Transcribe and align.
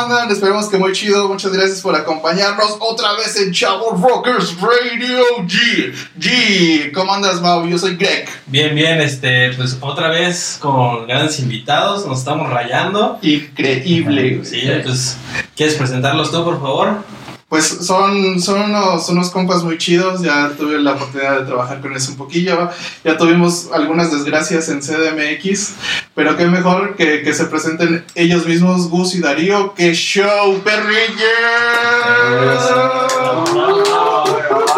andan? 0.00 0.30
Esperemos 0.30 0.68
que 0.68 0.78
muy 0.78 0.92
chido. 0.92 1.28
Muchas 1.28 1.52
gracias 1.52 1.80
por 1.80 1.94
acompañarnos 1.94 2.76
otra 2.80 3.12
vez 3.14 3.38
en 3.40 3.52
Chavo 3.52 3.90
Rockers 3.90 4.56
Radio 4.60 5.24
G. 5.46 5.94
G. 6.18 6.92
¿Cómo 6.92 7.12
andas, 7.12 7.40
Mau? 7.40 7.66
Yo 7.66 7.78
soy 7.78 7.96
Greg. 7.96 8.28
Bien, 8.46 8.74
bien, 8.74 9.00
este, 9.00 9.52
pues 9.52 9.76
otra 9.80 10.08
vez 10.08 10.58
con 10.60 11.06
grandes 11.06 11.38
invitados, 11.40 12.06
nos 12.06 12.20
estamos 12.20 12.50
rayando. 12.50 13.18
Increíble. 13.22 14.44
Sí, 14.44 14.62
pues, 14.82 15.16
¿quieres 15.54 15.74
presentarlos 15.76 16.30
tú, 16.30 16.42
por 16.44 16.60
favor? 16.60 17.04
Pues 17.50 17.66
son, 17.66 18.40
son 18.40 18.62
unos, 18.62 19.06
unos 19.08 19.30
compas 19.30 19.64
muy 19.64 19.76
chidos, 19.76 20.22
ya 20.22 20.52
tuve 20.56 20.78
la 20.78 20.92
oportunidad 20.92 21.40
de 21.40 21.46
trabajar 21.46 21.80
con 21.80 21.92
eso 21.96 22.12
un 22.12 22.16
poquillo, 22.16 22.70
ya 23.02 23.16
tuvimos 23.16 23.70
algunas 23.74 24.12
desgracias 24.12 24.68
en 24.68 24.80
CDMX, 24.80 25.72
pero 26.14 26.36
qué 26.36 26.46
mejor 26.46 26.94
que, 26.94 27.22
que 27.22 27.34
se 27.34 27.46
presenten 27.46 28.04
ellos 28.14 28.46
mismos, 28.46 28.88
Gus 28.88 29.16
y 29.16 29.20
Darío, 29.20 29.74
¡qué 29.74 29.92
show, 29.94 30.62
perrillos! 30.62 31.24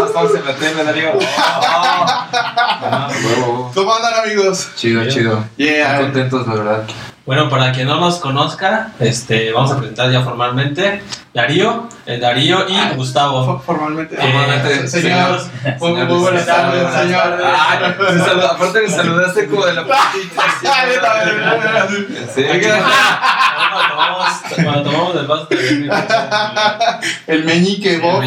Estamos 0.06 0.34
en 0.34 0.44
la 0.46 0.56
tele, 0.56 0.82
Darío. 0.82 1.12
¿Cómo 3.74 3.94
andan 3.94 4.14
amigos? 4.24 4.70
Chido, 4.76 5.06
chido. 5.10 5.44
Yeah. 5.58 5.96
Muy 5.96 6.04
contentos, 6.04 6.46
la 6.46 6.54
verdad. 6.54 6.84
Bueno, 7.24 7.48
para 7.48 7.70
quien 7.70 7.86
no 7.86 8.00
nos 8.00 8.16
conozca, 8.18 8.88
este, 8.98 9.52
vamos 9.52 9.70
a 9.70 9.76
presentar 9.78 10.10
ya 10.10 10.22
formalmente 10.22 11.00
Darío, 11.32 11.88
eh, 12.04 12.18
Darío 12.18 12.68
y 12.68 12.74
Ah, 12.76 12.92
Gustavo. 12.96 13.44
For- 13.46 13.62
Formalmente. 13.62 14.16
Formalmente, 14.16 14.74
Eh, 14.84 14.88
señor, 14.88 15.38
señor. 15.40 15.78
muy, 15.78 15.90
muy 15.92 16.00
Señores, 16.00 16.20
buenas 16.20 16.46
tardes, 16.46 16.82
buenas 16.82 17.00
señor. 17.02 17.22
tardes. 17.22 17.46
Ah, 17.46 18.50
aparte 18.50 18.80
me 18.82 18.88
saludaste 18.88 19.46
como 19.46 19.66
de 19.66 19.74
la 19.74 19.82
Sí, 22.34 22.42
Cuando 24.64 24.82
tomamos, 24.82 25.16
el 25.16 25.26
vaso, 25.26 25.46
también 25.48 25.90
El 27.26 27.44
meñique, 27.44 27.98
Bob. 27.98 28.20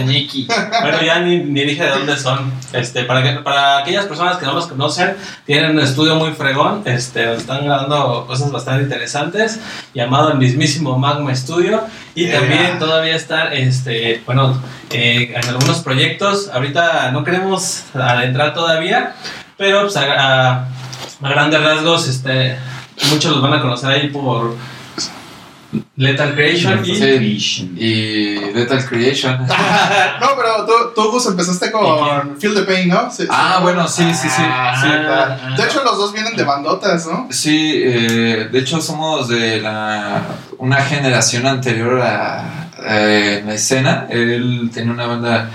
Bueno, 0.82 1.02
ya 1.02 1.20
ni, 1.20 1.38
ni 1.40 1.62
dije 1.64 1.84
de 1.84 1.90
dónde 1.90 2.18
son. 2.18 2.52
Este, 2.74 3.04
para, 3.04 3.24
que, 3.24 3.40
para 3.42 3.78
aquellas 3.80 4.06
personas 4.06 4.38
que 4.38 4.46
no 4.46 4.54
los 4.54 4.68
conocen, 4.68 5.16
tienen 5.46 5.72
un 5.72 5.80
estudio 5.80 6.16
muy 6.16 6.32
fregón. 6.32 6.82
Este, 6.86 7.34
están 7.36 7.66
grabando 7.66 8.26
cosas 8.28 8.52
bastante 8.52 8.84
interesantes, 8.84 9.60
llamado 9.94 10.32
el 10.32 10.38
mismísimo 10.38 10.98
Magma 10.98 11.34
Studio. 11.36 11.84
Y 12.16 12.26
Yeah. 12.26 12.40
también 12.40 12.80
todavía 12.80 13.16
están, 13.16 13.52
este, 13.54 14.22
bueno, 14.26 14.60
eh, 14.90 15.34
en 15.36 15.50
algunos 15.50 15.80
proyectos. 15.80 16.50
Ahorita 16.54 17.12
no 17.12 17.24
queremos 17.24 17.84
adentrar 17.94 18.54
todavía, 18.54 19.16
pero 19.58 19.82
pues, 19.82 19.98
a, 19.98 20.04
a- 20.14 20.68
a 21.22 21.30
grandes 21.30 21.62
rasgos, 21.62 22.08
este, 22.08 22.58
muchos 23.12 23.32
los 23.32 23.42
van 23.42 23.54
a 23.54 23.62
conocer 23.62 23.90
ahí 23.90 24.08
por 24.10 24.56
Lethal 25.98 26.34
Creation. 26.34 26.84
Y, 26.86 26.96
Sí. 27.40 27.72
Y 27.78 28.54
Lethal 28.54 28.86
Creation. 28.86 29.38
No, 30.22 30.28
pero 30.38 30.66
tú, 30.66 30.74
tú 30.96 31.12
Gus, 31.12 31.26
empezaste 31.28 31.72
con 31.72 32.38
Feel 32.40 32.54
the 32.54 32.62
Pain, 32.64 32.90
¿no? 32.90 33.12
Sí, 33.12 33.26
Ah, 33.30 33.56
sí. 33.58 33.64
bueno, 33.64 33.88
sí, 33.88 34.04
sí, 34.14 34.28
sí. 34.30 34.42
Ah, 34.42 34.74
sí. 34.82 34.88
Ah, 34.92 35.56
De 35.58 35.64
hecho, 35.64 35.84
los 35.84 35.98
dos 35.98 36.14
vienen 36.14 36.36
de 36.36 36.44
bandotas, 36.44 37.06
¿no? 37.08 37.28
Sí, 37.32 37.74
eh, 37.84 38.50
de 38.52 38.60
hecho 38.60 38.82
somos 38.82 39.28
de 39.28 39.62
la, 39.62 40.22
una 40.58 40.78
generación 40.82 41.46
anterior 41.48 42.02
a, 42.02 42.70
en 42.88 43.46
la 43.48 43.54
escena. 43.54 44.08
Él 44.10 44.70
tenía 44.74 44.94
una 44.94 45.08
banda 45.08 45.50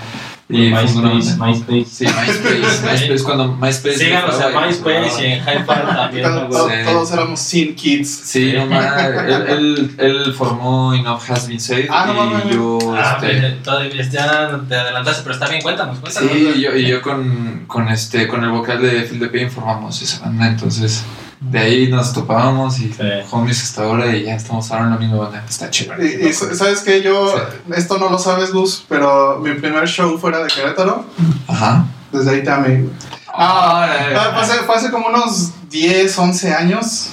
y 0.51 0.71
MySpace. 0.71 1.37
MySpace. 1.37 1.85
Sí, 1.85 2.05
MySpace, 2.05 2.91
MySpace 2.91 3.23
cuando 3.23 3.47
MySpace. 3.55 3.97
Síganos 3.97 4.35
y- 4.35 4.57
MySpace 4.67 5.21
y 5.27 5.31
en 5.31 5.39
Hi-Fi 5.39 5.95
también. 5.95 6.25
Todos, 6.85 7.11
éramos 7.11 7.39
Sin 7.39 7.75
Kids. 7.75 8.09
Sí, 8.25 8.53
no 8.55 8.65
mames. 8.65 9.49
él, 9.49 9.95
él, 9.97 10.33
formó 10.33 10.93
Enough 10.93 11.21
Has 11.29 11.47
Been 11.47 11.59
Said 11.59 11.87
Ah, 11.89 12.05
no 12.07 12.13
mames. 12.13 12.45
y 12.45 12.53
yo, 12.55 12.79
Ah, 12.97 13.17
este, 13.21 14.11
ya 14.11 14.59
te 14.67 14.75
adelantaste, 14.75 15.23
pero 15.23 15.33
está 15.35 15.47
bien, 15.47 15.61
cuéntanos, 15.61 15.99
cuéntanos. 15.99 16.29
sí, 16.31 16.53
y 16.75 16.87
yo, 16.87 17.01
con, 17.01 17.63
con 17.67 17.87
este, 17.89 18.27
con 18.27 18.43
el 18.43 18.49
vocal 18.49 18.81
de 18.81 19.01
the 19.03 19.27
Pain 19.27 19.49
formamos 19.49 20.01
esa 20.01 20.19
banda, 20.25 20.47
entonces 20.47 21.03
de 21.41 21.59
ahí 21.59 21.87
nos 21.89 22.13
topábamos 22.13 22.79
y 22.79 22.93
Sí. 22.93 23.01
homies 23.31 23.61
hasta 23.63 23.83
ahora 23.83 24.15
y 24.15 24.25
ya 24.25 24.35
estamos 24.35 24.71
ahora 24.71 24.85
en 24.85 24.89
la 24.91 24.97
misma 24.97 25.17
banda, 25.17 25.43
está 25.49 25.69
chido. 25.69 25.93
Y, 26.01 26.27
y 26.27 26.33
sabes 26.33 26.81
que 26.81 27.01
yo, 27.01 27.33
esto 27.75 27.97
no 27.97 28.09
lo 28.09 28.17
sabes, 28.19 28.51
Gus, 28.53 28.85
pero 28.87 29.39
mi 29.39 29.53
primer 29.55 29.87
show 29.87 30.17
fuera 30.19 30.39
de 30.43 30.47
Querétaro, 30.49 31.03
Ajá. 31.47 31.85
desde 32.11 32.29
ahí 32.31 32.43
te 32.43 32.49
amé. 32.51 32.81
güey. 32.81 32.89
Ah, 33.33 33.87
Ah, 34.15 34.31
Fue 34.33 34.41
hace, 34.43 34.53
fue 34.65 34.75
hace 34.75 34.91
como 34.91 35.07
unos 35.07 35.51
10, 35.69 36.17
11 36.17 36.53
años 36.53 37.07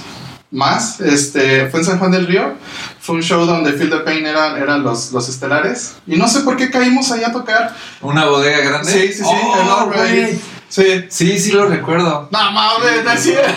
más. 0.51 1.01
Este, 1.01 1.69
fue 1.71 1.81
en 1.81 1.87
San 1.87 1.99
Juan 1.99 2.11
del 2.11 2.27
Río. 2.27 2.55
Fue 3.01 3.15
un 3.17 3.23
show 3.23 3.47
donde 3.47 3.73
Feel 3.73 3.89
the 3.89 3.99
Pain 4.01 4.27
eran, 4.27 4.57
eran 4.61 4.83
los, 4.83 5.13
los 5.13 5.29
estelares. 5.29 5.95
Y 6.07 6.17
no 6.17 6.27
sé 6.29 6.41
por 6.41 6.57
qué 6.57 6.71
caímos 6.71 7.11
ahí 7.13 7.23
a 7.25 7.33
tocar. 7.33 7.75
una 8.03 8.27
bodega 8.27 8.59
grande. 8.69 8.91
Sí, 8.93 9.09
sí, 9.13 9.23
sí, 9.23 9.25
Oh, 9.25 9.61
enorme 9.63 10.01
ahí. 10.01 10.41
Sí. 10.69 11.07
Sí, 11.09 11.39
sí 11.39 11.53
lo 11.53 11.67
recuerdo. 11.67 12.29
No 12.31 12.53
mames, 12.53 13.03
no 13.05 13.11
es 13.13 13.23
cierto. 13.23 13.49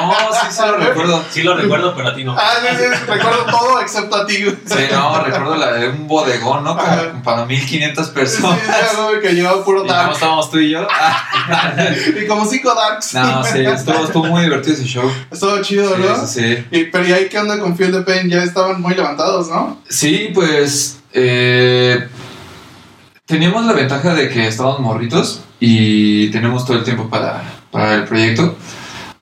No, 0.00 0.12
sí, 0.32 0.46
sí 0.50 0.62
lo 0.66 0.76
recuerdo. 0.78 1.24
Sí 1.30 1.42
lo 1.42 1.56
recuerdo, 1.56 1.94
pero 1.94 2.08
a 2.08 2.14
ti 2.14 2.24
no. 2.24 2.36
Ah, 2.36 2.54
sí, 2.60 2.66
sí, 2.76 2.84
recuerdo 3.06 3.44
todo 3.46 3.80
excepto 3.80 4.16
a 4.16 4.26
ti. 4.26 4.42
güey. 4.42 4.56
Sí, 4.66 4.84
no, 4.92 5.22
recuerdo 5.22 5.56
la 5.56 5.72
de 5.74 5.88
un 5.90 6.08
bodegón, 6.08 6.64
¿no? 6.64 6.76
Como, 6.76 6.88
Ajá. 6.88 7.12
para 7.22 7.44
1500 7.46 8.06
Sí, 8.06 8.12
personas. 8.12 8.58
sí, 8.60 8.96
güey, 9.00 9.20
que 9.20 9.32
llevaba 9.34 9.64
puro 9.64 9.84
dark. 9.84 10.12
estábamos 10.12 10.50
tú 10.50 10.58
y 10.58 10.70
yo. 10.70 10.86
Y 12.22 12.26
como 12.26 12.44
cinco 12.46 12.74
darks. 12.74 13.14
No, 13.14 13.44
sí, 13.44 13.60
estuvo, 13.64 14.04
estuvo 14.04 14.24
muy 14.24 14.42
divertido 14.42 14.74
ese 14.74 14.84
show. 14.84 15.10
Estuvo 15.30 15.60
chido, 15.62 15.96
¿no? 15.96 16.26
Sí, 16.26 16.40
sí, 16.40 16.56
sí. 16.56 16.66
Y, 16.72 16.84
pero 16.86 17.06
¿y 17.06 17.12
ahí 17.12 17.28
qué 17.28 17.38
onda 17.38 17.58
con 17.60 17.76
Feel 17.76 17.92
the 17.92 18.00
Pain? 18.02 18.28
Ya 18.28 18.42
estaban 18.42 18.80
muy 18.80 18.94
levantados, 18.94 19.48
¿no? 19.48 19.80
Sí, 19.88 20.30
pues 20.34 20.98
eh, 21.12 22.08
teníamos 23.24 23.64
la 23.66 23.72
ventaja 23.72 24.14
de 24.14 24.28
que 24.28 24.48
estábamos 24.48 24.80
morritos 24.80 25.42
y 25.60 26.28
tenemos 26.30 26.64
todo 26.64 26.78
el 26.78 26.84
tiempo 26.84 27.08
para, 27.08 27.42
para 27.70 27.94
el 27.94 28.04
proyecto. 28.04 28.56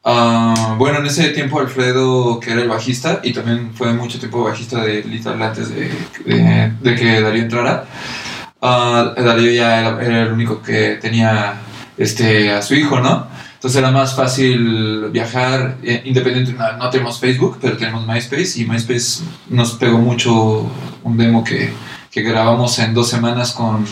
Ah, 0.06 0.75
bueno, 0.78 0.99
en 0.99 1.06
ese 1.06 1.31
tiempo 1.31 1.61
Alfredo, 1.61 2.39
que 2.39 2.53
era 2.53 2.61
el 2.62 2.69
bajista, 2.69 3.21
y 3.22 3.33
también 3.33 3.71
fue 3.75 3.93
mucho 3.95 4.19
tiempo 4.19 4.44
bajista 4.44 4.84
de 4.84 5.03
Little 5.03 5.43
antes 5.43 5.71
de, 5.71 5.91
de- 6.27 6.73
de 6.81 6.94
que 6.94 7.21
Darío 7.23 7.43
entrara, 7.44 7.84
ah, 8.61 9.15
Darío 9.17 9.50
ya 9.50 9.81
era, 9.81 10.05
era 10.05 10.23
el 10.25 10.33
único 10.33 10.61
que 10.61 10.99
tenía 11.00 11.55
este, 11.97 12.53
a 12.53 12.61
su 12.61 12.75
hijo, 12.75 13.00
¿no? 13.00 13.27
Entonces 13.55 13.78
era 13.81 13.91
más 13.91 14.15
fácil 14.15 15.09
viajar, 15.11 15.77
eh, 15.83 16.03
independiente, 16.05 16.53
no, 16.53 16.77
no 16.77 16.91
tenemos 16.91 17.19
Facebook, 17.19 17.56
pero 17.62 17.78
tenemos 17.78 18.06
MySpace, 18.06 18.61
y 18.61 18.67
MySpace 18.67 19.23
nos 19.49 19.73
pegó 19.73 19.97
mucho 19.99 20.71
un 21.03 21.17
demo 21.17 21.43
que, 21.43 21.73
que 22.11 22.21
grabamos 22.23 22.78
en 22.78 22.93
dos 22.93 23.09
semanas 23.09 23.53
con, 23.53 23.87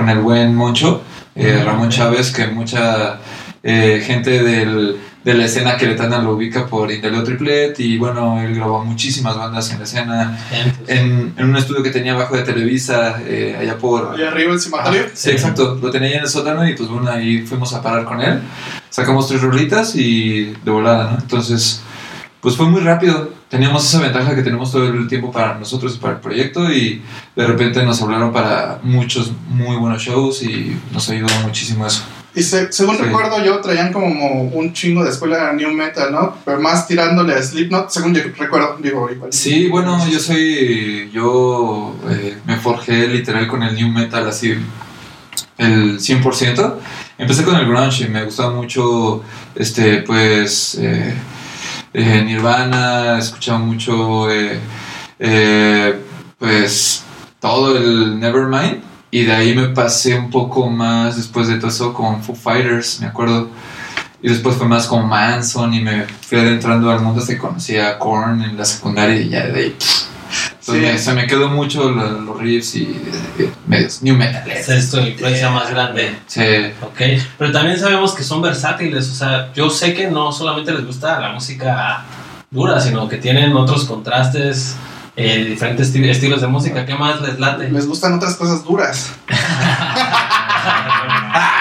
con 0.00 0.08
el 0.08 0.20
buen 0.20 0.54
Moncho, 0.54 1.02
eh, 1.34 1.60
Ramón 1.62 1.90
Chávez, 1.90 2.32
que 2.32 2.46
mucha 2.46 3.18
eh, 3.62 4.02
gente 4.02 4.42
del, 4.42 4.96
de 5.22 5.34
la 5.34 5.44
escena 5.44 5.76
queretana 5.76 6.22
lo 6.22 6.32
ubica 6.32 6.66
por 6.66 6.90
Indelio 6.90 7.22
Triplet, 7.22 7.78
y 7.80 7.98
bueno, 7.98 8.40
él 8.40 8.54
grabó 8.54 8.82
muchísimas 8.82 9.36
bandas 9.36 9.70
en 9.72 9.78
la 9.78 9.84
escena, 9.84 10.38
en, 10.86 11.34
en 11.36 11.44
un 11.50 11.54
estudio 11.54 11.82
que 11.82 11.90
tenía 11.90 12.14
abajo 12.14 12.34
de 12.34 12.44
Televisa, 12.44 13.20
eh, 13.26 13.58
allá 13.60 13.76
por... 13.76 14.14
Allá 14.14 14.28
arriba 14.28 14.54
el 14.54 14.60
cimatario. 14.60 15.02
Sí, 15.12 15.32
exacto. 15.32 15.78
Lo 15.82 15.90
tenía 15.90 16.08
ahí 16.08 16.14
en 16.14 16.22
el 16.22 16.28
sótano 16.28 16.66
y 16.66 16.74
pues 16.74 16.88
bueno, 16.88 17.10
ahí 17.10 17.42
fuimos 17.42 17.74
a 17.74 17.82
parar 17.82 18.06
con 18.06 18.22
él. 18.22 18.40
Sacamos 18.88 19.28
tres 19.28 19.42
rolitas 19.42 19.94
y 19.96 20.54
de 20.64 20.70
volada, 20.70 21.10
¿no? 21.10 21.18
Entonces, 21.18 21.82
pues 22.40 22.56
fue 22.56 22.66
muy 22.66 22.80
rápido. 22.80 23.30
Teníamos 23.48 23.84
esa 23.84 24.00
ventaja 24.00 24.34
que 24.34 24.42
tenemos 24.42 24.70
todo 24.72 24.84
el 24.86 25.08
tiempo 25.08 25.30
para 25.32 25.54
nosotros 25.58 25.94
y 25.96 25.98
para 25.98 26.14
el 26.14 26.20
proyecto 26.20 26.70
y 26.72 27.02
de 27.36 27.46
repente 27.46 27.82
nos 27.82 28.00
hablaron 28.00 28.32
para 28.32 28.78
muchos 28.82 29.32
muy 29.48 29.76
buenos 29.76 30.02
shows 30.02 30.42
y 30.42 30.76
nos 30.92 31.08
ayudó 31.10 31.28
muchísimo 31.44 31.86
eso. 31.86 32.02
Y 32.32 32.42
se- 32.44 32.70
según 32.72 32.96
Sí. 32.96 33.02
recuerdo 33.02 33.44
yo, 33.44 33.60
traían 33.60 33.92
como 33.92 34.42
un 34.44 34.72
chingo 34.72 35.02
de 35.02 35.10
escuela 35.10 35.52
New 35.52 35.72
Metal, 35.72 36.12
¿no? 36.12 36.36
Pero 36.44 36.60
más 36.60 36.86
tirándole 36.86 37.34
a 37.34 37.42
Slipknot, 37.42 37.90
según 37.90 38.14
yo 38.14 38.22
recuerdo, 38.38 38.78
digo, 38.80 39.10
igual. 39.10 39.32
Sí, 39.32 39.66
bueno, 39.68 39.98
yo 40.08 40.20
soy. 40.20 41.10
Yo 41.12 41.96
eh, 42.08 42.38
me 42.46 42.56
forjé 42.56 43.08
literal 43.08 43.48
con 43.48 43.64
el 43.64 43.74
new 43.74 43.88
metal 43.88 44.28
así 44.28 44.54
el 45.58 45.98
100%. 46.00 46.78
Empecé 47.18 47.42
con 47.44 47.56
el 47.56 47.66
grunge 47.66 48.04
y 48.04 48.08
me 48.08 48.24
gustaba 48.24 48.52
mucho, 48.54 49.22
este, 49.56 49.98
pues, 50.02 50.76
eh, 50.80 51.12
eh, 51.92 52.22
Nirvana, 52.24 53.18
escuchaba 53.18 53.58
mucho, 53.58 54.30
eh, 54.30 54.60
eh, 55.18 56.00
pues, 56.38 57.04
todo 57.40 57.76
el 57.76 58.18
Nevermind. 58.18 58.82
Y 59.10 59.24
de 59.24 59.32
ahí 59.32 59.54
me 59.54 59.68
pasé 59.68 60.16
un 60.16 60.30
poco 60.30 60.68
más 60.70 61.16
después 61.16 61.48
de 61.48 61.56
todo 61.56 61.68
eso 61.68 61.92
con 61.92 62.22
Foo 62.22 62.36
Fighters, 62.36 63.00
me 63.00 63.08
acuerdo. 63.08 63.50
Y 64.22 64.28
después 64.28 64.56
fue 64.56 64.68
más 64.68 64.86
con 64.86 65.08
Manson 65.08 65.72
y 65.74 65.80
me 65.80 66.04
fui 66.04 66.38
adentrando 66.38 66.90
al 66.90 67.00
mundo 67.00 67.20
hasta 67.20 67.32
que 67.32 67.38
conocí 67.38 67.76
a 67.76 67.98
Korn 67.98 68.42
en 68.42 68.56
la 68.56 68.64
secundaria 68.64 69.16
y 69.16 69.30
ya 69.30 69.46
de 69.46 69.60
ahí. 69.60 69.76
Entonces 70.74 70.86
Sí. 70.86 70.92
me- 70.92 70.98
se 70.98 71.12
me 71.14 71.26
quedó 71.26 71.48
mucho 71.48 71.90
lo- 71.90 72.20
los 72.20 72.38
riffs 72.40 72.74
y 72.76 72.82
eh, 73.38 73.50
medios 73.66 74.02
new 74.02 74.16
metal. 74.16 74.48
Esa 74.50 74.74
es 74.76 74.90
tu 74.90 74.98
influencia 74.98 75.50
más 75.50 75.70
grande. 75.70 76.14
Sí, 76.26 76.42
Ok, 76.82 77.00
pero 77.38 77.52
también 77.52 77.78
sabemos 77.78 78.14
que 78.14 78.22
son 78.22 78.42
versátiles, 78.42 79.08
o 79.10 79.14
sea, 79.14 79.52
yo 79.54 79.70
sé 79.70 79.94
que 79.94 80.08
no 80.10 80.32
solamente 80.32 80.72
les 80.72 80.84
gusta 80.86 81.18
la 81.20 81.30
música 81.32 82.04
dura, 82.50 82.80
sino 82.80 83.08
que 83.08 83.16
tienen 83.16 83.52
otros 83.54 83.84
contrastes 83.84 84.76
eh, 85.16 85.44
diferentes 85.44 85.92
esti- 85.94 86.08
estilos 86.08 86.40
de 86.40 86.46
música. 86.46 86.86
¿Qué 86.86 86.94
más 86.94 87.20
les 87.20 87.38
late? 87.38 87.68
Les 87.68 87.86
gustan 87.86 88.14
otras 88.14 88.36
cosas 88.36 88.64
duras. 88.64 89.12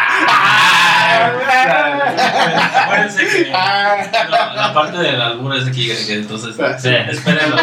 Acuérdense 2.84 3.28
que 3.28 3.52
no, 3.52 3.58
la 4.56 4.72
parte 4.74 4.98
del 4.98 5.22
albur 5.22 5.56
es 5.56 5.68
aquí, 5.68 5.88
que 5.88 6.14
entonces 6.16 6.56
Sí. 6.80 6.90
espérenlo. 6.90 7.56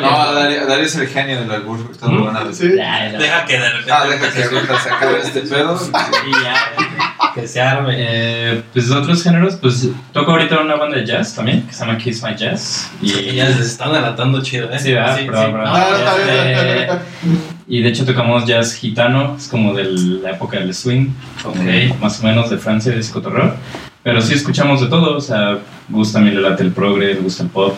No, 0.00 0.32
Darío, 0.34 0.66
Darío 0.66 0.84
es 0.86 0.96
el 0.96 1.08
genio 1.08 1.40
del 1.40 1.50
albur, 1.50 1.78
ya. 2.76 3.18
Deja 3.18 3.44
que 3.44 3.58
de 3.58 3.68
repente 3.70 3.92
Ah, 3.92 4.04
deja 4.06 4.30
que 4.32 4.42
ahorita 4.44 4.80
se 4.80 4.90
acabe 4.90 5.18
este 5.22 5.40
pedo. 5.50 5.78
Y 6.26 6.32
ya. 6.44 6.54
que 7.34 7.46
se 7.46 7.60
arme. 7.60 7.94
Eh, 7.98 8.62
pues 8.72 8.90
otros 8.90 9.22
géneros, 9.22 9.56
pues 9.56 9.88
toco 10.12 10.32
ahorita 10.32 10.58
una 10.60 10.76
banda 10.76 10.96
de 10.96 11.06
jazz 11.06 11.34
también, 11.34 11.66
que 11.66 11.72
se 11.72 11.84
llama 11.84 11.98
Kiss 11.98 12.22
My 12.22 12.34
Jazz. 12.34 12.90
Y 13.00 13.34
ya 13.36 13.46
se 13.52 13.62
están 13.62 13.90
adelantando 13.90 14.42
chido, 14.42 14.70
¿eh? 14.72 14.78
Sí, 14.78 14.92
¿verdad? 14.94 15.16
Perdón, 15.16 15.52
perdón. 15.52 15.72
No, 15.72 17.00
Y 17.70 17.80
de 17.82 17.88
hecho 17.88 18.04
tocamos 18.04 18.44
jazz 18.46 18.74
gitano, 18.74 19.36
es 19.38 19.46
como 19.48 19.72
de 19.72 19.84
la 19.84 20.32
época 20.32 20.58
del 20.58 20.74
swing, 20.74 21.06
de- 21.64 21.94
más 22.00 22.20
o 22.20 22.24
menos 22.26 22.50
de 22.50 22.58
Francia, 22.58 22.90
de 22.92 22.98
ese 23.00 23.12
cotorreo. 23.12 23.54
Pero 24.02 24.20
sí 24.20 24.34
escuchamos 24.34 24.80
de 24.80 24.88
todo, 24.88 25.16
o 25.16 25.20
sea, 25.20 25.58
gusta 25.88 26.18
a 26.18 26.22
mí 26.22 26.30
le 26.32 26.40
late 26.40 26.62
el 26.64 26.72
progre, 26.72 27.14
le 27.14 27.20
gusta 27.20 27.44
el 27.44 27.48
pop, 27.50 27.74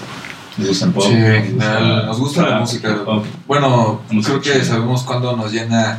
le 0.56 0.66
gusta 0.66 0.86
el 0.86 0.92
pop. 0.92 1.04
Sí, 1.04 1.12
en 1.12 1.44
general, 1.44 2.06
nos 2.06 2.18
gusta 2.18 2.42
la 2.42 2.48
rap, 2.48 2.60
música. 2.60 2.90
hip 2.90 3.06
hop. 3.08 3.24
Bueno, 3.46 4.00
Música 4.10 4.38
creo 4.40 4.54
que 4.60 4.64
sabemos 4.64 5.02
cuándo 5.02 5.36
nos 5.36 5.52
llena 5.52 5.98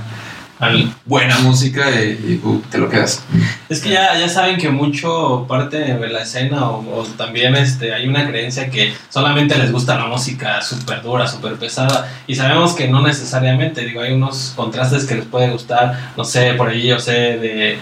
buena 1.06 1.40
música 1.40 1.90
y, 1.92 2.42
y, 2.42 2.42
uh, 2.44 2.62
te 2.70 2.78
lo 2.78 2.90
quedas. 2.90 3.24
Es 3.70 3.82
que 3.82 3.90
ya, 3.90 4.18
ya 4.18 4.30
saben 4.30 4.58
que 4.58 4.70
mucho 4.70 5.46
parte 5.48 5.78
de 5.78 6.10
la 6.10 6.22
escena 6.22 6.70
o, 6.70 7.06
también 7.18 7.56
este, 7.56 7.94
hay 7.94 8.08
una 8.08 8.28
creencia 8.28 8.70
que 8.70 8.94
solamente 9.10 9.58
les 9.58 9.72
gusta 9.72 9.98
la 9.98 10.08
música 10.08 10.62
súper 10.62 11.02
dura, 11.02 11.28
súper 11.28 11.56
pesada 11.56 12.12
y 12.28 12.36
sabemos 12.36 12.74
que 12.74 12.88
no 12.88 13.02
necesariamente, 13.02 13.86
digo, 13.86 14.02
hay 14.02 14.14
unos 14.14 14.54
contrastes 14.56 15.06
que 15.06 15.16
les 15.16 15.26
puede 15.26 15.50
gustar, 15.50 16.12
no 16.18 16.24
sé, 16.24 16.54
por 16.54 16.70
ahí 16.70 16.88
yo 16.88 17.00
sé 17.00 17.12
de, 17.38 17.78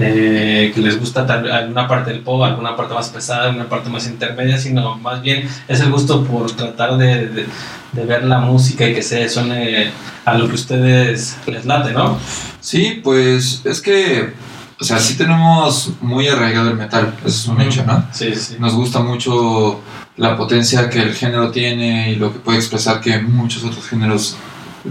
de 0.00 0.72
que 0.74 0.80
les 0.80 0.98
gusta 0.98 1.26
tal, 1.26 1.50
alguna 1.50 1.86
parte 1.86 2.10
del 2.10 2.20
pop, 2.20 2.42
alguna 2.42 2.74
parte 2.76 2.94
más 2.94 3.08
pesada, 3.10 3.44
alguna 3.48 3.68
parte 3.68 3.88
más 3.90 4.06
intermedia, 4.06 4.58
sino 4.58 4.96
más 4.98 5.22
bien 5.22 5.48
es 5.68 5.80
el 5.80 5.90
gusto 5.90 6.24
por 6.24 6.50
tratar 6.52 6.96
de, 6.96 7.28
de- 7.28 7.46
de 7.92 8.04
ver 8.04 8.22
la 8.24 8.38
música 8.38 8.86
y 8.88 8.94
que 8.94 9.02
se 9.02 9.28
suene 9.28 9.90
a 10.24 10.34
lo 10.34 10.46
que 10.48 10.54
ustedes 10.54 11.36
les 11.46 11.64
late, 11.66 11.92
¿no? 11.92 12.16
Sí, 12.60 13.00
pues 13.02 13.62
es 13.64 13.80
que, 13.80 14.32
o 14.80 14.84
sea, 14.84 15.00
sí 15.00 15.14
tenemos 15.16 15.90
muy 16.00 16.28
arraigado 16.28 16.70
el 16.70 16.76
metal, 16.76 17.12
eso 17.18 17.28
es 17.28 17.46
un 17.48 17.60
hecho, 17.60 17.84
¿no? 17.84 18.04
Sí, 18.12 18.32
sí. 18.36 18.56
Nos 18.60 18.74
gusta 18.74 19.00
mucho 19.00 19.80
la 20.16 20.36
potencia 20.36 20.88
que 20.88 21.02
el 21.02 21.14
género 21.14 21.50
tiene 21.50 22.12
y 22.12 22.14
lo 22.16 22.32
que 22.32 22.38
puede 22.38 22.58
expresar 22.58 23.00
que 23.00 23.18
muchos 23.18 23.64
otros 23.64 23.88
géneros, 23.88 24.36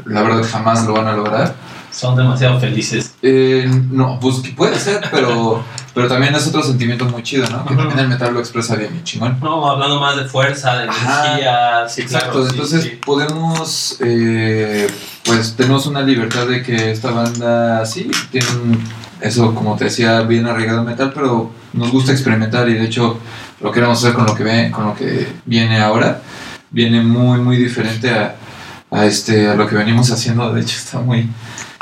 la 0.06 0.22
verdad, 0.22 0.44
jamás 0.52 0.86
lo 0.86 0.92
van 0.94 1.08
a 1.08 1.14
lograr. 1.14 1.56
Son 1.92 2.16
demasiado 2.16 2.60
felices. 2.60 3.16
Eh, 3.22 3.70
no, 3.90 4.20
pues 4.20 4.38
que 4.38 4.52
puede 4.52 4.78
ser, 4.80 5.02
pero, 5.12 5.64
pero 5.94 6.08
también 6.08 6.36
es 6.36 6.48
otro 6.48 6.62
sentimiento 6.64 7.06
muy 7.06 7.24
chido, 7.24 7.50
¿no? 7.50 7.66
Que 7.66 7.76
también 7.76 8.00
el 8.00 8.08
metal 8.08 8.34
lo 8.34 8.40
expresa 8.40 8.76
bien 8.76 9.04
chingón. 9.04 9.40
No, 9.42 9.70
hablando 9.70 10.00
más 10.00 10.16
de 10.18 10.26
fuerza, 10.26 10.78
de 10.78 10.90
Ajá. 10.90 11.26
energía, 11.26 11.90
sí, 11.90 12.02
Exacto, 12.02 12.32
claro, 12.32 12.50
entonces 12.50 12.84
sí. 12.84 13.00
podemos, 13.04 13.98
eh, 14.02 14.88
pues 15.26 15.56
tenemos 15.56 15.88
una 15.88 16.02
libertad 16.02 16.48
de 16.48 16.62
que 16.62 16.92
esta 16.92 17.12
banda 17.12 17.86
sí 17.86 18.10
tiene 18.32 18.48
eso 19.22 19.54
como 19.54 19.76
te 19.76 19.86
decía, 19.86 20.22
bien 20.22 20.48
arraigado 20.48 20.84
metal, 20.84 21.12
pero 21.14 21.52
nos 21.74 21.92
gusta 21.92 22.12
experimentar 22.12 22.70
y 22.70 22.74
de 22.74 22.86
hecho 22.86 23.20
lo 23.62 23.72
queremos 23.72 23.98
hacer 23.98 24.14
con 24.14 24.26
lo 24.26 24.36
que 24.36 24.44
ve, 24.44 24.72
con 24.72 24.86
lo 24.86 24.96
que 24.96 25.28
viene 25.46 25.80
ahora, 25.82 26.22
viene 26.72 27.02
muy 27.02 27.40
muy 27.40 27.58
diferente 27.58 28.12
a, 28.12 28.36
a 28.92 29.06
este 29.06 29.50
a 29.50 29.56
lo 29.56 29.68
que 29.68 29.76
venimos 29.76 30.10
haciendo, 30.12 30.54
de 30.54 30.62
hecho 30.62 30.78
está 30.78 31.00
muy 31.00 31.30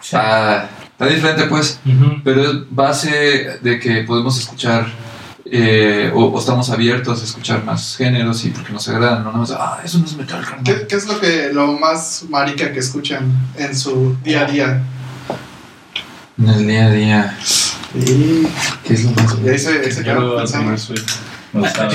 está, 0.07 0.69
está 0.91 1.05
diferente 1.05 1.43
pues, 1.45 1.79
pero 2.23 2.43
es 2.43 2.51
base 2.69 3.59
de 3.61 3.79
que 3.79 4.03
podemos 4.03 4.39
escuchar 4.39 4.87
eh, 5.45 6.11
o, 6.13 6.25
o 6.25 6.39
estamos 6.39 6.69
abiertos 6.69 7.21
a 7.21 7.23
escuchar 7.25 7.63
más 7.63 7.95
géneros 7.97 8.43
y 8.45 8.49
porque 8.49 8.71
nos 8.73 8.87
agradan, 8.89 9.23
no 9.23 9.31
nada 9.31 9.37
más, 9.37 9.51
ah, 9.51 9.81
eso 9.83 9.99
no 9.99 10.05
es 10.05 10.15
metal, 10.15 10.41
carnal". 10.43 10.63
¿Qué, 10.63 10.87
qué 10.87 10.95
es 10.95 11.07
lo 11.07 11.19
que 11.19 11.51
lo 11.53 11.73
más 11.73 12.25
marica 12.29 12.71
que 12.71 12.79
escuchan 12.79 13.31
en 13.57 13.75
su 13.75 14.15
día 14.23 14.41
a 14.41 14.51
día? 14.51 14.83
En 16.37 16.49
el 16.49 16.67
día 16.67 16.85
a 16.85 16.91
día, 16.91 17.37
¿qué 18.83 18.93
es 18.93 19.03
lo 19.03 19.11
más? 19.11 19.35
ahí 19.35 19.57
se, 19.57 19.91
se 19.91 20.03
Yo 20.03 20.45
Me 21.57 21.63
gustaba. 21.63 21.89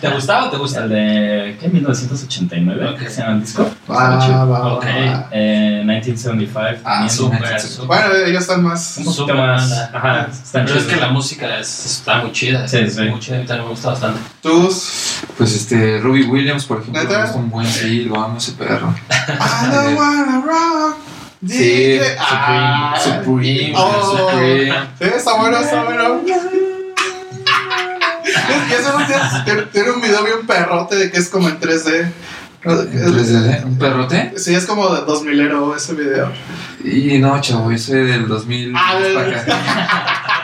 ¿Te 0.00 0.08
gustaba 0.10 0.46
o 0.46 0.50
te 0.50 0.56
gusta? 0.56 0.84
El 0.84 0.88
de, 0.90 1.56
¿qué? 1.60 1.68
1989, 1.68 2.88
Ok. 2.90 2.98
¿qué 2.98 3.10
se 3.10 3.20
llama 3.20 3.34
el 3.34 3.40
disco? 3.40 3.68
Ah, 3.88 4.18
va, 4.30 4.44
va, 4.44 4.74
Ok. 4.74 4.84
va. 4.84 5.28
Eh, 5.30 5.82
1975. 5.84 6.80
Ah, 6.84 7.06
también. 7.06 7.10
sí, 7.10 7.16
Súper, 7.16 7.40
1975. 7.40 7.82
súper. 7.82 7.86
Bueno, 7.86 8.26
ellos 8.26 8.40
están 8.42 8.62
más. 8.62 8.96
Un 8.98 9.04
poquito 9.04 9.20
Súper 9.22 9.36
más. 9.36 9.72
Ajá, 9.92 10.28
están 10.32 10.64
Pero 10.64 10.78
es 10.78 10.84
chidos. 10.84 10.94
que 10.94 11.00
la 11.06 11.08
música 11.12 11.58
es- 11.58 11.86
está 11.86 12.18
muy 12.22 12.32
chida. 12.32 12.66
Sí, 12.68 12.78
es 12.78 12.94
sí. 12.94 13.02
Muy 13.02 13.20
chida, 13.20 13.36
a 13.36 13.40
mí 13.40 13.46
también 13.46 13.64
me 13.66 13.70
gusta 13.72 13.90
bastante. 13.90 14.20
Tus. 14.42 15.20
Pues 15.36 15.54
este, 15.54 15.98
Robbie 16.00 16.26
Williams, 16.26 16.64
por 16.64 16.80
ejemplo, 16.80 17.02
¿Neta? 17.02 17.22
gusta 17.22 17.36
un 17.38 17.50
buen 17.50 17.66
sí, 17.66 18.04
lo 18.04 18.20
amo 18.22 18.38
ese 18.38 18.52
perro. 18.52 18.94
I 19.10 19.70
don't 19.74 19.98
wanna 19.98 20.42
rock. 20.46 20.96
Sí, 21.46 21.58
DJ. 21.58 22.16
Ah, 22.18 22.94
Supreme, 22.98 23.72
Oh. 23.76 24.30
Supreme. 24.30 24.72
Sí, 24.98 25.04
está 25.04 25.34
bueno, 25.36 25.58
está 25.58 25.84
bueno. 25.84 26.20
Y 28.68 28.72
eso 28.72 28.98
no 28.98 29.06
tiene, 29.72 29.90
un 29.90 30.00
video 30.00 30.24
bien 30.24 30.46
perrote 30.46 30.96
de 30.96 31.10
que 31.10 31.18
es 31.18 31.28
como 31.28 31.48
en 31.48 31.58
3D. 31.60 32.12
En 32.64 32.72
3D, 32.72 33.64
¿Un 33.64 33.78
perrote? 33.78 34.32
Sí, 34.36 34.54
es 34.54 34.66
como 34.66 34.92
de 34.94 35.02
2000ero 35.02 35.76
ese 35.76 35.94
video. 35.94 36.32
Y 36.84 37.18
no, 37.18 37.40
chavo, 37.40 37.70
yo 37.70 37.78
soy 37.78 38.04
del 38.04 38.26
2000 38.26 38.72
Ah, 38.76 38.98
para 39.14 39.40
acá. 39.40 40.32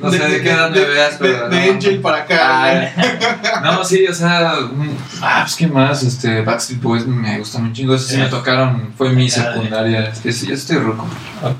No 0.00 0.10
sé, 0.10 0.18
no 0.18 0.24
sé 0.24 0.32
de, 0.32 0.42
qué 0.42 0.50
edad 0.50 0.70
me 0.70 0.78
de- 0.80 0.84
veas, 0.86 1.18
de- 1.18 1.28
pero. 1.28 1.48
De, 1.48 1.66
no. 1.66 1.72
Angel 1.72 2.00
para 2.00 2.18
acá. 2.18 2.62
Ay, 2.62 2.92
no, 3.62 3.84
sí, 3.84 4.06
o 4.06 4.14
sea, 4.14 4.54
un- 4.70 4.96
ah, 5.22 5.40
pues 5.42 5.56
qué 5.56 5.66
más, 5.66 6.02
este, 6.02 6.42
Backstreet 6.42 6.80
Boys 6.82 7.06
me 7.06 7.38
gustan 7.38 7.62
un 7.64 7.72
chingo, 7.72 7.94
esos 7.94 8.08
sí 8.08 8.14
Sí. 8.14 8.20
me 8.20 8.28
tocaron, 8.28 8.92
fue 8.96 9.10
mi 9.10 9.28
secundaria, 9.28 10.08
es 10.08 10.18
que 10.20 10.32
sí, 10.32 10.46
yo 10.46 10.54
estoy 10.54 10.76
roco, 10.78 11.06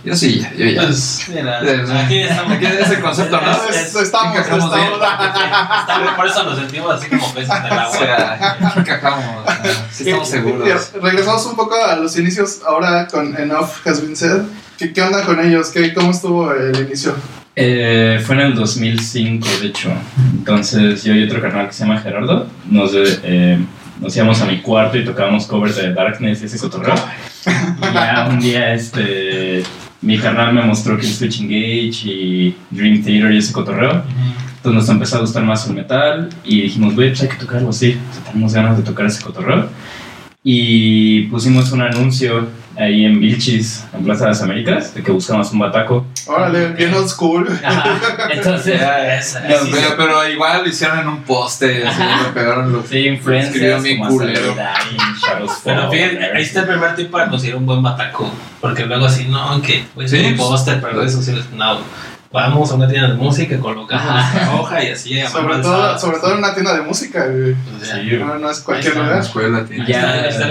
yo 0.05 0.15
sí, 0.17 0.41
ya, 0.41 0.53
yo 0.55 0.67
ya. 0.67 0.83
Pues, 0.83 1.27
mira, 1.29 1.61
Sí, 1.61 1.67
sí. 1.87 1.93
aquí 1.93 2.19
estamos. 2.23 2.53
Aquí 2.53 2.67
es 2.67 2.91
el 2.91 3.01
concepto, 3.01 3.41
¿no? 3.41 3.53
Es- 3.53 3.77
Es- 3.77 3.95
estamos, 3.97 4.37
encajamos 4.37 4.75
bien. 4.75 4.87
estamos. 4.93 5.27
estamos- 5.81 6.15
Por 6.15 6.27
eso 6.27 6.43
nos 6.45 6.59
sentimos 6.59 6.95
así 6.95 7.09
como 7.09 7.35
peces 7.35 7.51
en 7.57 7.65
el 7.67 7.73
O 7.73 7.75
agua. 7.75 7.99
sea, 7.99 8.57
aquí 8.69 8.79
encajamos, 8.81 9.25
o 9.45 9.51
sea, 9.51 9.87
sí 9.91 10.05
estamos 10.05 10.29
Y- 10.29 10.31
seguros. 10.33 10.91
y 10.95 10.99
regresamos 11.01 11.47
un 11.47 11.57
poco 11.57 11.75
a 11.77 11.97
los 11.97 12.17
inicios 12.17 12.61
ahora 12.67 13.07
con 13.09 13.37
Enough 13.37 13.69
Has 13.87 14.01
Been 14.03 14.17
Said. 14.17 14.43
¿Qué, 14.79 14.93
qué 14.93 15.03
onda 15.03 15.25
con 15.25 15.41
ellos? 15.45 15.71
¿Qué, 15.71 15.93
¿Cómo 15.93 16.13
estuvo 16.13 16.53
el 16.53 16.77
inicio? 16.87 17.15
Eh, 17.61 18.21
fue 18.25 18.37
en 18.37 18.43
el 18.43 18.55
2005, 18.55 19.49
de 19.61 19.67
hecho. 19.67 19.91
Entonces, 20.33 21.03
yo 21.03 21.13
y 21.13 21.25
otro 21.25 21.43
carnal 21.43 21.67
que 21.67 21.73
se 21.73 21.85
llama 21.85 21.99
Gerardo 21.99 22.47
nos, 22.71 22.93
eh, 22.95 23.59
nos 24.01 24.17
íbamos 24.17 24.41
a 24.41 24.47
mi 24.47 24.59
cuarto 24.59 24.97
y 24.97 25.05
tocábamos 25.05 25.49
covers 25.49 25.75
de 25.75 25.93
Darkness 25.93 26.41
y 26.41 26.45
ese 26.45 26.57
cotorreo. 26.57 26.95
Y 27.45 27.95
ya 27.95 28.29
un 28.31 28.39
día, 28.39 28.75
este, 28.75 29.65
mi 30.03 30.19
carnal 30.19 30.55
me 30.55 30.63
mostró 30.63 30.97
Kill 30.97 31.13
Switch 31.13 31.41
Engage 31.41 32.05
y 32.05 32.57
Dream 32.71 33.03
Theater 33.03 33.33
y 33.33 33.39
ese 33.39 33.53
cotorreo. 33.53 34.05
Entonces 34.59 34.75
nos 34.75 34.89
empezó 34.89 35.17
a 35.17 35.21
gustar 35.23 35.43
más 35.43 35.67
el 35.67 35.75
metal 35.75 36.29
y 36.45 36.63
dijimos, 36.63 36.95
güey, 36.95 37.09
pues 37.09 37.23
hay 37.23 37.29
que 37.29 37.39
tocar 37.39 37.57
algo 37.57 37.71
así. 37.71 37.99
O 38.09 38.15
sea, 38.15 38.23
tenemos 38.23 38.55
ganas 38.55 38.77
de 38.77 38.85
tocar 38.85 39.07
ese 39.07 39.21
cotorreo. 39.21 39.69
Y 40.45 41.23
pusimos 41.23 41.73
un 41.73 41.83
anuncio 41.83 42.47
ahí 42.79 43.05
en 43.05 43.19
Vilchis, 43.21 43.85
en 43.93 44.05
Plaza 44.05 44.25
de 44.25 44.31
las 44.31 44.43
Américas, 44.43 44.95
de 44.95 45.03
que 45.03 45.11
buscamos 45.11 45.51
un 45.53 45.59
bataco. 45.59 46.07
Órale, 46.27 46.69
bien 46.69 46.95
old 46.95 47.09
school. 47.09 47.49
Ajá. 47.65 47.99
Entonces, 48.31 48.81
Ya, 48.81 49.17
esa- 49.17 49.41
No, 49.41 49.57
sí, 49.65 49.71
pero, 49.73 49.97
pero 49.97 50.29
igual 50.29 50.63
lo 50.63 50.69
hicieron 50.69 51.01
en 51.01 51.09
un 51.09 51.23
poste, 51.23 51.87
así 51.87 52.01
lo 52.25 52.33
pegaron 52.35 52.73
los... 52.73 52.87
sí, 52.87 52.97
bien 53.01 53.19
como 53.99 54.11
culero. 54.11 54.55
Pero 55.65 55.91
fíjate, 55.91 56.25
ahí 56.35 56.43
está 56.43 56.61
el 56.61 56.67
primer 56.69 56.95
tip 56.95 57.11
para 57.11 57.29
conseguir 57.29 57.57
un 57.57 57.67
buen 57.67 57.83
bataco. 57.83 58.31
Porque 58.61 58.87
luego 58.87 59.07
así, 59.07 59.27
no, 59.29 59.61
que 59.63 59.85
pues 59.95 60.11
Sí, 60.11 60.19
un 60.19 60.37
pues, 60.37 60.49
póster, 60.49 60.81
pero 60.81 60.99
redes 60.99 61.13
sociales, 61.13 61.45
no. 61.53 61.81
Vamos 62.31 62.71
a 62.71 62.75
una 62.75 62.87
tienda 62.87 63.09
de 63.09 63.15
música, 63.15 63.59
colocamos 63.59 64.05
nuestra 64.13 64.55
hoja 64.55 64.85
y 64.85 64.91
así 64.91 65.19
Sobre 65.23 65.57
todo, 65.63 65.99
sobre 65.99 66.19
todo 66.19 66.33
en 66.33 66.39
una 66.39 66.53
tienda 66.53 66.75
de 66.75 66.83
música, 66.83 67.25
güey. 67.27 67.55
Pues 67.55 67.89
ya. 67.89 67.95
Sí, 68.03 68.11
No, 68.19 68.39
no 68.39 68.51
es 68.51 68.61
cualquier 68.61 68.97
lugar. 68.97 69.19
escuela 69.21 69.61
está, 69.61 69.75
Ya. 69.87 70.27
está 70.27 70.47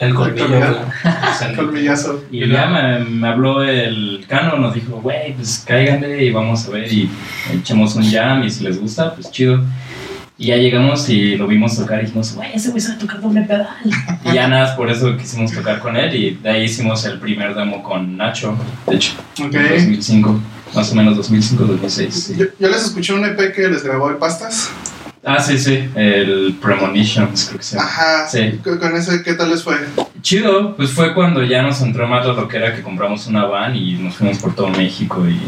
el, 0.00 0.08
el 0.08 0.14
colmillo. 0.14 0.48
güey. 0.48 1.54
Colmillazo. 1.56 2.24
Y 2.30 2.48
ya 2.48 2.66
me, 2.66 3.04
me 3.04 3.28
habló 3.28 3.62
el 3.62 4.24
Cano, 4.28 4.56
nos 4.56 4.74
dijo, 4.74 5.00
güey, 5.00 5.34
pues 5.34 5.62
cáiganle 5.66 6.24
y 6.24 6.30
vamos 6.30 6.66
a 6.66 6.70
ver 6.70 6.92
y 6.92 7.08
echamos 7.52 7.94
un 7.94 8.10
jam 8.10 8.42
y 8.42 8.50
si 8.50 8.64
les 8.64 8.80
gusta, 8.80 9.14
pues 9.14 9.30
chido. 9.30 9.62
Y 10.38 10.46
ya 10.46 10.56
llegamos 10.56 11.06
y 11.10 11.36
lo 11.36 11.46
vimos 11.46 11.76
tocar 11.76 11.98
y 12.00 12.06
dijimos, 12.06 12.34
güey, 12.34 12.50
ese 12.54 12.70
güey 12.70 12.80
sabe 12.80 12.98
tocar 12.98 13.20
doble 13.20 13.42
pedal. 13.42 13.68
y 14.24 14.32
ya 14.32 14.48
nada, 14.48 14.74
por 14.74 14.90
eso 14.90 15.14
quisimos 15.18 15.52
tocar 15.52 15.80
con 15.80 15.96
él 15.96 16.14
y 16.14 16.30
de 16.36 16.48
ahí 16.48 16.64
hicimos 16.64 17.04
el 17.04 17.18
primer 17.20 17.54
demo 17.54 17.82
con 17.82 18.16
Nacho, 18.16 18.56
de 18.86 18.96
hecho, 18.96 19.12
Ok. 19.38 19.54
en 19.54 19.68
2005, 19.68 20.40
más 20.74 20.90
o 20.92 20.94
menos 20.94 21.14
2005, 21.16 21.64
2006. 21.64 22.14
sí. 22.14 22.34
Yo, 22.38 22.46
yo 22.58 22.68
les 22.68 22.84
escuché 22.84 23.12
un 23.12 23.24
EP 23.26 23.54
que 23.54 23.68
les 23.68 23.82
grabó 23.84 24.08
el 24.08 24.16
Pastas. 24.16 24.70
Ah, 25.24 25.38
sí, 25.38 25.58
sí, 25.58 25.88
el 25.96 26.56
Premonitions, 26.62 27.46
creo 27.46 27.58
que 27.58 27.64
se 27.64 27.76
llama. 27.76 27.88
Ajá, 27.88 28.28
Sí. 28.28 28.58
con 28.64 28.96
ese, 28.96 29.22
¿qué 29.22 29.34
tal 29.34 29.50
les 29.50 29.62
fue? 29.62 29.76
Chido, 30.22 30.74
pues 30.76 30.90
fue 30.92 31.12
cuando 31.14 31.42
ya 31.44 31.62
nos 31.62 31.82
entró 31.82 32.08
más 32.08 32.24
la 32.26 32.32
loquera 32.32 32.74
que 32.74 32.82
compramos 32.82 33.26
una 33.26 33.44
van 33.44 33.76
y 33.76 33.94
nos 33.94 34.14
fuimos 34.16 34.38
por 34.38 34.54
todo 34.54 34.68
México 34.68 35.22
y, 35.28 35.38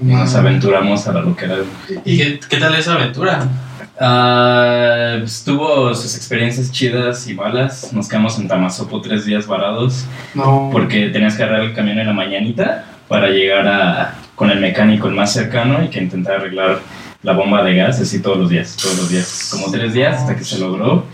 y 0.00 0.12
nos 0.12 0.34
aventuramos 0.34 1.06
a 1.06 1.12
la 1.12 1.20
loquera. 1.20 1.56
¿Y 2.04 2.18
qué, 2.18 2.40
qué 2.48 2.56
tal 2.56 2.74
esa 2.74 2.94
aventura? 2.94 3.46
Ah, 4.00 5.16
pues, 5.20 5.44
tuvo 5.44 5.94
sus 5.94 6.16
experiencias 6.16 6.72
chidas 6.72 7.26
y 7.28 7.34
malas. 7.34 7.92
Nos 7.92 8.08
quedamos 8.08 8.36
en 8.40 8.48
Tamazopo 8.48 9.00
tres 9.00 9.24
días 9.24 9.46
varados 9.46 10.04
No. 10.34 10.68
porque 10.72 11.10
tenías 11.10 11.36
que 11.36 11.44
agarrar 11.44 11.62
el 11.62 11.74
camión 11.74 11.98
en 12.00 12.08
la 12.08 12.12
mañanita 12.12 12.86
para 13.06 13.28
llegar 13.28 13.68
a, 13.68 14.14
con 14.34 14.50
el 14.50 14.58
mecánico 14.58 15.06
el 15.06 15.14
más 15.14 15.32
cercano 15.32 15.84
y 15.84 15.88
que 15.88 16.00
intentara 16.00 16.38
arreglar 16.38 16.80
la 17.22 17.32
bomba 17.32 17.62
de 17.62 17.76
gas 17.76 18.00
así 18.00 18.20
todos 18.20 18.38
los 18.38 18.50
días, 18.50 18.76
todos 18.80 18.96
los 18.96 19.10
días, 19.10 19.48
como 19.52 19.70
tres 19.70 19.92
días 19.92 20.20
hasta 20.20 20.36
que 20.36 20.44
se 20.44 20.58
logró 20.58 21.04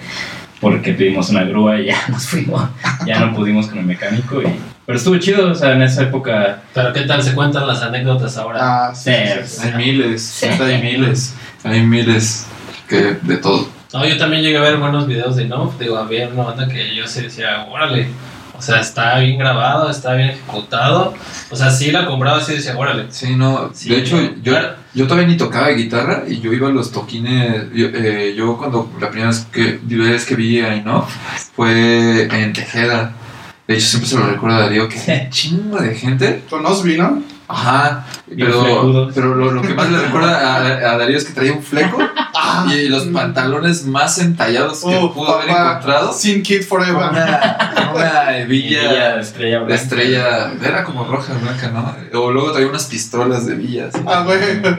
porque 0.61 0.93
pedimos 0.93 1.31
una 1.31 1.45
grúa 1.45 1.81
y 1.81 1.87
ya 1.87 1.97
nos 2.09 2.27
fuimos, 2.27 2.69
ya 3.07 3.21
no 3.21 3.35
pudimos 3.35 3.69
con 3.69 3.79
el 3.79 3.85
mecánico 3.85 4.43
y... 4.43 4.47
Pero 4.87 4.97
estuvo 4.97 5.19
chido, 5.19 5.51
o 5.51 5.55
sea, 5.55 5.73
en 5.73 5.83
esa 5.83 6.05
época... 6.05 6.63
Pero 6.73 6.95
qué 6.95 7.03
tal 7.03 7.23
se 7.23 7.35
cuentan 7.35 7.67
las 7.67 7.83
anécdotas 7.83 8.39
ahora. 8.39 8.59
Ah, 8.89 8.95
sí, 8.95 9.11
Sí, 9.11 9.43
sí, 9.45 9.61
sí. 9.61 9.69
Hay 9.69 9.77
miles, 9.77 10.43
hay 10.43 10.83
miles. 10.83 11.35
Hay 11.63 11.83
miles 11.83 12.47
que 12.89 13.19
de 13.21 13.37
todo. 13.37 13.69
No, 13.93 14.07
yo 14.07 14.17
también 14.17 14.43
llegué 14.43 14.57
a 14.57 14.63
ver 14.63 14.79
buenos 14.79 15.07
videos 15.07 15.37
de 15.37 15.45
No. 15.45 15.75
Digo, 15.79 15.99
había 15.99 16.29
una 16.29 16.43
banda 16.43 16.69
que 16.69 16.95
yo 16.95 17.07
sí 17.07 17.21
decía, 17.21 17.67
órale. 17.71 18.09
O 18.59 18.63
sea, 18.63 18.81
está 18.81 19.19
bien 19.21 19.39
grabado, 19.39 19.89
está 19.89 20.15
bien 20.15 20.31
ejecutado. 20.31 21.15
O 21.49 21.55
sea, 21.57 21.71
sí 21.71 21.93
la 21.93 22.07
compraba 22.07 22.39
así 22.39 22.55
decía, 22.55 22.77
órale. 22.77 23.07
Sí, 23.11 23.37
no, 23.37 23.71
Sí, 23.73 23.89
de 23.89 23.99
hecho, 23.99 24.21
yo, 24.43 24.53
claro. 24.53 24.75
yo 24.95 25.07
todavía 25.07 25.29
ni 25.29 25.37
tocaba 25.37 25.69
guitarra 25.69 26.25
y 26.27 26.41
yo 26.41 26.53
iba 26.53 26.67
a 26.69 26.73
los 26.73 26.91
toquines. 26.91 27.73
Yo, 27.73 27.87
eh, 27.95 28.35
yo 28.37 28.57
cuando 28.57 28.91
la 29.01 29.11
primera 29.11 29.31
vez 29.31 29.47
que, 29.53 29.79
vez 29.85 30.25
que 30.25 30.35
vi 30.35 30.61
a 30.61 30.75
Inoff 30.75 31.09
fue 31.55 32.25
en 32.25 32.53
Tejeda. 32.53 33.13
De 33.69 33.75
hecho, 33.75 33.87
siempre 33.87 34.09
se 34.09 34.17
lo 34.19 34.27
recuerdo 34.27 34.57
a 34.57 34.61
Darío 34.61 34.89
que 34.89 35.29
chingo 35.31 35.79
de 35.79 35.95
gente. 35.95 36.43
Con 36.51 36.67
Osby, 36.67 36.97
¿no? 36.99 37.23
Ajá, 37.47 38.07
pero, 38.37 39.11
pero 39.15 39.35
lo, 39.35 39.53
lo 39.53 39.63
que 39.63 39.73
más 39.73 39.91
le 39.91 39.99
recuerda 39.99 40.57
a, 40.57 40.93
a 40.93 40.99
Darío 40.99 41.17
es 41.17 41.25
que 41.25 41.33
traía 41.33 41.53
un 41.53 41.63
fleco 41.63 41.97
y 42.73 42.89
los 42.89 43.05
pantalones 43.05 43.85
más 43.87 44.19
entallados 44.19 44.85
que 44.85 44.97
Oh, 44.97 45.13
pudo 45.13 45.35
haber 45.37 45.51
encontrado. 45.51 46.13
Sin 46.13 46.43
Kid 46.43 46.63
Forever. 46.63 46.95
una, 47.11 47.91
una 47.95 48.37
hebilla 48.39 48.81
Villa 48.81 49.21
estrella 49.21 49.59
de 49.61 49.65
blanca. 49.65 49.83
estrella, 49.83 50.53
era 50.63 50.85
como 50.85 51.05
roja, 51.05 51.35
blanca, 51.35 51.69
¿no? 51.69 52.21
O 52.21 52.31
luego 52.31 52.53
traía 52.53 52.69
unas 52.69 52.85
pistolas 52.87 53.47
de 53.47 53.55
villas. 53.55 53.95
Ah, 54.07 54.23
güey. 54.25 54.39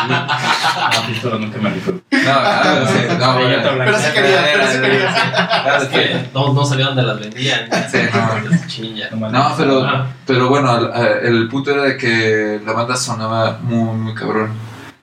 Ah, 0.00 1.02
pistola 1.06 1.38
nunca 1.38 1.58
me 1.58 1.70
rifó. 1.70 1.90
No, 1.92 2.00
ah, 2.26 2.84
sí, 2.86 2.98
no. 3.18 3.78
Pero 3.84 3.98
sí 3.98 4.04
quería, 4.14 4.44
pero 4.52 4.66
sí 4.72 4.78
quería. 4.80 5.08
Ah, 5.10 5.78
Es 5.82 5.88
que 5.88 6.28
no, 6.34 6.52
no 6.52 6.64
sabía 6.64 6.86
dónde 6.86 7.02
las 7.02 7.18
vendían. 7.20 7.68
Sí, 7.90 7.98
no. 8.12 8.66
Chinga. 8.66 9.08
No, 9.10 9.54
pero, 9.56 9.84
Ah. 9.84 10.06
pero 10.26 10.48
bueno, 10.48 10.92
el, 10.94 11.26
el 11.36 11.48
punto 11.48 11.72
era 11.72 11.82
de 11.82 11.96
que 11.96 12.60
la 12.64 12.72
banda 12.72 12.96
sonaba 12.96 13.58
muy, 13.62 13.96
muy 13.96 14.14
cabrón. 14.14 14.50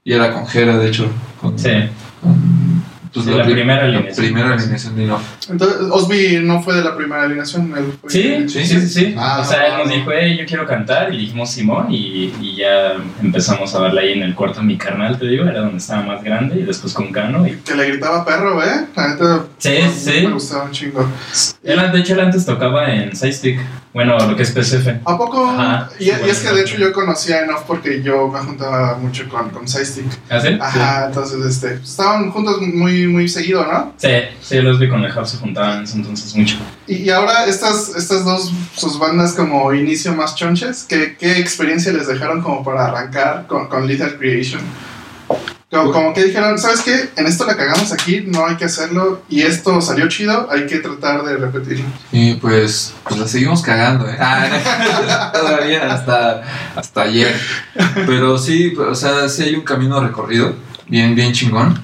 Y 0.04 0.14
era 0.14 0.32
con 0.32 0.48
Jera, 0.48 0.78
de 0.78 0.88
hecho. 0.88 1.08
Con, 1.42 1.58
Sí, 1.58 1.70
pues, 3.16 3.26
Sí, 3.26 3.32
la 3.32 3.44
pri- 3.44 3.54
primera 3.54 3.82
la 3.82 3.88
alineación. 3.88 4.26
primera 4.26 4.54
alineación 4.54 4.96
de 4.96 5.06
No. 5.08 5.20
Entonces, 5.50 5.78
Osby 5.90 6.40
no 6.44 6.62
fue 6.62 6.76
de 6.76 6.84
la 6.84 6.96
primera 6.96 7.24
alineación. 7.24 7.74
él 7.76 7.94
fue- 8.02 8.10
sí, 8.12 8.46
sí, 8.48 8.66
sí, 8.66 8.88
sí. 8.88 9.16
Ah, 9.18 9.40
o 9.42 9.44
sea, 9.46 9.66
él 9.68 9.74
nos 9.80 9.88
no. 9.88 9.94
dijo, 9.96 10.12
hey, 10.14 10.38
yo 10.40 10.46
quiero 10.46 10.68
cantar, 10.68 11.14
y 11.14 11.18
dijimos 11.18 11.50
Simón, 11.50 11.88
y, 11.92 12.32
y 12.42 12.56
ya 12.58 12.94
empezamos 13.24 13.74
a 13.74 13.80
verla 13.80 14.02
ahí 14.02 14.14
en 14.14 14.22
el 14.24 14.36
cuarto 14.36 14.60
de 14.60 14.66
mi 14.68 14.78
carnal, 14.78 15.18
te 15.18 15.26
digo, 15.28 15.46
era 15.46 15.62
donde 15.62 15.78
estaba 15.78 16.04
más 16.04 16.24
grande, 16.24 16.60
y 16.60 16.64
después 16.64 16.94
con 16.94 17.12
Cano. 17.12 17.48
Y... 17.48 17.56
Que 17.58 17.74
le 17.76 17.88
gritaba 17.88 18.24
perro, 18.26 18.62
¿eh? 18.64 18.86
La 18.96 19.08
neta. 19.08 19.46
Sí, 19.58 19.70
no, 19.84 19.92
sí. 19.92 20.22
Me 20.28 20.34
gustaba 20.34 20.66
un 20.66 20.72
chingo. 20.72 21.10
Él, 21.64 21.92
de 21.92 22.00
hecho, 22.00 22.14
él 22.14 22.20
antes 22.20 22.46
tocaba 22.46 22.94
en 22.94 23.16
Sidestick, 23.16 23.60
bueno, 23.96 24.20
lo 24.20 24.36
que 24.36 24.44
es 24.44 24.52
PCF. 24.52 24.90
¿A 25.06 25.18
poco? 25.18 25.50
Ajá. 25.50 25.90
y, 25.98 26.08
y 26.08 26.10
es 26.10 26.40
que 26.42 26.54
de 26.54 26.64
hecho 26.64 26.76
yo 26.76 26.92
conocía 26.92 27.38
a 27.38 27.44
Enough 27.46 27.62
porque 27.66 28.04
yo 28.04 28.28
me 28.28 28.40
juntaba 28.40 28.98
mucho 28.98 29.30
con, 29.30 29.52
con 29.52 29.66
Sidestick. 29.70 30.06
¿Ah, 30.30 30.42
sí? 30.42 30.50
Ajá, 30.60 31.06
entonces 31.06 31.46
este, 31.46 31.76
estaban 31.76 32.30
juntos 32.30 32.60
muy, 32.60 33.08
muy 33.08 33.30
seguido, 33.30 33.66
¿no? 33.66 33.94
Sí, 33.96 34.10
sí, 34.42 34.62
los 34.62 34.80
vi 34.80 34.90
con 34.90 35.02
el 35.02 35.12
House 35.14 35.30
se 35.30 35.38
juntaban 35.38 35.78
en 35.78 35.84
ese 35.86 35.96
entonces 35.96 36.36
mucho. 36.36 36.58
Y, 36.88 37.04
y 37.04 37.10
ahora 37.10 37.46
estas, 37.46 37.96
estas 37.96 38.26
dos, 38.26 38.52
sus 38.76 39.00
bandas 39.00 39.32
como 39.32 39.74
inicio 39.74 40.14
más 40.14 40.36
chonches, 40.36 40.84
¿qué, 40.84 41.16
qué 41.18 41.40
experiencia 41.40 41.94
les 41.94 42.08
dejaron 42.08 42.42
como 42.42 42.66
para 42.66 42.88
arrancar 42.88 43.48
con, 43.48 43.70
con 43.70 43.88
Lethal 43.88 44.18
Creation? 44.18 44.62
Como, 45.72 45.92
como 45.92 46.14
que 46.14 46.26
dijeron, 46.26 46.58
¿sabes 46.60 46.82
qué? 46.82 47.10
En 47.16 47.26
esto 47.26 47.46
la 47.46 47.58
cagamos 47.58 47.92
aquí, 47.92 48.24
no 48.28 48.46
hay 48.46 48.56
que 48.56 48.66
hacerlo, 48.66 49.24
y 49.30 49.42
esto 49.42 49.82
salió 49.82 50.08
chido, 50.08 50.48
hay 50.52 50.68
que 50.68 50.78
tratar 50.78 51.24
de 51.24 51.38
repetirlo. 51.38 51.86
Y 52.12 52.36
pues, 52.36 52.94
pues 53.04 53.20
la 53.20 53.28
seguimos 53.28 53.62
cagando, 53.62 54.08
¿eh? 54.08 54.16
Ah, 54.20 55.32
todavía 55.34 55.92
hasta, 55.92 56.44
hasta 56.76 57.02
ayer. 57.02 57.36
Pero 58.06 58.38
sí, 58.38 58.76
o 58.76 58.96
sea, 58.96 59.28
sí 59.28 59.44
hay 59.44 59.56
un 59.56 59.64
camino 59.64 60.00
recorrido, 60.00 60.54
bien, 60.88 61.16
bien 61.16 61.34
chingón. 61.34 61.84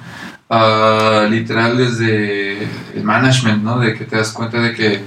Ah, 0.50 1.28
literal 1.30 1.78
desde 1.78 2.64
el 2.94 3.04
management, 3.04 3.64
¿no? 3.64 3.80
De 3.80 3.96
que 3.96 4.06
te 4.06 4.18
das 4.18 4.32
cuenta 4.32 4.60
de 4.60 4.74
que 4.74 5.02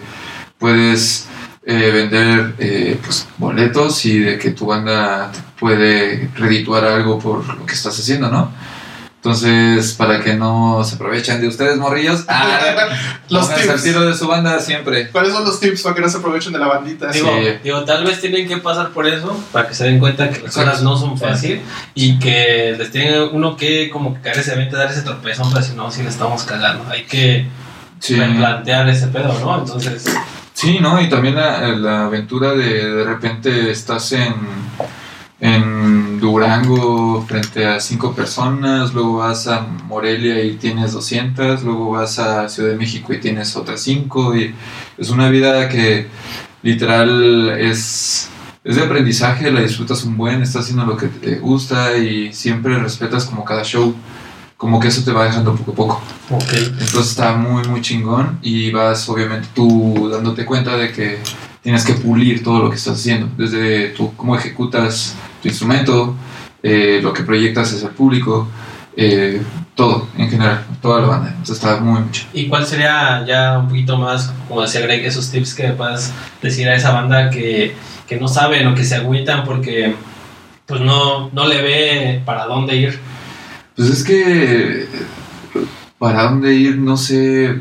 puedes 0.58 1.28
eh, 1.66 1.90
vender 1.92 2.54
eh, 2.58 2.98
pues, 3.04 3.26
boletos 3.38 4.04
y 4.04 4.18
de 4.18 4.38
que 4.38 4.50
tu 4.50 4.66
banda 4.66 5.30
puede 5.58 6.28
redituar 6.36 6.84
algo 6.84 7.18
por 7.18 7.46
lo 7.56 7.64
que 7.66 7.72
estás 7.74 7.98
haciendo, 7.98 8.30
¿no? 8.30 8.50
Entonces, 9.16 9.94
para 9.94 10.20
que 10.22 10.34
no 10.34 10.84
se 10.84 10.96
aprovechen 10.96 11.40
de 11.40 11.48
ustedes, 11.48 11.78
morrillos, 11.78 12.24
ah, 12.28 12.60
Los 13.30 13.46
pónganse 13.46 13.70
al 13.70 13.76
tips. 13.76 13.82
tiro 13.84 14.04
de 14.06 14.14
su 14.14 14.28
banda 14.28 14.60
siempre. 14.60 15.08
¿Cuáles 15.08 15.32
son 15.32 15.46
los 15.46 15.58
tips 15.60 15.80
para 15.80 15.94
que 15.94 16.02
no 16.02 16.10
se 16.10 16.18
aprovechen 16.18 16.52
de 16.52 16.58
la 16.58 16.66
bandita? 16.66 17.10
Digo, 17.10 17.30
Sí. 17.42 17.48
digo, 17.64 17.84
tal 17.84 18.04
vez 18.04 18.20
tienen 18.20 18.46
que 18.46 18.58
pasar 18.58 18.90
por 18.90 19.06
eso 19.06 19.34
para 19.50 19.66
que 19.66 19.74
se 19.74 19.84
den 19.84 19.98
cuenta 19.98 20.28
que 20.28 20.40
las 20.40 20.48
Exacto. 20.48 20.70
cosas 20.72 20.82
no 20.84 20.98
son 20.98 21.16
fácil 21.16 21.62
y 21.94 22.18
que 22.18 22.74
les 22.76 22.90
tiene 22.90 23.22
uno 23.22 23.56
que 23.56 23.88
como 23.88 24.12
que 24.12 24.20
caer 24.20 24.40
ese 24.40 24.52
evento, 24.52 24.76
dar 24.76 24.90
ese 24.90 25.00
tropezón, 25.00 25.48
para 25.48 25.62
decir, 25.62 25.74
no, 25.74 25.90
si 25.90 26.02
le 26.02 26.10
estamos 26.10 26.42
cagando. 26.42 26.84
Hay 26.90 27.04
que 27.04 27.46
Sí. 28.00 28.16
replantear 28.16 28.86
ese 28.90 29.06
pedo, 29.06 29.34
¿no? 29.40 29.58
Entonces, 29.60 30.04
Sí, 30.54 30.78
¿no? 30.80 31.02
Y 31.02 31.08
también 31.08 31.34
la, 31.34 31.68
la 31.70 32.06
aventura 32.06 32.54
de 32.54 32.88
de 32.88 33.04
repente 33.04 33.70
estás 33.70 34.12
en, 34.12 34.34
en 35.40 36.20
Durango 36.20 37.22
frente 37.28 37.66
a 37.66 37.80
cinco 37.80 38.14
personas, 38.14 38.94
luego 38.94 39.16
vas 39.16 39.48
a 39.48 39.60
Morelia 39.60 40.42
y 40.42 40.54
tienes 40.54 40.92
200, 40.92 41.64
luego 41.64 41.90
vas 41.90 42.18
a 42.18 42.48
Ciudad 42.48 42.70
de 42.70 42.76
México 42.76 43.12
y 43.12 43.20
tienes 43.20 43.56
otras 43.56 43.80
cinco, 43.82 44.34
y 44.36 44.54
es 44.96 45.10
una 45.10 45.28
vida 45.28 45.68
que 45.68 46.06
literal 46.62 47.50
es, 47.58 48.30
es 48.62 48.76
de 48.76 48.82
aprendizaje, 48.82 49.50
la 49.50 49.60
disfrutas 49.60 50.04
un 50.04 50.16
buen, 50.16 50.40
estás 50.40 50.62
haciendo 50.62 50.86
lo 50.86 50.96
que 50.96 51.08
te 51.08 51.34
gusta 51.40 51.96
y 51.98 52.32
siempre 52.32 52.78
respetas 52.78 53.24
como 53.26 53.44
cada 53.44 53.64
show, 53.64 53.94
como 54.56 54.80
que 54.80 54.88
eso 54.88 55.04
te 55.04 55.12
va 55.12 55.24
dejando 55.24 55.54
poco 55.54 55.72
a 55.72 55.74
poco. 55.74 56.02
ok. 56.30 56.52
Entonces 56.52 57.10
está 57.10 57.32
muy, 57.36 57.64
muy 57.64 57.80
chingón 57.80 58.38
y 58.42 58.70
vas 58.70 59.08
obviamente 59.08 59.48
tú 59.54 60.08
dándote 60.10 60.44
cuenta 60.44 60.76
de 60.76 60.92
que 60.92 61.18
tienes 61.62 61.84
que 61.84 61.94
pulir 61.94 62.42
todo 62.42 62.60
lo 62.60 62.70
que 62.70 62.76
estás 62.76 62.98
haciendo, 62.98 63.28
desde 63.36 63.88
tú 63.88 64.14
cómo 64.16 64.36
ejecutas 64.36 65.14
tu 65.42 65.48
instrumento, 65.48 66.14
eh, 66.62 67.00
lo 67.02 67.12
que 67.12 67.22
proyectas 67.22 67.72
hacia 67.72 67.88
el 67.88 67.94
público, 67.94 68.48
eh, 68.96 69.42
todo 69.74 70.06
en 70.16 70.30
general, 70.30 70.64
toda 70.80 71.00
la 71.00 71.06
banda. 71.08 71.28
Entonces 71.30 71.56
está 71.56 71.80
muy 71.80 72.00
mucho. 72.00 72.26
¿Y 72.32 72.48
cuál 72.48 72.66
sería 72.66 73.24
ya 73.26 73.58
un 73.58 73.68
poquito 73.68 73.96
más, 73.96 74.32
como 74.48 74.62
decía 74.62 74.82
Greg, 74.82 75.04
esos 75.04 75.30
tips 75.30 75.54
que 75.54 75.68
puedas 75.70 76.12
decir 76.42 76.68
a 76.68 76.74
esa 76.74 76.92
banda 76.92 77.30
que, 77.30 77.74
que 78.06 78.16
no 78.20 78.28
saben 78.28 78.66
o 78.66 78.74
que 78.74 78.84
se 78.84 78.96
agüitan 78.96 79.44
porque 79.44 79.94
pues 80.66 80.80
no, 80.80 81.30
no 81.30 81.46
le 81.46 81.62
ve 81.62 82.22
para 82.24 82.46
dónde 82.46 82.76
ir? 82.76 83.00
Pues 83.76 83.90
es 83.90 84.04
que 84.04 84.86
para 85.98 86.24
dónde 86.24 86.54
ir, 86.54 86.78
no 86.78 86.96
sé. 86.96 87.58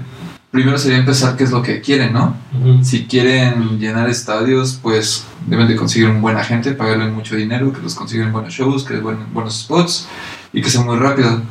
Primero 0.51 0.77
sería 0.77 0.99
empezar 0.99 1.35
qué 1.35 1.45
es 1.45 1.51
lo 1.51 1.63
que 1.63 1.81
quieren, 1.81 2.13
¿no? 2.13 2.35
Si 2.83 3.05
quieren 3.05 3.79
llenar 3.79 4.07
estadios, 4.07 4.77
pues 4.83 5.25
deben 5.47 5.67
de 5.67 5.75
conseguir 5.75 6.09
un 6.09 6.21
buen 6.21 6.37
agente, 6.37 6.73
pagarle 6.73 7.07
mucho 7.09 7.35
dinero, 7.35 7.73
que 7.73 7.81
los 7.81 7.95
consiguen 7.95 8.31
buenos 8.31 8.53
shows, 8.53 8.83
que 8.83 8.99
buen- 8.99 9.33
buenos 9.33 9.61
spots 9.61 10.07
y 10.53 10.61
que 10.61 10.69
sea 10.69 10.81
muy 10.81 10.97
rápido. 10.97 11.41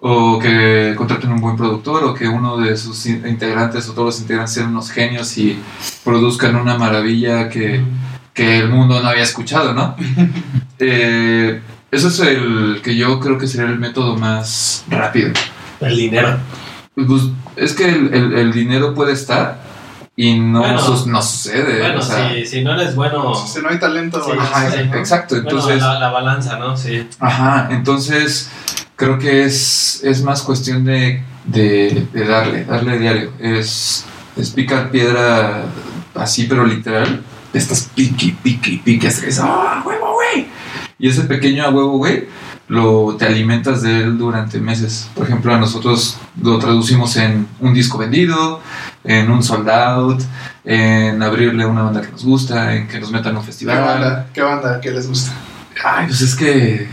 O 0.00 0.38
que 0.40 0.94
contraten 0.96 1.30
un 1.30 1.40
buen 1.40 1.56
productor 1.56 2.02
o 2.04 2.14
que 2.14 2.26
uno 2.26 2.56
de 2.56 2.76
sus 2.76 3.06
in- 3.06 3.22
integrantes 3.28 3.88
o 3.88 3.92
todos 3.92 4.06
los 4.06 4.20
integrantes 4.20 4.54
sean 4.54 4.70
unos 4.70 4.90
genios 4.90 5.36
y 5.38 5.56
produzcan 6.02 6.56
una 6.56 6.76
maravilla 6.76 7.48
que, 7.50 7.82
que 8.34 8.58
el 8.58 8.70
mundo 8.70 9.00
no 9.00 9.08
había 9.08 9.22
escuchado, 9.22 9.72
¿no? 9.74 9.94
Eh, 10.82 11.60
eso 11.90 12.08
es 12.08 12.20
el 12.20 12.80
que 12.82 12.96
yo 12.96 13.18
creo 13.20 13.38
que 13.38 13.46
sería 13.46 13.66
el 13.66 13.78
método 13.78 14.16
más 14.16 14.84
rápido. 14.88 15.32
El 15.80 15.96
dinero. 15.96 16.38
Pues, 16.94 17.22
es 17.56 17.72
que 17.74 17.88
el, 17.88 18.12
el- 18.14 18.32
el 18.34 18.52
dinero 18.52 18.94
puede 18.94 19.12
estar 19.12 19.60
y 20.16 20.38
no, 20.38 20.60
Bueno. 20.60 20.78
sus- 20.80 21.06
no 21.06 21.22
sucede. 21.22 21.78
Bueno, 21.80 22.00
o 22.00 22.02
sea, 22.02 22.32
si, 22.34 22.44
si 22.46 22.62
no 22.64 22.72
eres 22.74 22.94
bueno, 22.94 23.34
Si 23.34 23.60
no 23.62 23.68
hay 23.70 23.78
talento, 23.78 24.22
Sí, 24.22 24.32
Ajá, 24.38 24.70
sí, 24.70 24.78
¿no? 24.90 24.94
exacto. 24.96 25.34
bueno, 25.36 25.50
Entonces, 25.50 25.80
la, 25.80 25.98
la 25.98 26.10
balanza, 26.10 26.58
¿no? 26.58 26.76
Sí. 26.76 27.06
ajá, 27.18 27.68
entonces 27.70 28.50
creo 28.96 29.18
que 29.18 29.44
es, 29.44 30.02
es 30.04 30.22
más 30.22 30.42
cuestión 30.42 30.84
de, 30.84 31.22
de, 31.44 32.06
de 32.12 32.24
darle, 32.26 32.64
darle 32.64 32.98
diario. 32.98 33.32
Es, 33.40 34.04
es 34.36 34.50
picar 34.50 34.90
piedra 34.90 35.62
así, 36.14 36.44
pero 36.44 36.66
literal. 36.66 37.22
Estás 37.54 37.88
piqui, 37.94 38.32
piqui, 38.42 38.76
piqui, 38.78 39.06
hasta 39.06 39.26
que 39.26 39.32
¡ah, 39.40 39.82
huevo! 39.84 40.09
Y 41.00 41.08
ese 41.08 41.22
pequeño 41.22 41.64
a 41.64 41.70
huevo, 41.70 41.96
güey, 41.96 42.28
lo 42.68 43.16
te 43.18 43.26
alimentas 43.26 43.82
de 43.82 44.02
él 44.02 44.18
durante 44.18 44.60
meses. 44.60 45.08
Por 45.14 45.24
ejemplo, 45.26 45.52
a 45.54 45.58
nosotros 45.58 46.18
lo 46.40 46.58
traducimos 46.58 47.16
en 47.16 47.48
un 47.58 47.74
disco 47.74 47.98
vendido, 47.98 48.60
en 49.02 49.30
un 49.30 49.42
sold 49.42 49.68
out, 49.68 50.22
en 50.64 51.22
abrirle 51.22 51.64
a 51.64 51.66
una 51.68 51.82
banda 51.82 52.02
que 52.02 52.12
nos 52.12 52.24
gusta, 52.24 52.76
en 52.76 52.86
que 52.86 53.00
nos 53.00 53.10
metan 53.10 53.34
a 53.34 53.38
un 53.38 53.44
¿Qué 53.44 53.50
festival. 53.50 53.80
banda? 53.80 54.26
¿Qué 54.32 54.42
banda? 54.42 54.80
¿Qué 54.80 54.90
les 54.92 55.08
gusta? 55.08 55.32
Ay, 55.82 56.06
pues 56.06 56.20
es 56.20 56.34
que. 56.36 56.86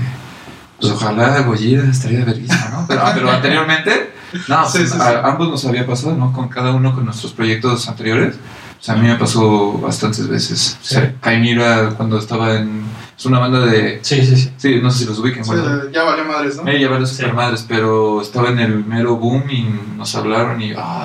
Pues 0.80 0.94
ojalá 0.94 1.42
Goyida 1.42 1.90
estaría 1.90 2.24
verguísima, 2.24 2.70
¿no? 2.72 2.86
Pero, 2.88 3.02
ah, 3.04 3.12
pero 3.14 3.32
anteriormente, 3.32 4.14
no, 4.48 4.66
Sí, 4.70 4.78
pues, 4.80 4.92
sí, 4.92 4.96
sí. 4.98 5.02
a 5.02 5.22
ambos 5.28 5.50
nos 5.50 5.66
había 5.66 5.86
pasado, 5.86 6.16
¿no? 6.16 6.32
Con 6.32 6.48
cada 6.50 6.72
uno 6.72 6.94
con 6.96 7.04
nuestros 7.06 7.34
proyectos 7.34 7.90
anteriores. 7.90 8.36
O 8.80 8.84
sea, 8.84 8.94
a 8.94 8.98
mí 8.98 9.08
me 9.08 9.16
pasó 9.16 9.74
bastantes 9.74 10.28
veces. 10.28 10.78
O 10.82 10.86
sea, 10.86 11.14
Caimira, 11.20 11.90
cuando 11.98 12.18
estaba 12.20 12.56
en. 12.56 12.84
Es 13.18 13.26
una 13.26 13.40
banda 13.40 13.66
de. 13.66 14.00
Sí, 14.04 14.24
sí, 14.24 14.36
sí. 14.36 14.52
Sí, 14.58 14.80
no 14.82 14.92
sé 14.92 15.00
si 15.00 15.06
los 15.06 15.18
ubiquen, 15.18 15.44
Sí, 15.44 15.50
bueno. 15.50 15.90
ya 15.92 16.04
valió 16.04 16.24
madres, 16.26 16.56
¿no? 16.58 16.68
Ella 16.70 16.88
varios 16.88 17.10
Sí. 17.10 17.16
super 17.18 17.34
madres, 17.34 17.66
pero 17.68 18.22
estaba 18.22 18.50
en 18.50 18.60
el 18.60 18.86
mero 18.86 19.16
boom 19.16 19.50
y 19.50 19.66
nos 19.98 20.14
hablaron 20.16 20.62
y. 20.62 20.74
ah, 20.78 21.04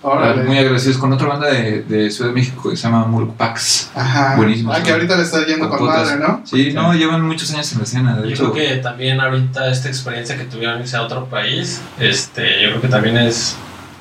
Órale. 0.00 0.44
muy 0.44 0.56
agradecidos 0.58 0.96
con 0.96 1.12
otra 1.12 1.28
banda 1.28 1.48
de, 1.48 1.82
de 1.82 2.10
Ciudad 2.10 2.30
de 2.30 2.34
México 2.34 2.70
que 2.70 2.76
se 2.76 2.84
llama 2.84 3.04
Murpax. 3.04 3.90
Ajá. 3.94 4.36
Buenísimo, 4.36 4.72
Ah, 4.72 4.78
sí. 4.78 4.82
que 4.84 4.92
ahorita 4.92 5.14
le 5.16 5.22
está 5.24 5.44
yendo 5.46 5.68
Con 5.68 5.78
con 5.78 5.88
madre, 5.88 6.16
¿no? 6.16 6.40
Sí, 6.44 6.72
no, 6.72 6.94
llevan 6.94 7.20
muchos 7.26 7.52
años 7.52 7.70
en 7.72 7.78
la 7.78 7.84
escena. 7.84 8.16
De 8.16 8.28
Yo 8.28 8.34
hecho, 8.34 8.52
creo 8.52 8.68
que 8.70 8.76
también 8.78 9.20
ahorita 9.20 9.70
esta 9.70 9.88
experiencia 9.88 10.36
que 10.38 10.44
tuvieron 10.44 10.80
irse 10.80 10.96
a 10.96 11.02
otro 11.02 11.26
país, 11.26 11.82
este, 12.00 12.62
yo 12.62 12.70
creo 12.70 12.80
que 12.80 12.88
también 12.88 13.18
es 13.18 13.56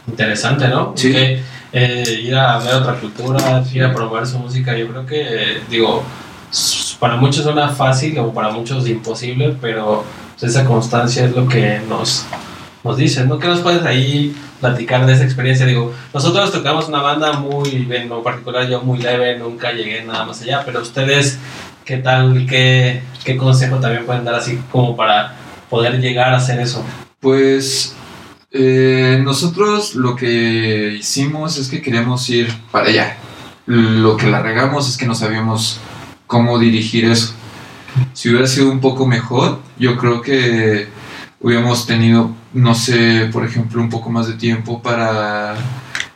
interesante, 0.07 0.69
¿no? 0.69 0.93
Sí. 0.95 1.09
Porque, 1.09 1.43
eh, 1.73 2.21
ir 2.23 2.35
a 2.35 2.57
ver 2.59 2.75
otra 2.75 2.93
cultura, 2.95 3.63
ir 3.73 3.83
a 3.83 3.93
probar 3.93 4.25
su 4.25 4.39
música, 4.39 4.75
yo 4.77 4.87
creo 4.87 5.05
que, 5.05 5.21
eh, 5.57 5.61
digo, 5.69 6.03
para 7.01 7.15
muchos 7.15 7.43
suena 7.43 7.67
fácil 7.69 8.19
o 8.19 8.31
para 8.31 8.51
muchos 8.51 8.87
imposible, 8.87 9.57
pero 9.59 10.05
pues, 10.39 10.51
esa 10.51 10.65
constancia 10.65 11.25
es 11.25 11.35
lo 11.35 11.47
que 11.47 11.81
nos, 11.89 12.27
nos 12.83 12.95
dicen, 12.95 13.27
¿no? 13.27 13.39
¿Qué 13.39 13.47
nos 13.47 13.61
puedes 13.61 13.83
ahí 13.83 14.35
platicar 14.59 15.07
de 15.07 15.13
esa 15.13 15.23
experiencia? 15.23 15.65
Digo, 15.65 15.91
nosotros 16.13 16.51
tocamos 16.51 16.87
una 16.89 17.01
banda 17.01 17.33
muy, 17.33 17.87
en 17.89 18.07
lo 18.07 18.21
particular 18.21 18.69
yo 18.69 18.83
muy 18.83 18.99
leve, 18.99 19.35
nunca 19.39 19.71
llegué 19.71 20.03
nada 20.03 20.25
más 20.25 20.43
allá, 20.43 20.61
pero 20.63 20.79
ustedes, 20.79 21.39
¿qué 21.85 21.97
tal? 21.97 22.45
¿Qué, 22.47 23.01
qué 23.25 23.35
consejo 23.35 23.77
también 23.77 24.05
pueden 24.05 24.23
dar 24.23 24.35
así 24.35 24.61
como 24.71 24.95
para 24.95 25.33
poder 25.71 25.99
llegar 25.99 26.31
a 26.31 26.37
hacer 26.37 26.59
eso? 26.59 26.85
Pues 27.19 27.95
eh, 28.51 29.19
nosotros 29.23 29.95
lo 29.95 30.15
que 30.15 30.97
hicimos 30.99 31.57
es 31.57 31.67
que 31.67 31.81
queríamos 31.81 32.29
ir 32.29 32.53
para 32.71 32.89
allá. 32.89 33.17
Lo 33.65 34.17
que 34.17 34.29
la 34.29 34.43
regamos 34.43 34.87
es 34.87 34.97
que 34.97 35.07
no 35.07 35.15
sabíamos 35.15 35.79
cómo 36.31 36.57
dirigir 36.57 37.03
eso. 37.03 37.33
Si 38.13 38.29
hubiera 38.29 38.47
sido 38.47 38.71
un 38.71 38.79
poco 38.79 39.05
mejor, 39.05 39.59
yo 39.77 39.97
creo 39.97 40.21
que 40.21 40.87
hubiéramos 41.41 41.85
tenido, 41.85 42.31
no 42.53 42.73
sé, 42.73 43.29
por 43.33 43.43
ejemplo, 43.43 43.81
un 43.81 43.89
poco 43.89 44.09
más 44.09 44.27
de 44.27 44.35
tiempo 44.35 44.81
para, 44.81 45.55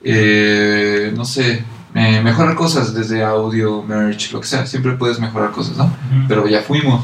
eh, 0.02 1.12
no 1.14 1.26
sé, 1.26 1.66
eh, 1.94 2.22
mejorar 2.24 2.56
cosas 2.56 2.94
desde 2.94 3.26
audio, 3.26 3.84
merch, 3.84 4.32
lo 4.32 4.40
que 4.40 4.48
sea. 4.48 4.66
Siempre 4.66 4.94
puedes 4.94 5.20
mejorar 5.20 5.52
cosas, 5.52 5.76
¿no? 5.76 5.94
pero 6.30 6.48
ya 6.48 6.62
fuimos. 6.62 7.04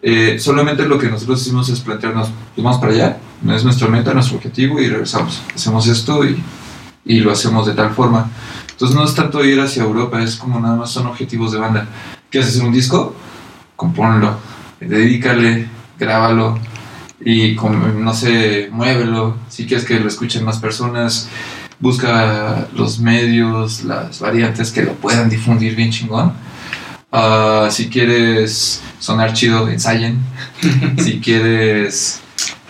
Eh, 0.00 0.38
solamente 0.38 0.86
lo 0.86 1.00
que 1.00 1.08
nosotros 1.08 1.42
hicimos 1.42 1.68
es 1.68 1.80
plantearnos, 1.80 2.28
pues 2.54 2.64
vamos 2.64 2.78
para 2.78 2.92
allá, 2.92 3.16
no 3.42 3.56
es 3.56 3.64
nuestra 3.64 3.88
meta, 3.88 4.14
nuestro 4.14 4.36
objetivo 4.36 4.80
y 4.80 4.86
regresamos. 4.88 5.42
Hacemos 5.52 5.88
esto 5.88 6.24
y, 6.24 6.40
y 7.04 7.18
lo 7.18 7.32
hacemos 7.32 7.66
de 7.66 7.74
tal 7.74 7.90
forma. 7.90 8.30
Entonces 8.70 8.94
no 8.94 9.04
es 9.04 9.14
tanto 9.16 9.44
ir 9.44 9.58
hacia 9.58 9.82
Europa, 9.82 10.22
es 10.22 10.36
como 10.36 10.60
nada 10.60 10.76
más 10.76 10.90
son 10.90 11.06
objetivos 11.06 11.50
de 11.50 11.58
banda. 11.58 11.88
¿Quieres 12.36 12.50
hacer 12.54 12.66
un 12.66 12.72
disco? 12.74 13.16
Compónlo, 13.76 14.36
dedícale, 14.78 15.68
grábalo 15.98 16.58
y 17.18 17.54
con- 17.54 18.04
no 18.04 18.12
sé, 18.12 18.68
muévelo. 18.70 19.38
Si 19.48 19.64
quieres 19.64 19.86
que 19.86 19.98
lo 19.98 20.06
escuchen 20.06 20.44
más 20.44 20.58
personas, 20.58 21.30
busca 21.80 22.68
los 22.74 22.98
medios, 22.98 23.84
las 23.84 24.20
variantes 24.20 24.70
que 24.70 24.82
lo 24.82 24.92
puedan 24.92 25.30
difundir 25.30 25.74
bien 25.74 25.90
chingón. 25.90 26.34
Ah, 27.10 27.68
si 27.70 27.88
quieres 27.88 28.82
sonar 28.98 29.32
chido, 29.32 29.66
ensayen. 29.70 30.18
si 30.98 31.20
quieres 31.20 32.20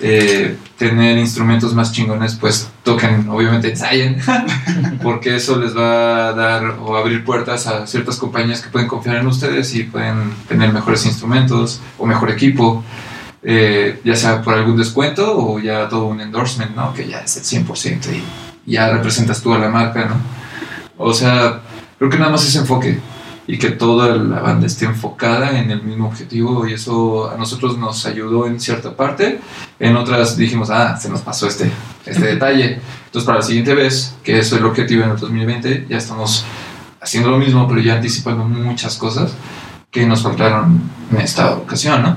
eh, 0.01 0.57
tener 0.79 1.19
instrumentos 1.19 1.75
más 1.75 1.91
chingones, 1.91 2.37
pues 2.37 2.69
toquen, 2.87 3.29
obviamente 3.29 3.69
ensayen. 3.69 4.17
porque 5.03 5.37
eso 5.37 5.59
les 5.61 5.77
va 5.77 6.29
a 6.29 6.33
dar 6.33 6.79
o 6.81 6.97
abrir 6.97 7.25
puertas 7.25 7.67
a 7.67 7.87
ciertas 7.87 8.17
compañías 8.17 8.63
que 8.63 8.71
pueden 8.71 8.89
confiar 8.89 9.17
en 9.17 9.27
ustedes 9.27 9.75
y 9.75 9.83
pueden 9.83 10.33
tener 10.49 10.73
mejores 10.73 11.05
instrumentos 11.05 11.81
o 11.99 12.07
mejor 12.07 12.31
equipo. 12.31 12.83
eh, 13.49 14.01
ya 14.03 14.17
sea 14.17 14.43
por 14.43 14.55
algún 14.55 14.77
descuento 14.77 15.23
o 15.39 15.61
ya 15.61 15.89
todo 15.89 16.07
un 16.07 16.21
endorsement, 16.21 16.75
¿no? 16.75 16.93
Que 16.93 17.07
ya 17.07 17.19
es 17.21 17.37
el 17.37 17.65
100% 17.65 18.13
y 18.67 18.73
ya 18.73 18.91
representas 18.91 19.41
tú 19.41 19.55
a 19.55 19.59
la 19.59 19.69
marca, 19.69 20.05
¿no? 20.05 20.17
O 20.99 21.13
sea, 21.13 21.61
creo 21.97 22.11
que 22.11 22.19
nada 22.19 22.33
más 22.33 22.45
ese 22.45 22.59
enfoque 22.59 22.99
y 23.47 23.59
que 23.59 23.71
toda 23.71 24.17
la 24.17 24.41
banda 24.41 24.67
esté 24.67 24.87
enfocada 24.87 25.59
en 25.59 25.71
el 25.71 25.83
mismo 25.83 26.09
objetivo 26.09 26.67
y 26.67 26.73
eso 26.73 27.31
a 27.31 27.37
nosotros 27.37 27.79
nos 27.79 28.05
ayudó 28.07 28.47
en 28.47 28.61
cierta 28.61 28.97
parte, 28.97 29.41
en 29.79 29.97
otras 29.97 30.37
dijimos, 30.37 30.71
ah, 30.71 30.97
se 30.97 31.09
nos 31.09 31.21
pasó 31.21 31.47
este, 31.47 31.71
este 32.05 32.27
detalle. 32.27 32.81
Entonces 33.07 33.25
para 33.25 33.39
la 33.39 33.45
siguiente 33.45 33.75
vez, 33.75 34.17
que 34.25 34.39
eso 34.39 34.57
es 34.57 34.61
el 34.61 34.67
objetivo 34.67 35.05
en 35.05 35.11
el 35.11 35.17
2020, 35.17 35.87
ya 35.89 35.99
estamos 35.99 36.45
haciendo 37.01 37.31
lo 37.31 37.39
mismo, 37.39 37.69
pero 37.69 37.81
ya 37.81 37.95
anticipando 37.95 38.45
muchas 38.45 38.97
cosas 38.97 39.33
que 39.91 40.07
nos 40.07 40.23
faltaron 40.23 40.81
en 41.13 41.19
esta 41.19 41.55
ocasión, 41.55 42.03
¿no? 42.03 42.17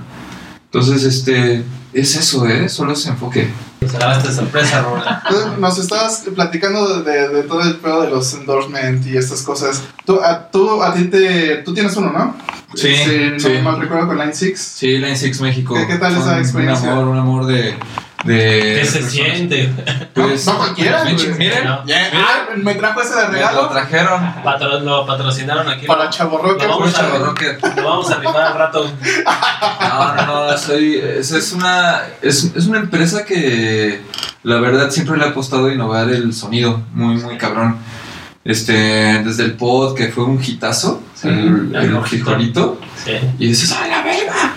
Entonces, 0.65 1.04
este, 1.04 1.63
es 1.93 2.15
eso, 2.15 2.47
¿eh? 2.47 2.69
Solo 2.69 2.93
ese 2.93 3.10
enfoque. 3.10 3.49
Será 3.89 4.17
esta 4.17 4.32
sorpresa. 4.32 4.86
Entonces, 5.30 5.58
Nos 5.60 5.78
estabas 5.80 6.23
platicando 6.36 7.02
de, 7.02 7.12
de- 7.12 7.30
de 7.30 7.43
todo 7.43 7.62
el 7.62 7.75
pedo 7.78 8.02
de 8.02 8.10
los 8.10 8.34
endorsement 8.34 9.06
y 9.08 9.17
estas 9.17 9.41
cosas. 9.41 9.84
Tú, 10.06 10.19
a, 10.21 10.49
tú, 10.52 10.84
a 10.84 10.93
ti 10.93 11.06
te, 11.06 11.58
tú 11.58 11.73
tienes 11.73 11.95
uno, 11.95 12.12
¿no? 12.12 12.36
Sí, 12.75 12.93
Si 12.95 13.17
no 13.32 13.39
sí. 13.39 13.49
mal 13.63 13.80
recuerdo 13.80 14.08
con 14.08 14.17
Line 14.19 14.34
6. 14.34 14.60
Sí, 14.60 14.97
Line 14.97 15.15
6 15.15 15.41
México. 15.41 15.73
¿Qué- 15.75 15.88
qué 15.88 15.95
tal 15.95 16.12
esa 16.13 16.21
Fue 16.23 16.34
un- 16.34 16.39
experiencia? 16.39 16.89
Un 16.93 16.97
amor, 16.99 17.08
un 17.08 17.17
amor 17.17 17.45
de... 17.47 17.75
de 18.23 18.79
¿Qué 18.82 18.86
se 18.86 18.99
personas. 18.99 19.12
siente? 19.12 19.69
Pues, 20.13 20.45
No, 20.45 20.53
no 20.53 20.58
cualquiera, 20.60 21.05
ching- 21.05 21.38
Miren, 21.38 21.63
No. 21.65 21.84
Ah, 22.13 22.47
me 22.58 22.75
trajo 22.75 23.01
ese 23.01 23.15
de 23.15 23.21
me 23.21 23.25
lo 23.27 23.32
regalo 23.34 23.69
trajeron. 23.69 24.34
Patro- 24.43 24.79
lo 24.82 25.05
patrocinaron 25.05 25.67
aquí. 25.69 25.86
para 25.86 26.10
Chaborroca. 26.10 26.65
Lo 26.65 26.79
vamos 26.79 26.95
a- 26.95 27.17
Rocket. 27.17 27.75
Lo 27.77 27.84
vamos 27.84 28.12
a 28.12 28.15
rifar 28.17 28.41
al 28.41 28.53
rato. 28.55 28.91
No, 29.82 30.15
no, 30.15 30.25
no, 30.51 30.58
soy, 30.58 30.95
es, 30.97 31.32
es 31.32 31.51
una, 31.53 32.01
es, 32.21 32.51
es 32.55 32.65
una 32.67 32.79
empresa 32.79 33.23
que 33.25 34.01
la 34.43 34.60
verdad 34.60 34.89
siempre 34.91 35.17
le 35.17 35.25
ha 35.25 35.29
apostado 35.29 35.67
a 35.67 35.73
innovar 35.73 36.10
el 36.10 36.34
sonido, 36.34 36.82
muy, 36.93 37.15
muy 37.17 37.38
cabrón. 37.38 37.77
Este, 38.43 38.73
desde 39.23 39.43
el 39.43 39.53
pod, 39.53 39.95
que 39.95 40.08
fue 40.10 40.23
un 40.23 40.41
hitazo, 40.43 41.03
el, 41.23 41.71
el 41.75 41.75
el 41.75 42.53
Sí. 43.05 43.12
y 43.38 43.47
dices, 43.47 43.75
¡ay, 43.82 43.89
la 43.91 44.01
verga! 44.01 44.53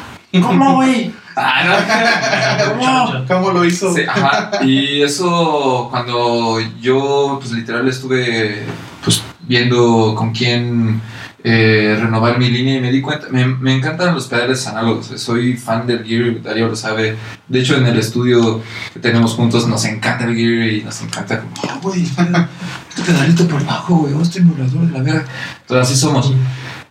¿Cómo, 0.46 0.76
güey? 0.76 1.12
Ah, 1.36 1.64
no, 1.64 2.78
¿cómo? 2.78 3.26
¿Cómo 3.26 3.50
lo 3.52 3.64
hizo? 3.64 3.94
Sí, 3.94 4.02
ajá. 4.06 4.50
Y 4.62 5.02
eso 5.02 5.88
cuando 5.90 6.58
yo, 6.80 7.38
pues 7.40 7.52
literal, 7.52 7.88
estuve 7.88 8.64
pues 9.04 9.22
viendo 9.40 10.14
con 10.16 10.32
quién 10.32 11.00
eh, 11.44 11.98
renovar 12.00 12.38
mi 12.38 12.48
línea 12.48 12.76
y 12.76 12.80
me 12.80 12.92
di 12.92 13.00
cuenta, 13.00 13.26
me, 13.30 13.44
me 13.46 13.74
encantan 13.74 14.14
los 14.14 14.28
pedales 14.28 14.64
análogos, 14.68 15.10
soy 15.16 15.56
fan 15.56 15.88
del 15.88 16.04
gear, 16.04 16.40
Darío 16.40 16.68
lo 16.68 16.76
sabe. 16.76 17.16
De 17.48 17.60
hecho, 17.60 17.76
en 17.76 17.86
el 17.86 17.98
estudio 17.98 18.62
que 18.92 19.00
tenemos 19.00 19.34
juntos 19.34 19.66
nos 19.66 19.84
encanta 19.84 20.24
el 20.24 20.36
gear 20.36 20.68
y 20.68 20.82
nos 20.84 21.00
encanta 21.02 21.40
como, 21.40 21.52
ah, 21.68 21.78
güey, 21.82 22.02
este 22.88 23.02
pedalito 23.04 23.48
por 23.48 23.64
bajo, 23.66 23.96
güey, 23.96 24.22
este 24.22 24.38
emulador 24.38 24.86
de 24.86 24.92
la 24.92 25.02
verga. 25.02 25.24
Entonces 25.62 25.90
así 25.90 26.00
somos. 26.00 26.32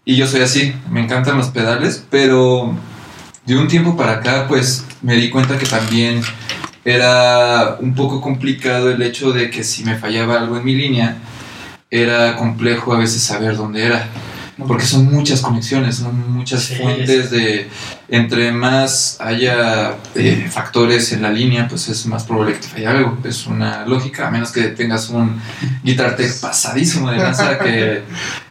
Y 0.04 0.18
yo 0.18 0.28
soy 0.28 0.42
así, 0.42 0.74
me 0.90 1.02
encantan 1.02 1.38
los 1.38 1.50
pedales, 1.50 2.06
pero 2.10 2.76
de 3.46 3.58
un 3.58 3.68
tiempo 3.68 3.96
para 3.98 4.14
acá, 4.14 4.46
pues 4.48 4.86
me 5.02 5.16
di 5.16 5.30
cuenta 5.30 5.58
que 5.58 5.66
también 5.66 6.22
era 6.86 7.78
un 7.80 7.94
poco 7.94 8.22
complicado 8.22 8.90
el 8.92 9.02
hecho 9.02 9.32
de 9.32 9.50
que 9.50 9.64
si 9.64 9.84
me 9.84 9.98
fallaba 9.98 10.40
algo 10.40 10.58
en 10.58 10.64
mi 10.66 10.76
línea, 10.76 11.18
era 11.90 12.36
complejo 12.36 12.94
a 12.94 12.98
veces 12.98 13.22
saber 13.22 13.58
dónde 13.58 13.86
era. 13.86 14.08
Porque 14.68 14.86
son 14.86 15.12
muchas 15.12 15.42
conexiones, 15.42 15.96
son 15.96 16.32
muchas 16.32 16.62
Sí, 16.64 16.76
fuentes 16.76 17.32
de... 17.32 17.68
Entre 18.14 18.52
más 18.52 19.16
haya 19.22 19.96
eh, 20.16 20.46
factores 20.52 21.14
en 21.14 21.22
la 21.22 21.30
línea, 21.32 21.70
pues 21.70 21.88
es 21.88 22.06
más 22.08 22.26
probable 22.26 22.56
que 22.56 22.60
te 22.60 22.68
falle 22.68 22.88
algo. 22.88 23.18
Es 23.24 23.48
una 23.48 23.86
lógica, 23.86 24.28
a 24.28 24.32
menos 24.32 24.52
que 24.52 24.64
tengas 24.64 25.08
un 25.08 25.42
Guitar 25.82 26.18
Tech 26.18 26.30
pasadísimo 26.42 27.10
de 27.10 27.18
lanza 27.20 27.58
que 27.58 28.04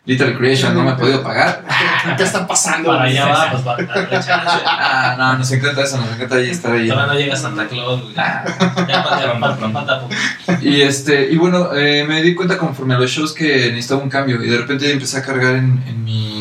Little 0.07 0.35
Creation 0.39 0.73
no 0.73 0.83
me 0.83 0.93
ha 0.93 0.97
podido 0.97 1.23
pagar. 1.23 1.63
¿Qué 2.17 2.23
está 2.23 2.47
pasando? 2.47 2.89
Para 2.89 3.03
allá 3.03 3.27
va, 3.27 3.51
pues 3.51 3.63
para. 3.63 3.87
Ah, 4.65 5.15
no, 5.19 5.39
nos 5.39 5.53
encanta 5.53 5.83
eso, 5.83 5.99
nos 5.99 6.15
encanta 6.15 6.37
ahí 6.37 6.49
estar 6.49 6.73
ahí. 6.73 6.89
Todavía 6.89 7.13
no 7.13 7.19
llega 7.21 7.37
Santa 7.37 7.69
Claus, 7.69 8.01
güey. 8.01 8.15
Ya, 8.15 8.45
falta-. 9.39 10.09
Y 10.63 10.81
este, 10.81 11.31
y 11.31 11.37
bueno, 11.37 11.75
eh, 11.75 12.07
me 12.09 12.23
di 12.23 12.35
cuenta 12.35 12.57
conforme 12.57 12.95
a 12.95 12.99
los 12.99 13.11
shows 13.11 13.35
que 13.35 13.71
necesitaba 13.71 14.03
un 14.03 14.09
cambio. 14.09 14.43
Y 14.43 14.49
de 14.49 14.57
repente 14.57 14.91
empecé 14.91 15.19
a 15.19 15.23
cargar 15.23 15.57
en, 15.57 15.85
en 15.87 16.03
mi 16.03 16.40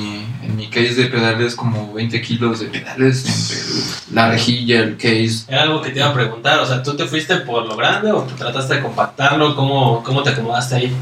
case 0.70 0.94
de 0.96 1.06
pedales 1.06 1.56
como 1.56 1.94
20 1.94 2.22
kilos 2.22 2.60
de 2.60 2.68
pedales 2.68 3.26
entre 3.26 4.16
la 4.16 4.30
rejilla, 4.32 4.80
el 4.82 4.98
case. 4.98 5.44
Era 5.48 5.64
algo 5.64 5.82
que 5.82 5.90
te 5.92 6.00
iba 6.00 6.10
a 6.10 6.14
preguntar, 6.14 6.60
o 6.60 6.66
sea, 6.66 6.82
¿tú 6.84 6.96
te 6.96 7.06
fuiste 7.06 7.36
por 7.38 7.66
lo 7.68 7.76
grande 7.76 8.12
o 8.12 8.24
trataste 8.24 8.76
de 8.76 8.82
compactarlo? 8.82 9.56
¿Cómo, 9.56 10.04
cómo 10.04 10.24
te 10.24 10.30
acomodaste 10.32 10.76
ahí? 10.76 10.96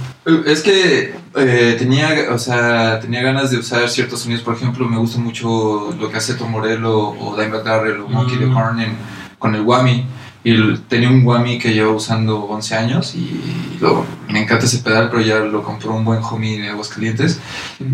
Es 0.45 0.61
que 0.61 1.15
eh, 1.35 1.75
tenía, 1.79 2.27
o 2.31 2.39
sea, 2.39 2.99
tenía 2.99 3.21
ganas 3.21 3.51
de 3.51 3.57
usar 3.57 3.87
ciertos 3.89 4.21
sonidos. 4.21 4.43
Por 4.43 4.55
ejemplo, 4.55 4.87
me 4.87 4.97
gusta 4.97 5.19
mucho 5.19 5.95
lo 5.99 6.09
que 6.09 6.17
hace 6.17 6.33
Tom 6.35 6.51
Morello 6.51 6.97
o 6.97 7.35
Dimebag 7.37 7.63
Darrell 7.63 8.01
o 8.01 8.07
Monkey 8.09 8.37
Mm. 8.37 8.39
the 8.39 8.45
Horn 8.55 8.97
con 9.39 9.55
el 9.55 9.61
Whammy. 9.61 10.05
Y 10.43 10.75
tenía 10.87 11.09
un 11.09 11.25
Whammy 11.25 11.59
que 11.59 11.73
llevo 11.73 11.95
usando 11.95 12.39
11 12.45 12.75
años 12.75 13.15
y 13.15 13.41
lo- 13.81 14.05
me 14.29 14.41
encanta 14.43 14.65
ese 14.65 14.77
pedal, 14.79 15.09
pero 15.09 15.21
ya 15.21 15.39
lo 15.39 15.61
compró 15.63 15.93
un 15.93 16.05
buen 16.05 16.19
homie 16.23 16.61
de 16.61 16.69
Aguascalientes. 16.69 17.39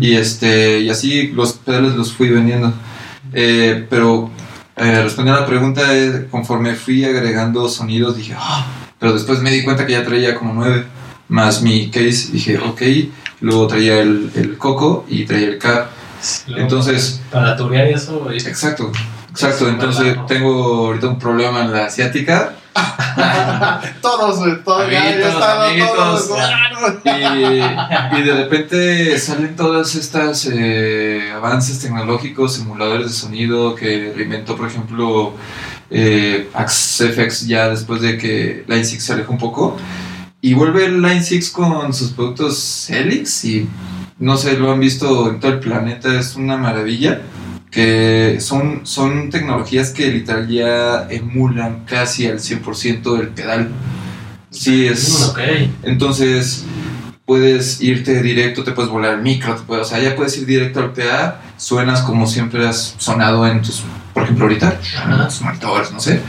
Y, 0.00 0.14
este, 0.14 0.80
y 0.80 0.88
así 0.90 1.28
los 1.28 1.54
pedales 1.54 1.94
los 1.94 2.12
fui 2.12 2.28
vendiendo. 2.28 2.72
Eh, 3.32 3.86
pero 3.90 4.30
eh, 4.76 5.02
respondiendo 5.02 5.38
a 5.38 5.42
la 5.42 5.46
pregunta, 5.46 5.82
eh, 5.96 6.26
conforme 6.30 6.74
fui 6.74 7.04
agregando 7.04 7.68
sonidos, 7.68 8.16
dije, 8.16 8.34
"Ah", 8.38 8.66
pero 8.98 9.12
después 9.12 9.40
me 9.40 9.50
di 9.50 9.62
cuenta 9.64 9.86
que 9.86 9.92
ya 9.92 10.04
traía 10.04 10.34
como 10.36 10.52
nueve, 10.54 10.84
más 11.28 11.62
mi 11.62 11.90
case, 11.90 12.28
dije, 12.32 12.58
ok, 12.58 12.82
luego 13.40 13.66
traía 13.66 14.00
el, 14.00 14.30
el 14.36 14.56
coco 14.58 15.04
y 15.08 15.24
traía 15.24 15.48
el 15.48 15.58
cap. 15.58 15.88
Luego, 16.46 16.62
Entonces, 16.62 17.20
Para 17.30 17.56
turear 17.56 17.86
eso, 17.86 18.20
güey. 18.20 18.36
exacto, 18.38 18.90
exacto, 19.34 19.68
entonces 19.68 20.16
tengo 20.28 20.86
ahorita 20.86 21.08
un 21.08 21.18
problema 21.18 21.62
en 21.62 21.72
la 21.72 21.86
asiática 21.86 22.54
Todos, 24.00 24.64
todos, 24.64 24.90
ya, 24.90 24.92
ya 24.92 25.08
Amiguitos, 25.10 25.32
estaba 25.34 25.68
amiguitos. 25.68 26.28
todos. 26.28 26.40
y, 27.04 28.18
y 28.18 28.22
de 28.22 28.34
repente 28.34 29.18
salen 29.18 29.54
todas 29.54 29.94
estas 29.94 30.48
eh, 30.52 31.30
avances 31.34 31.78
tecnológicos, 31.80 32.54
simuladores 32.54 33.06
de 33.06 33.12
sonido 33.12 33.74
que 33.74 34.12
reinventó, 34.16 34.56
por 34.56 34.66
ejemplo, 34.68 35.34
eh, 35.90 36.48
AxFX 36.52 37.46
ya 37.46 37.68
después 37.68 38.00
de 38.00 38.18
que 38.18 38.64
Line 38.66 38.84
6 38.84 39.02
se 39.02 39.12
alejó 39.12 39.32
un 39.32 39.38
poco. 39.38 39.76
Y 40.40 40.54
vuelve 40.54 40.84
el 40.86 41.00
Line 41.00 41.22
6 41.22 41.50
con 41.50 41.94
sus 41.94 42.10
productos 42.10 42.90
Helix 42.90 43.44
y 43.44 43.68
no 44.18 44.36
sé, 44.36 44.58
lo 44.58 44.72
han 44.72 44.80
visto 44.80 45.28
en 45.30 45.40
todo 45.40 45.52
el 45.52 45.60
planeta, 45.60 46.18
es 46.18 46.36
una 46.36 46.56
maravilla. 46.56 47.20
Que 47.74 48.36
son, 48.40 48.82
son 48.86 49.30
tecnologías 49.30 49.90
que 49.90 50.06
literal 50.10 50.46
ya 50.48 51.08
emulan 51.10 51.84
casi 51.86 52.26
al 52.28 52.38
100% 52.38 53.16
del 53.16 53.28
pedal. 53.28 53.68
Sí, 54.50 54.86
es, 54.86 55.18
Mm, 55.20 55.30
ok. 55.30 55.38
entonces 55.82 56.64
puedes 57.26 57.80
irte 57.80 58.22
directo, 58.22 58.62
te 58.62 58.70
puedes 58.72 58.90
volar 58.92 59.14
el 59.14 59.22
micro, 59.22 59.56
te 59.56 59.62
puedes- 59.62 59.86
o 59.86 59.88
sea, 59.88 59.98
ya 59.98 60.14
puedes 60.14 60.36
ir 60.38 60.46
directo 60.46 60.78
al 60.80 60.92
PA, 60.92 61.40
suenas 61.56 62.02
como 62.02 62.26
siempre 62.28 62.64
has 62.68 62.94
sonado 62.98 63.44
en 63.48 63.60
tus, 63.62 63.82
por 64.12 64.22
ejemplo, 64.22 64.44
ahorita, 64.44 64.78
en 65.10 65.24
tus 65.26 65.40
monitores, 65.40 65.90
no 65.90 65.98
sé. 65.98 66.20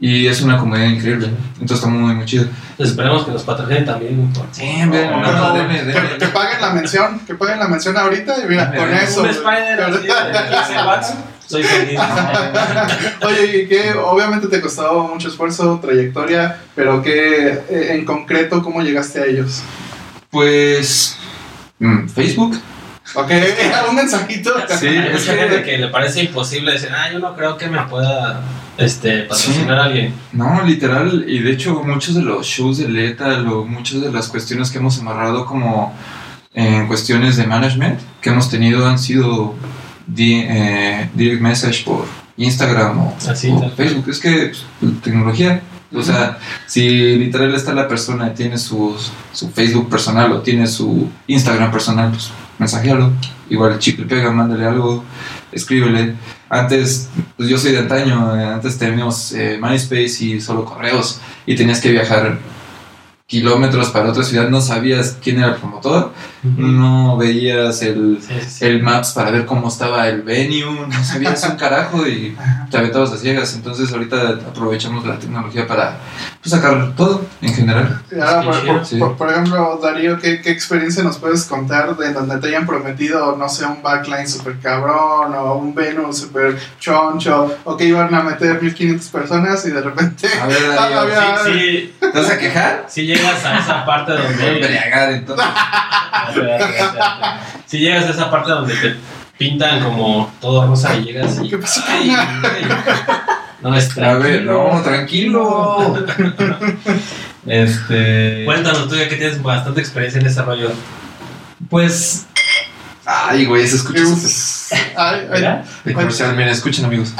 Y 0.00 0.26
es 0.28 0.40
una 0.42 0.58
comodidad 0.58 0.86
increíble. 0.86 1.28
Entonces 1.54 1.78
está 1.78 1.88
muy, 1.88 2.14
muy 2.14 2.24
chido. 2.24 2.46
Pues 2.76 2.90
esperemos 2.90 3.24
que 3.24 3.32
nos 3.32 3.42
patrocinen 3.42 3.84
también. 3.84 4.32
por- 4.32 4.46
Sí, 4.52 4.64
ven, 4.88 5.10
Oh, 5.12 5.20
no, 5.20 5.32
no, 5.32 5.52
deme, 5.54 5.78
Que, 5.78 5.84
deme. 5.86 6.08
que 6.18 6.26
paguen 6.28 6.60
la 6.60 6.70
mención, 6.72 7.20
que 7.26 7.34
paguen 7.34 7.58
la 7.58 7.66
mención 7.66 7.96
ahorita 7.96 8.36
y 8.44 8.48
mira, 8.48 8.72
con 8.72 8.92
eso. 8.94 9.22
Un 9.22 9.26
güey. 9.26 9.36
Spider 9.36 9.80
así 9.82 10.06
de 10.06 10.56
15 10.56 10.86
watts. 10.86 11.14
Soy 11.48 11.62
feliz. 11.64 11.98
Oye, 13.22 13.62
y 13.62 13.68
que 13.68 13.92
obviamente 13.94 14.48
te 14.48 14.60
costó 14.60 15.08
mucho 15.12 15.28
esfuerzo, 15.28 15.80
trayectoria, 15.82 16.58
pero 16.76 17.02
que 17.02 17.48
eh, 17.68 17.94
en 17.94 18.04
concreto, 18.04 18.62
¿cómo 18.62 18.82
llegaste 18.82 19.20
a 19.20 19.24
ellos? 19.24 19.62
Pues 20.30 21.16
mm, 21.78 22.06
Facebook. 22.08 22.60
Ok, 23.14 23.30
un 23.88 23.96
mensajito. 23.96 24.52
Sí, 24.78 24.88
es 24.88 25.24
que- 25.24 25.36
gente 25.36 25.62
que 25.62 25.78
le 25.78 25.88
parece 25.88 26.22
imposible 26.22 26.72
decir, 26.72 26.90
ah, 26.94 27.10
yo 27.10 27.18
no 27.18 27.34
creo 27.34 27.56
que 27.56 27.66
me 27.68 27.80
pueda 27.86 28.40
este, 28.78 29.22
patrocinar 29.24 29.78
a 29.78 29.84
alguien. 29.84 30.14
No, 30.32 30.62
literal, 30.64 31.24
y 31.28 31.40
de 31.40 31.52
hecho 31.52 31.82
muchos 31.84 32.14
de 32.14 32.22
los 32.22 32.46
shows 32.46 32.78
de 32.78 32.88
Lethal 32.88 33.46
o 33.48 33.64
muchas 33.66 34.00
de 34.00 34.10
las 34.10 34.28
cuestiones 34.28 34.70
que 34.70 34.78
hemos 34.78 34.98
amarrado 35.00 35.44
como 35.44 35.92
en 36.54 36.86
cuestiones 36.86 37.36
de 37.36 37.46
management 37.46 38.00
que 38.20 38.30
hemos 38.30 38.48
tenido 38.48 38.86
han 38.86 38.98
sido 38.98 39.54
di- 40.06 40.40
eh, 40.48 41.10
direct 41.14 41.42
message 41.42 41.84
por 41.84 42.06
Instagram 42.36 42.98
o, 42.98 43.16
Así, 43.28 43.48
o 43.48 43.60
tal 43.60 43.60
cual. 43.60 43.72
Facebook. 43.76 44.08
Es 44.08 44.18
que 44.20 44.52
pues, 44.80 45.02
tecnología. 45.02 45.60
O 45.94 46.02
sea, 46.02 46.38
si 46.66 47.16
literal 47.16 47.54
está 47.54 47.72
la 47.72 47.88
persona 47.88 48.28
y 48.28 48.34
tiene 48.34 48.58
su, 48.58 48.94
su 49.32 49.48
Facebook 49.50 49.88
personal 49.88 50.30
o 50.32 50.40
tiene 50.42 50.66
su 50.66 51.08
Instagram 51.26 51.70
personal, 51.70 52.10
pues 52.10 52.30
mensajealo. 52.58 53.10
Igual 53.48 53.78
chicle 53.78 54.04
pega, 54.04 54.30
mándale 54.30 54.66
algo, 54.66 55.02
escríbele. 55.50 56.14
Antes, 56.48 57.08
pues 57.36 57.48
yo 57.48 57.58
soy 57.58 57.72
de 57.72 57.78
antaño, 57.78 58.36
eh, 58.36 58.44
antes 58.44 58.78
teníamos 58.78 59.32
eh, 59.32 59.58
MySpace 59.60 60.24
y 60.24 60.40
solo 60.40 60.64
correos 60.64 61.20
y 61.46 61.54
tenías 61.56 61.80
que 61.80 61.90
viajar 61.90 62.38
kilómetros 63.26 63.90
para 63.90 64.10
otra 64.10 64.24
ciudad, 64.24 64.48
no 64.48 64.62
sabías 64.62 65.18
quién 65.22 65.38
era 65.38 65.48
el 65.48 65.56
promotor, 65.56 66.12
no 66.42 67.16
veías 67.16 67.82
el, 67.82 68.18
Sí, 68.20 68.34
sí, 68.40 68.50
sí. 68.50 68.64
el 68.66 68.82
Maps 68.82 69.12
para 69.12 69.30
ver 69.30 69.46
cómo 69.46 69.68
estaba 69.68 70.06
el 70.08 70.22
venue, 70.22 70.86
no 70.88 71.04
sabías 71.04 71.42
un 71.44 71.56
carajo 71.56 72.06
y 72.06 72.36
te 72.70 72.78
aventabas 72.78 73.12
a 73.12 73.16
ciegas. 73.16 73.54
Entonces 73.54 73.92
ahorita 73.92 74.38
aprovechamos 74.48 75.04
la 75.06 75.18
tecnología 75.18 75.66
para 75.66 75.98
pues, 76.42 76.50
sacar 76.52 76.92
todo 76.96 77.24
en 77.42 77.54
general. 77.54 78.00
Qué 78.08 78.16
por, 78.16 78.66
por- 78.66 78.86
sí. 78.86 78.96
por- 78.98 79.16
por 79.16 79.30
ejemplo, 79.30 79.78
Darío, 79.82 80.18
¿qué, 80.18 80.40
¿qué 80.40 80.50
experiencia 80.50 81.02
nos 81.02 81.18
puedes 81.18 81.44
contar 81.44 81.96
de 81.96 82.12
donde 82.12 82.38
te 82.38 82.48
hayan 82.48 82.66
prometido, 82.66 83.36
no 83.36 83.48
sé, 83.48 83.64
un 83.66 83.82
backline 83.82 84.28
super 84.28 84.58
cabrón 84.60 85.34
o 85.34 85.54
un 85.54 85.74
venue 85.74 86.12
super 86.12 86.58
choncho 86.78 87.54
o 87.64 87.76
que 87.76 87.84
iban 87.84 88.14
a 88.14 88.22
meter 88.22 88.62
1500 88.62 89.08
personas 89.08 89.66
y 89.66 89.70
de 89.70 89.80
repente... 89.80 90.28
A 90.40 90.46
ver, 90.46 90.58
Ah, 90.70 90.74
Darío, 90.90 91.00
había- 91.00 91.38
Sí, 91.44 91.52
sí, 91.52 91.94
¿te 92.00 92.18
vas 92.20 92.30
a 92.30 92.38
quejar? 92.38 92.86
sí 92.88 93.06
llegas 93.06 93.44
a 93.44 93.58
esa 93.58 93.84
parte 93.84 94.12
donde... 94.12 94.48
embriagar, 94.54 95.12
entonces. 95.12 95.46
Si 97.66 97.78
llegas 97.78 98.04
a 98.06 98.10
esa 98.10 98.30
parte 98.30 98.50
donde 98.50 98.74
te 98.74 98.96
pintan 99.36 99.82
como 99.84 100.32
todo 100.40 100.66
rosa 100.66 100.96
y 100.96 101.04
llegas 101.04 101.38
y... 101.42 101.48
¿Qué 101.50 101.58
pasó? 101.58 101.82
Ay. 101.88 102.10
No, 103.60 103.74
es 103.74 103.96
A 103.98 104.14
ver, 104.14 104.42
no, 104.44 104.80
tranquilo. 104.82 106.04
tranquilo. 106.16 106.56
Este. 107.46 108.44
Cuéntanos 108.44 108.88
tú 108.88 108.96
ya 108.96 109.08
que 109.08 109.16
tienes 109.16 109.42
bastante 109.42 109.80
experiencia 109.80 110.20
en 110.20 110.26
ese 110.26 110.42
rollo. 110.42 110.70
Pues. 111.70 112.26
Ay, 113.06 113.46
güey, 113.46 113.66
se 113.66 113.76
escucha 113.76 114.02
Ay, 114.96 115.26
ay, 115.32 115.40
¿ya? 115.40 115.64
de 115.84 115.94
comercial. 115.94 116.32
Miren, 116.36 116.50
escuchen, 116.50 116.84
amigos. 116.84 117.14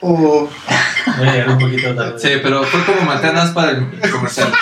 o- 0.00 0.48
Voy 1.18 1.28
a 1.28 1.32
llegar 1.32 1.48
un 1.50 1.58
poquito 1.58 1.94
tarde. 1.94 2.18
Sí, 2.20 2.28
pero 2.42 2.62
fue 2.64 2.84
como 2.84 3.00
mantenas 3.02 3.50
para 3.50 3.72
el 3.72 4.10
comercial. 4.12 4.52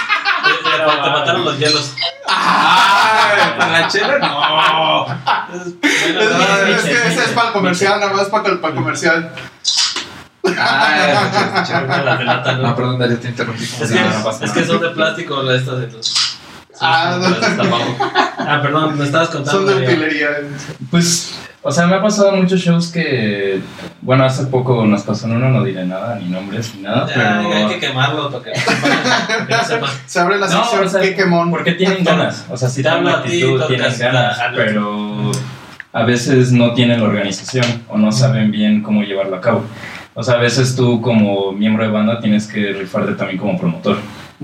Te, 0.85 1.03
te 1.03 1.11
mataron 1.11 1.45
los 1.45 1.59
hielos. 1.59 1.95
¡Ah! 2.29 3.55
¿Para 3.59 3.81
la 3.81 3.89
chela? 3.89 4.19
No. 4.19 5.07
es, 5.55 6.77
es 6.77 6.85
que 6.85 7.09
ese 7.09 7.25
es 7.25 7.31
para 7.31 7.49
el 7.49 7.53
comercial, 7.53 8.01
nada 8.01 8.13
más 8.13 8.29
para 8.29 8.49
el, 8.49 8.59
para 8.59 8.75
el 8.75 8.81
comercial. 8.81 9.33
Ah, 10.59 12.53
¿no? 12.57 12.69
No, 12.69 12.77
perdón, 12.77 12.99
Darío, 12.99 13.19
te 13.19 13.29
interrumpí. 13.29 13.65
Es 13.65 13.91
que, 13.91 14.01
No, 14.01 14.23
no 14.23 14.31
es 14.31 14.53
que 14.53 14.65
son 14.65 14.81
de 14.81 14.91
plástico 14.91 15.51
estas 15.51 15.83
entonces. 15.83 16.39
Ah. 16.81 17.19
Ah, 18.47 18.61
perdón, 18.61 18.99
me 18.99 19.05
estabas 19.07 19.29
contando. 19.31 19.53
Son 19.53 19.67
de 19.67 19.75
Mario. 19.75 19.89
utilería. 19.91 20.29
Pues, 20.91 21.35
o 21.63 21.71
sea, 21.73 21.87
me 21.87 21.95
ha 21.97 22.03
pasado 22.03 22.33
muchos 22.33 22.61
shows 22.61 22.89
que, 22.93 23.61
bueno, 24.03 24.25
hace 24.25 24.45
poco 24.47 24.85
nos 24.85 25.03
pasó 25.03 25.27
en 25.27 25.37
uno, 25.37 25.49
no 25.49 25.65
diré 25.65 25.87
nada, 25.87 26.17
ni 26.17 26.27
nombres, 26.29 26.75
ni 26.75 26.83
nada, 26.83 27.07
Ya, 27.09 27.39
hay 27.39 27.47
pero... 27.47 27.69
que 27.71 27.79
quemarlo 27.79 28.31
para 28.31 28.45
que, 28.45 28.53
para 28.53 29.47
que 29.47 29.55
no 29.55 29.65
sepa. 29.65 29.87
Se 30.07 30.21
abre 30.21 30.39
la 30.39 30.47
No, 30.47 30.53
sección 30.59 30.85
o 30.85 30.89
sea, 30.91 31.01
que 31.01 31.15
quemón. 31.15 31.51
Porque 31.51 31.73
tienen 31.73 32.05
ganas, 32.05 32.45
o 32.51 32.57
sea, 32.57 32.69
si 32.69 32.83
Te 32.83 32.91
tienen 32.91 33.05
ti, 33.05 33.11
actitud, 33.13 33.61
podcast, 33.61 33.97
tienen 33.97 33.99
ganas, 34.15 34.39
pero 34.55 35.33
a 35.95 36.03
veces 36.03 36.53
no 36.53 36.75
tienen 36.75 37.01
la 37.01 37.09
organización 37.09 37.85
o 37.89 37.97
no 37.97 38.13
saben 38.13 38.51
bien 38.51 38.83
cómo 38.83 39.03
llevarlo 39.05 39.37
a 39.37 39.41
cabo. 39.41 39.65
O 40.13 40.23
sea, 40.23 40.35
a 40.35 40.39
veces 40.39 40.77
tú 40.77 41.01
como 41.01 41.53
miembro 41.53 41.83
de 41.85 41.91
banda 41.91 42.21
tienes 42.21 42.47
que 42.47 42.73
rifarte 42.73 43.15
también 43.15 43.39
como 43.39 43.59
promotor. 43.59 43.97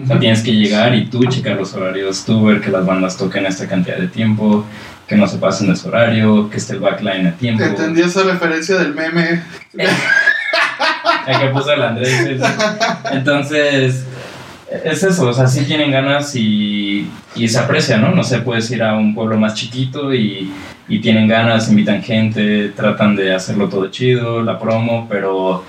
O 0.03 0.07
sea, 0.07 0.19
tienes 0.19 0.43
que 0.43 0.53
llegar 0.53 0.95
y 0.95 1.07
tú 1.07 1.25
checar 1.25 1.57
los 1.57 1.75
horarios, 1.75 2.25
tú 2.25 2.45
ver 2.45 2.61
que 2.61 2.71
las 2.71 2.87
bandas 2.87 3.17
toquen 3.17 3.47
esta 3.47 3.67
cantidad 3.67 3.99
de 3.99 4.09
tiempo, 4.09 4.65
que 5.07 5.17
no 5.17 5.27
se 5.27 5.39
pasen 5.39 5.69
de 5.69 5.77
su 5.77 5.89
horario, 5.89 6.49
que 6.49 6.59
esté 6.59 6.75
el 6.75 6.81
backline 6.81 7.27
a 7.27 7.33
tiempo. 7.33 7.65
Entendí 7.65 8.01
esa 8.03 8.23
referencia 8.23 8.77
del 8.77 8.95
meme. 8.95 9.43
El 9.75 11.39
que 11.39 11.47
puso 11.53 11.73
el 11.73 11.83
Andrés. 11.83 12.09
sí, 12.09 12.39
sí. 12.39 12.45
Entonces, 13.13 14.05
es 14.85 15.03
eso, 15.03 15.29
o 15.29 15.33
sea, 15.33 15.49
sí 15.49 15.65
tienen 15.65 15.91
ganas 15.91 16.35
y, 16.37 17.11
y 17.35 17.49
se 17.49 17.59
aprecia, 17.59 17.97
¿no? 17.99 18.15
No 18.15 18.23
sé, 18.23 18.39
puedes 18.39 18.71
ir 18.71 18.83
a 18.83 18.97
un 18.97 19.15
pueblo 19.15 19.37
más 19.37 19.55
chiquito 19.55 20.15
y, 20.15 20.53
y 20.89 21.01
tienen 21.01 21.27
ganas, 21.27 21.69
invitan 21.69 22.03
gente, 22.03 22.69
tratan 22.71 23.17
de 23.17 23.35
hacerlo 23.35 23.69
todo 23.69 23.89
chido, 23.89 24.43
la 24.43 24.59
promo, 24.59 25.07
pero 25.11 25.65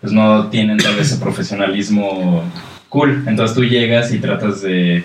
pues 0.00 0.12
no 0.12 0.48
tienen 0.48 0.76
tal 0.76 0.94
vez 0.94 1.10
ese 1.10 1.20
profesionalismo 1.20 2.44
cool. 2.94 3.24
Entonces 3.26 3.54
tú 3.54 3.62
llegas 3.64 4.10
y 4.12 4.18
tratas 4.20 4.62
de, 4.62 5.04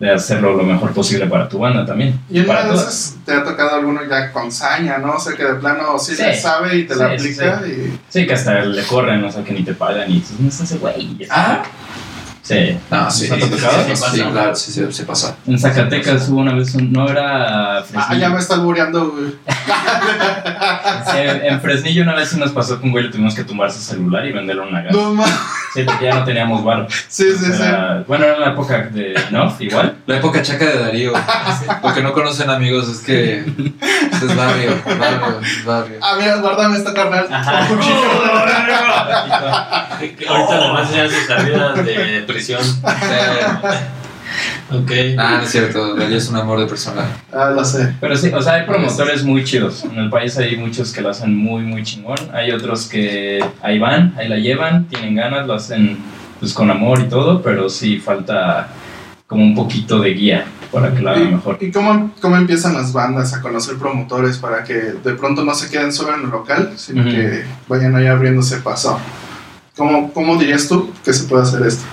de 0.00 0.10
hacerlo 0.10 0.56
lo 0.56 0.64
mejor 0.64 0.92
posible 0.92 1.26
para 1.26 1.48
tu 1.48 1.58
banda 1.58 1.84
también. 1.86 2.18
Y 2.30 2.40
en 2.40 2.46
para 2.46 2.62
una 2.62 2.70
de 2.70 2.76
todas. 2.78 2.88
esas 2.94 3.16
te 3.24 3.32
ha 3.34 3.44
tocado 3.44 3.76
alguno 3.76 4.00
ya 4.08 4.32
con 4.32 4.50
saña, 4.50 4.98
¿no? 4.98 5.12
O 5.12 5.20
sea, 5.20 5.36
que 5.36 5.44
de 5.44 5.54
plano 5.54 5.98
sí, 5.98 6.16
Sí. 6.16 6.22
sabe 6.40 6.76
y 6.78 6.84
te 6.84 6.96
la 6.96 7.16
Sí, 7.18 7.32
sí, 7.34 7.40
aplica. 7.44 7.66
Y... 7.68 7.98
Sí, 8.08 8.26
que 8.26 8.32
hasta 8.32 8.60
le 8.64 8.82
corren, 8.84 9.22
o 9.24 9.30
sea, 9.30 9.44
que 9.44 9.52
ni 9.52 9.62
te 9.62 9.74
pagan 9.74 10.10
y 10.10 10.14
dices, 10.14 10.40
no 10.40 10.48
es 10.48 10.60
ese 10.60 10.78
güey. 10.78 11.18
Ah. 11.30 11.62
Sí. 12.44 12.76
No, 12.90 13.08
sí, 13.08 13.28
sí, 13.28 13.40
sí, 13.40 14.20
claro, 14.32 14.56
sí, 14.56 14.72
sí, 14.72 14.84
se 14.92 15.04
pasa. 15.04 15.36
En 15.46 15.56
Zacatecas 15.60 16.28
hubo 16.28 16.40
una 16.40 16.52
vez, 16.54 16.74
un- 16.74 16.92
no 16.92 17.08
era 17.08 17.78
Ah, 17.78 17.82
Fresnillo. 17.84 18.20
ya 18.20 18.28
me 18.30 18.38
está 18.40 18.54
albureando, 18.54 19.10
güey. 19.12 19.32
Sí, 21.12 21.18
en 21.18 21.60
Fresnillo 21.60 22.02
una 22.02 22.14
vez 22.16 22.30
sí 22.30 22.38
nos 22.38 22.50
pasó 22.50 22.80
que 22.80 22.86
un 22.86 22.92
güey 22.92 23.04
le 23.04 23.10
tuvimos 23.10 23.34
que 23.36 23.44
tumbar 23.44 23.70
su 23.70 23.80
celular 23.80 24.26
y 24.26 24.32
venderlo 24.32 24.64
a 24.64 24.68
una 24.68 24.82
gas. 24.82 24.92
No 24.92 25.14
mames. 25.14 25.32
Sí, 25.72 25.84
porque 25.84 26.04
ya 26.04 26.14
no 26.16 26.24
teníamos 26.24 26.62
bar. 26.62 26.86
Sí, 27.08 27.32
sí, 27.32 27.52
sí. 27.52 27.62
Bueno, 28.06 28.26
era 28.26 28.38
la 28.38 28.50
época 28.50 28.88
de 28.90 29.14
Enough, 29.30 29.60
igual. 29.60 29.96
La 30.06 30.16
época 30.16 30.42
chaca 30.42 30.66
de 30.66 30.78
Darío. 30.78 31.12
Lo 31.82 31.94
que 31.94 32.02
no 32.02 32.12
conocen 32.12 32.50
amigos 32.50 32.88
es 32.88 32.98
que 32.98 33.38
es 33.38 34.36
barrio, 34.36 34.72
barrio, 34.84 35.40
es 35.40 35.64
barrio. 35.64 35.98
Ah, 36.02 36.16
mira, 36.18 36.36
guárdame 36.36 36.76
esta 36.76 36.92
carnal. 36.92 37.26
Ajá. 37.30 37.66
Cuchillo. 37.68 37.94
Que 40.18 40.26
Ahorita 40.26 40.54
además 40.56 40.92
ya 40.92 41.08
sus 41.08 41.26
salidas 41.26 41.84
de 41.84 42.24
prisión. 42.26 42.62
Ok. 44.72 44.90
Ah, 45.18 45.36
no 45.36 45.42
es 45.42 45.50
cierto, 45.50 45.98
es 45.98 46.28
un 46.28 46.36
amor 46.36 46.58
de 46.58 46.66
persona. 46.66 47.04
Ah, 47.30 47.50
lo 47.50 47.62
sé. 47.64 47.94
Pero 48.00 48.16
sí, 48.16 48.30
o 48.32 48.40
sea, 48.40 48.54
hay 48.54 48.66
promotores 48.66 49.22
muy 49.22 49.44
chidos. 49.44 49.84
En 49.84 49.98
el 49.98 50.08
país 50.08 50.36
hay 50.38 50.56
muchos 50.56 50.92
que 50.92 51.02
lo 51.02 51.10
hacen 51.10 51.36
muy, 51.36 51.62
muy 51.62 51.82
chingón. 51.82 52.18
Hay 52.32 52.50
otros 52.52 52.88
que 52.88 53.44
ahí 53.60 53.78
van, 53.78 54.14
ahí 54.16 54.28
la 54.28 54.36
llevan, 54.36 54.86
tienen 54.86 55.14
ganas, 55.14 55.46
lo 55.46 55.54
hacen 55.54 55.98
pues 56.40 56.54
con 56.54 56.70
amor 56.70 57.00
y 57.00 57.08
todo, 57.08 57.42
pero 57.42 57.68
sí 57.68 57.98
falta 57.98 58.68
como 59.26 59.44
un 59.44 59.54
poquito 59.54 60.00
de 60.00 60.14
guía 60.14 60.46
para 60.72 60.92
que 60.92 61.00
lo 61.00 61.10
hagan 61.10 61.34
mejor. 61.34 61.58
¿Y 61.60 61.70
cómo, 61.70 62.10
cómo 62.20 62.36
empiezan 62.36 62.74
las 62.74 62.92
bandas 62.92 63.34
a 63.34 63.40
conocer 63.42 63.76
promotores 63.76 64.38
para 64.38 64.64
que 64.64 64.74
de 64.74 65.12
pronto 65.14 65.44
no 65.44 65.54
se 65.54 65.70
queden 65.70 65.92
solo 65.92 66.14
en 66.14 66.24
el 66.24 66.30
local, 66.30 66.72
sino 66.76 67.04
que 67.04 67.44
vayan 67.68 67.94
ahí 67.94 68.06
abriéndose 68.06 68.56
paso? 68.58 68.98
¿Cómo, 69.76 70.12
¿Cómo 70.12 70.36
dirías 70.36 70.66
tú 70.66 70.92
que 71.04 71.12
se 71.12 71.24
puede 71.24 71.42
hacer 71.42 71.66
esto? 71.66 71.84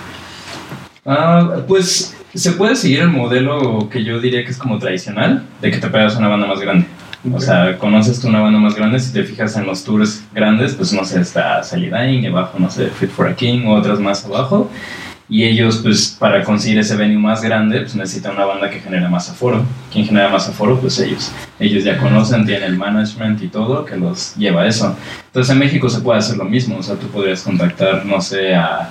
Ah, 1.04 1.56
pues 1.66 2.14
se 2.38 2.52
puede 2.52 2.76
seguir 2.76 3.00
el 3.00 3.08
modelo 3.08 3.88
que 3.90 4.04
yo 4.04 4.20
diría 4.20 4.44
que 4.44 4.50
es 4.50 4.58
como 4.58 4.78
tradicional, 4.78 5.44
de 5.60 5.70
que 5.70 5.78
te 5.78 5.88
pegas 5.88 6.14
a 6.14 6.18
una 6.18 6.28
banda 6.28 6.46
más 6.46 6.60
grande. 6.60 6.86
O 7.32 7.40
sea, 7.40 7.76
conoces 7.76 8.18
tú 8.20 8.28
una 8.28 8.40
banda 8.40 8.58
más 8.58 8.74
grande, 8.74 8.98
si 8.98 9.12
te 9.12 9.24
fijas 9.24 9.54
en 9.56 9.66
los 9.66 9.84
tours 9.84 10.24
grandes, 10.32 10.74
pues 10.74 10.92
no 10.92 11.04
sé, 11.04 11.20
está 11.20 11.62
Salidying, 11.62 12.24
y 12.24 12.26
abajo, 12.28 12.58
no 12.58 12.70
sé, 12.70 12.86
Fit 12.88 13.10
for 13.10 13.28
a 13.28 13.34
King, 13.34 13.66
o 13.66 13.74
otras 13.74 14.00
más 14.00 14.24
abajo. 14.24 14.70
Y 15.28 15.44
ellos, 15.44 15.78
pues, 15.82 16.16
para 16.18 16.42
conseguir 16.42 16.78
ese 16.78 16.96
venue 16.96 17.18
más 17.18 17.40
grande, 17.40 17.80
pues 17.82 17.94
necesitan 17.94 18.34
una 18.34 18.46
banda 18.46 18.68
que 18.68 18.80
genere 18.80 19.08
más 19.08 19.30
aforo. 19.30 19.62
¿Quién 19.92 20.04
genera 20.04 20.28
más 20.28 20.48
aforo? 20.48 20.80
Pues 20.80 20.98
ellos. 20.98 21.30
Ellos 21.60 21.84
ya 21.84 21.98
conocen, 21.98 22.44
tienen 22.46 22.64
el 22.64 22.76
management 22.76 23.40
y 23.40 23.46
todo 23.46 23.84
que 23.84 23.96
los 23.96 24.34
lleva 24.34 24.62
a 24.62 24.66
eso. 24.66 24.96
Entonces 25.26 25.52
en 25.52 25.60
México 25.60 25.88
se 25.88 26.00
puede 26.00 26.18
hacer 26.18 26.36
lo 26.36 26.46
mismo. 26.46 26.78
O 26.78 26.82
sea, 26.82 26.96
tú 26.96 27.06
podrías 27.06 27.42
contactar, 27.42 28.04
no 28.04 28.20
sé, 28.20 28.56
a 28.56 28.90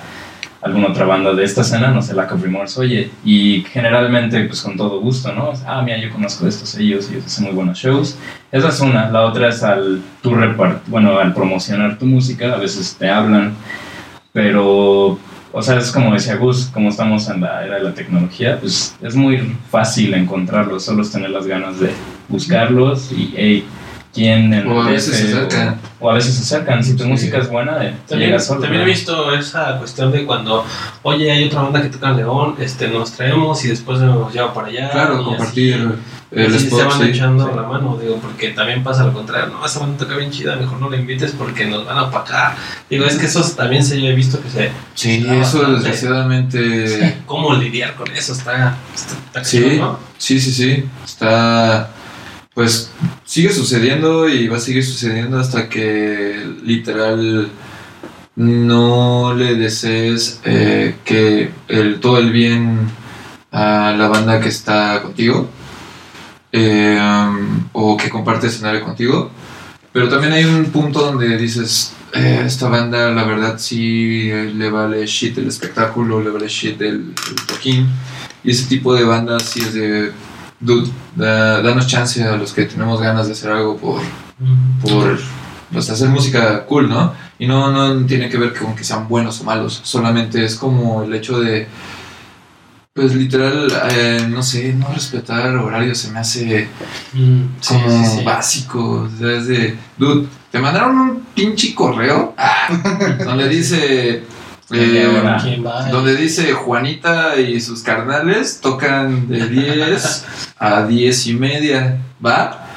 alguna 0.62 0.88
otra 0.88 1.06
banda 1.06 1.34
de 1.34 1.44
esta 1.44 1.62
escena, 1.62 1.92
no 1.92 2.02
sé, 2.02 2.14
la 2.14 2.24
of 2.24 2.42
Remorse, 2.42 2.80
oye, 2.80 3.12
y 3.24 3.64
generalmente 3.72 4.44
pues 4.46 4.62
con 4.62 4.76
todo 4.76 5.00
gusto, 5.00 5.34
¿no? 5.34 5.54
Ah, 5.66 5.82
mira, 5.82 5.98
yo 5.98 6.12
conozco 6.12 6.48
estos 6.48 6.76
ellos, 6.76 7.10
ellos 7.10 7.26
hacen 7.26 7.46
muy 7.46 7.54
buenos 7.54 7.78
shows. 7.78 8.18
Esa 8.52 8.70
es 8.70 8.80
una, 8.82 9.10
la 9.10 9.22
otra 9.26 9.50
es 9.50 9.64
al 9.64 10.02
tú 10.22 10.36
repart 10.36 10.88
bueno, 10.88 11.18
al 11.18 11.34
promocionar 11.34 11.98
tu 11.98 12.06
música, 12.06 12.54
a 12.54 12.58
veces 12.58 12.96
te 13.00 13.10
hablan, 13.10 13.54
pero, 14.34 15.18
o 15.52 15.62
sea, 15.62 15.78
es 15.78 15.92
como 15.92 16.14
decía 16.14 16.36
Gus, 16.36 16.70
como 16.74 16.90
estamos 16.90 17.30
en 17.30 17.42
la 17.42 17.66
era 17.66 17.76
de 17.76 17.84
la 17.84 17.94
tecnología, 17.94 18.60
pues 18.60 18.96
es 19.02 19.16
muy 19.16 19.56
fácil 19.70 20.14
encontrarlos, 20.14 20.84
solo 20.84 21.04
es 21.04 21.12
tener 21.12 21.30
las 21.30 21.48
ganas 21.48 21.80
de 21.80 21.92
buscarlos 22.28 23.12
y, 23.14 23.34
hey, 23.36 23.66
¿quién 24.14 24.54
en 24.54 24.68
O 24.68 24.82
a 24.82 24.88
el 24.88 24.94
veces 24.96 25.16
se 25.18 25.24
acercan. 25.34 25.80
O, 26.00 26.08
o 26.08 26.12
a 26.12 26.14
veces 26.16 26.34
se 26.36 26.42
acercan, 26.56 26.84
si 26.84 26.96
tu 26.96 27.04
Sí. 27.04 27.10
música 27.10 27.38
es 27.40 27.50
buena, 27.50 27.84
eh, 27.86 27.94
También, 28.08 28.30
llegas 28.32 28.48
solo. 28.48 28.62
también 28.62 28.84
he 28.84 28.86
visto 28.86 29.34
esa 29.34 29.78
cuestión 29.78 30.12
de 30.12 30.26
cuando, 30.26 30.66
oye, 31.04 31.32
hay 31.32 31.46
otra 31.46 31.62
banda 31.64 31.82
que 31.82 31.90
toca 31.90 32.10
en 32.10 32.18
León, 32.18 32.56
este, 32.60 32.88
nos 32.88 33.12
traemos 33.12 33.64
y 33.66 33.68
después 33.70 34.00
nos 34.00 34.34
lleva 34.34 34.54
para 34.54 34.68
allá. 34.68 34.90
Claro, 34.92 35.22
y 35.22 35.26
compartir 35.26 35.76
así. 35.76 35.84
el 36.32 36.56
Así 36.56 36.66
spot, 36.68 36.80
se 36.80 36.86
van 36.86 37.02
sí. 37.02 37.10
echando 37.10 37.46
sí. 37.48 37.52
la 37.56 37.64
mano, 37.64 37.98
digo, 38.02 38.16
porque 38.18 38.50
también 38.50 38.84
pasa 38.84 39.04
lo 39.04 39.14
contrario, 39.14 39.50
no, 39.54 39.66
esa 39.66 39.80
banda 39.80 39.98
toca 39.98 40.16
bien 40.16 40.32
chida, 40.32 40.56
mejor 40.56 40.80
no 40.80 40.90
la 40.90 40.98
invites 40.98 41.34
porque 41.38 41.66
nos 41.66 41.86
van 41.86 41.98
a 41.98 42.04
opacar. 42.04 42.56
Digo, 42.90 43.06
es 43.06 43.16
que 43.18 43.26
eso 43.26 43.42
también 43.56 43.84
se 43.84 43.98
he 43.98 44.14
visto 44.16 44.42
que 44.42 44.50
se... 44.50 44.72
Sí, 44.96 45.26
Ah, 45.28 45.36
eso 45.42 45.58
bastante. 45.60 45.74
desgraciadamente... 45.90 47.18
¿Cómo 47.26 47.54
lidiar 47.56 47.96
con 47.96 48.08
eso? 48.16 48.34
Está... 48.34 48.78
está, 48.96 49.14
está 49.26 49.44
Sí. 49.44 49.78
¿no? 49.80 50.00
Sí, 50.18 50.40
sí, 50.40 50.52
sí. 50.52 50.86
Está. 51.04 51.90
Pues 52.54 52.92
sigue 53.26 53.52
sucediendo 53.54 54.28
y 54.28 54.48
va 54.48 54.58
a 54.58 54.60
seguir 54.60 54.84
sucediendo 54.84 55.40
hasta 55.40 55.70
que 55.70 56.46
literal 56.64 57.50
no 58.36 59.34
le 59.36 59.56
desees 59.56 60.40
eh, 60.46 60.96
que 61.04 61.52
el, 61.68 62.00
todo 62.00 62.18
el 62.18 62.32
bien 62.32 62.90
a 63.52 63.94
la 63.98 64.08
banda 64.08 64.40
que 64.40 64.50
está 64.50 65.02
contigo 65.02 65.50
eh, 66.52 67.00
o 67.74 67.98
que 67.98 68.10
comparte 68.10 68.48
escenario 68.48 68.84
contigo. 68.84 69.30
Pero 69.92 70.08
también 70.08 70.34
hay 70.34 70.46
un 70.46 70.66
punto 70.66 71.02
donde 71.02 71.38
dices, 71.38 71.94
eh, 72.14 72.44
esta 72.46 72.70
banda 72.70 73.10
la 73.12 73.26
verdad 73.26 73.58
sí 73.60 74.32
le 74.32 74.70
vale 74.70 75.06
shit 75.06 75.38
el 75.38 75.48
espectáculo, 75.48 76.22
le 76.22 76.30
vale 76.30 76.48
shit 76.48 76.82
el, 76.82 77.14
el 77.30 77.46
toquín. 77.46 77.88
Y 78.44 78.52
ese 78.52 78.68
tipo 78.68 78.94
de 78.96 79.04
bandas 79.04 79.44
sí 79.44 79.60
es 79.60 79.74
de, 79.74 80.12
dude, 80.60 80.90
da- 81.16 81.62
danos 81.62 81.88
chance 81.88 82.24
a 82.24 82.36
los 82.36 82.54
que 82.54 82.66
tenemos 82.66 83.00
ganas 83.02 83.28
de 83.28 83.34
hacer 83.34 83.52
algo 83.52 83.78
por, 83.78 84.02
por 84.82 85.20
pues, 85.72 85.90
hacer 85.90 86.10
música 86.10 86.66
cool, 86.66 86.90
¿no? 86.90 87.14
Y 87.38 87.48
no, 87.48 87.72
no 87.72 88.06
tiene 88.06 88.30
que 88.30 88.38
ver 88.38 88.54
con 88.54 88.76
que 88.76 88.84
sean 88.84 89.08
buenos 89.08 89.40
o 89.42 89.44
malos, 89.46 89.80
solamente 89.84 90.44
es 90.44 90.56
como 90.56 91.04
el 91.04 91.14
hecho 91.14 91.40
de, 91.40 91.68
pues 92.94 93.16
literal, 93.16 93.72
eh, 93.92 94.28
no 94.30 94.44
sé, 94.44 94.74
no 94.74 94.90
respetar 94.94 95.56
horarios 95.56 95.98
se 96.00 96.12
me 96.12 96.20
hace 96.20 96.68
Mm, 97.14 97.42
sí, 97.62 97.74
como 97.76 97.90
sí, 98.06 98.18
sí. 98.18 98.24
básico, 98.26 99.08
o 99.08 99.10
sea, 99.18 99.32
es 99.38 99.48
de, 99.48 99.78
dude, 99.98 100.28
te 100.52 100.60
mandaron 100.60 100.98
un 101.00 101.20
pinche 101.34 101.74
correo 101.74 102.34
ah, 102.38 102.68
donde 103.26 103.48
dice... 103.48 104.24
¿Qué 104.70 105.04
eh, 105.04 105.62
donde 105.92 106.16
dice 106.16 106.54
Juanita 106.54 107.40
y 107.40 107.60
sus 107.60 107.82
carnales 107.82 108.60
tocan 108.62 109.28
de 109.28 109.48
10 109.50 110.26
a 110.60 110.86
10 110.86 111.28
y 111.28 111.34
media, 111.34 112.02
¿va? 112.24 112.68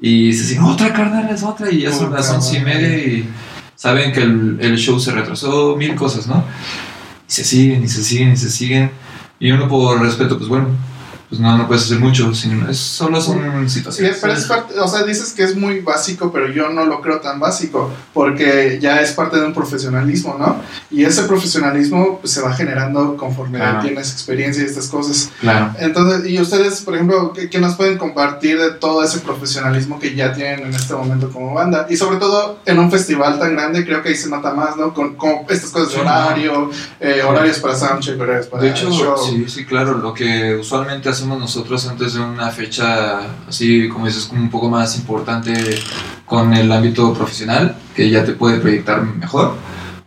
Y 0.00 0.32
se 0.32 0.42
dicen, 0.42 0.62
otra 0.62 0.92
carnales, 0.92 1.42
otra, 1.42 1.70
y 1.70 1.80
ya 1.82 1.92
son 1.92 2.12
las 2.12 2.26
Puta 2.26 2.38
11 2.38 2.56
y 2.56 2.60
media 2.60 2.98
y 2.98 3.28
saben 3.74 4.12
que 4.12 4.20
el, 4.20 4.58
el 4.60 4.76
show 4.76 5.00
se 5.00 5.12
retrasó, 5.12 5.74
mil 5.76 5.94
cosas, 5.94 6.26
¿no? 6.26 6.44
Y 7.28 7.32
se 7.32 7.44
siguen, 7.44 7.82
y 7.82 7.88
se 7.88 8.02
siguen, 8.02 8.32
y 8.32 8.36
se 8.36 8.50
siguen. 8.50 8.90
Y 9.40 9.50
uno 9.50 9.68
por 9.68 10.00
respeto, 10.00 10.36
pues 10.36 10.48
bueno, 10.48 10.68
pues 11.28 11.40
no, 11.40 11.58
no 11.58 11.66
puedes 11.66 11.84
hacer 11.84 11.98
mucho, 11.98 12.34
sino, 12.34 12.68
es, 12.70 12.78
solo 12.78 13.20
son 13.20 13.68
Sí, 13.68 13.74
situaciones. 13.80 14.18
pero 14.20 14.32
es 14.32 14.44
parte, 14.46 14.78
o 14.80 14.88
sea, 14.88 15.02
dices 15.02 15.32
que 15.34 15.42
es 15.44 15.54
muy 15.56 15.80
básico, 15.80 16.32
pero 16.32 16.48
yo 16.50 16.70
no 16.70 16.86
lo 16.86 17.00
creo 17.02 17.20
tan 17.20 17.38
básico, 17.38 17.90
porque 18.14 18.78
ya 18.80 19.00
es 19.02 19.12
parte 19.12 19.38
de 19.38 19.44
un 19.46 19.52
profesionalismo, 19.52 20.36
¿no? 20.38 20.56
Y 20.90 21.04
ese 21.04 21.24
profesionalismo 21.24 22.18
pues, 22.20 22.32
se 22.32 22.40
va 22.40 22.52
generando 22.54 23.16
conforme 23.16 23.58
Claro. 23.58 23.80
tienes 23.82 24.12
experiencia 24.12 24.62
y 24.62 24.66
estas 24.66 24.88
cosas. 24.88 25.30
Claro. 25.40 25.74
Entonces, 25.78 26.30
y 26.30 26.40
ustedes, 26.40 26.80
por 26.82 26.94
ejemplo, 26.94 27.32
¿qué, 27.34 27.50
qué 27.50 27.58
nos 27.58 27.74
pueden 27.76 27.98
compartir 27.98 28.58
de 28.58 28.70
todo 28.72 29.02
ese 29.04 29.18
profesionalismo 29.18 29.98
que 29.98 30.14
ya 30.14 30.32
tienen 30.32 30.60
en 30.60 30.74
este 30.74 30.94
momento 30.94 31.30
como 31.30 31.52
banda? 31.54 31.86
Y 31.90 31.96
sobre 31.96 32.16
todo 32.18 32.60
en 32.64 32.78
un 32.78 32.90
festival 32.90 33.38
tan 33.38 33.52
grande, 33.54 33.84
creo 33.84 34.02
que 34.02 34.10
ahí 34.10 34.16
se 34.16 34.30
nota 34.30 34.54
más, 34.54 34.76
¿no? 34.76 34.94
Con, 34.94 35.16
con 35.16 35.30
estas 35.48 35.70
cosas 35.70 35.88
de 35.88 35.94
Sí, 35.94 36.00
horario, 36.00 36.70
eh, 37.00 37.22
horarios 37.22 37.58
para 37.58 37.74
soundcheck, 37.76 38.20
horarios 38.20 38.46
para 38.46 38.62
De 38.62 38.70
hecho, 38.70 38.90
show. 38.90 39.16
sí, 39.18 39.44
sí, 39.48 39.64
claro, 39.64 39.98
lo 39.98 40.14
que 40.14 40.56
usualmente 40.56 41.08
hacemos 41.18 41.40
nosotros 41.40 41.84
antes 41.88 42.14
de 42.14 42.20
una 42.20 42.50
fecha 42.50 43.18
así, 43.48 43.88
como 43.88 44.06
dices, 44.06 44.26
como 44.26 44.40
un 44.40 44.50
poco 44.50 44.70
más 44.70 44.96
importante 44.96 45.52
con 46.24 46.54
el 46.54 46.70
ámbito 46.70 47.12
profesional, 47.12 47.76
que 47.94 48.08
ya 48.08 48.24
te 48.24 48.32
puede 48.32 48.60
proyectar 48.60 49.02
mejor, 49.02 49.56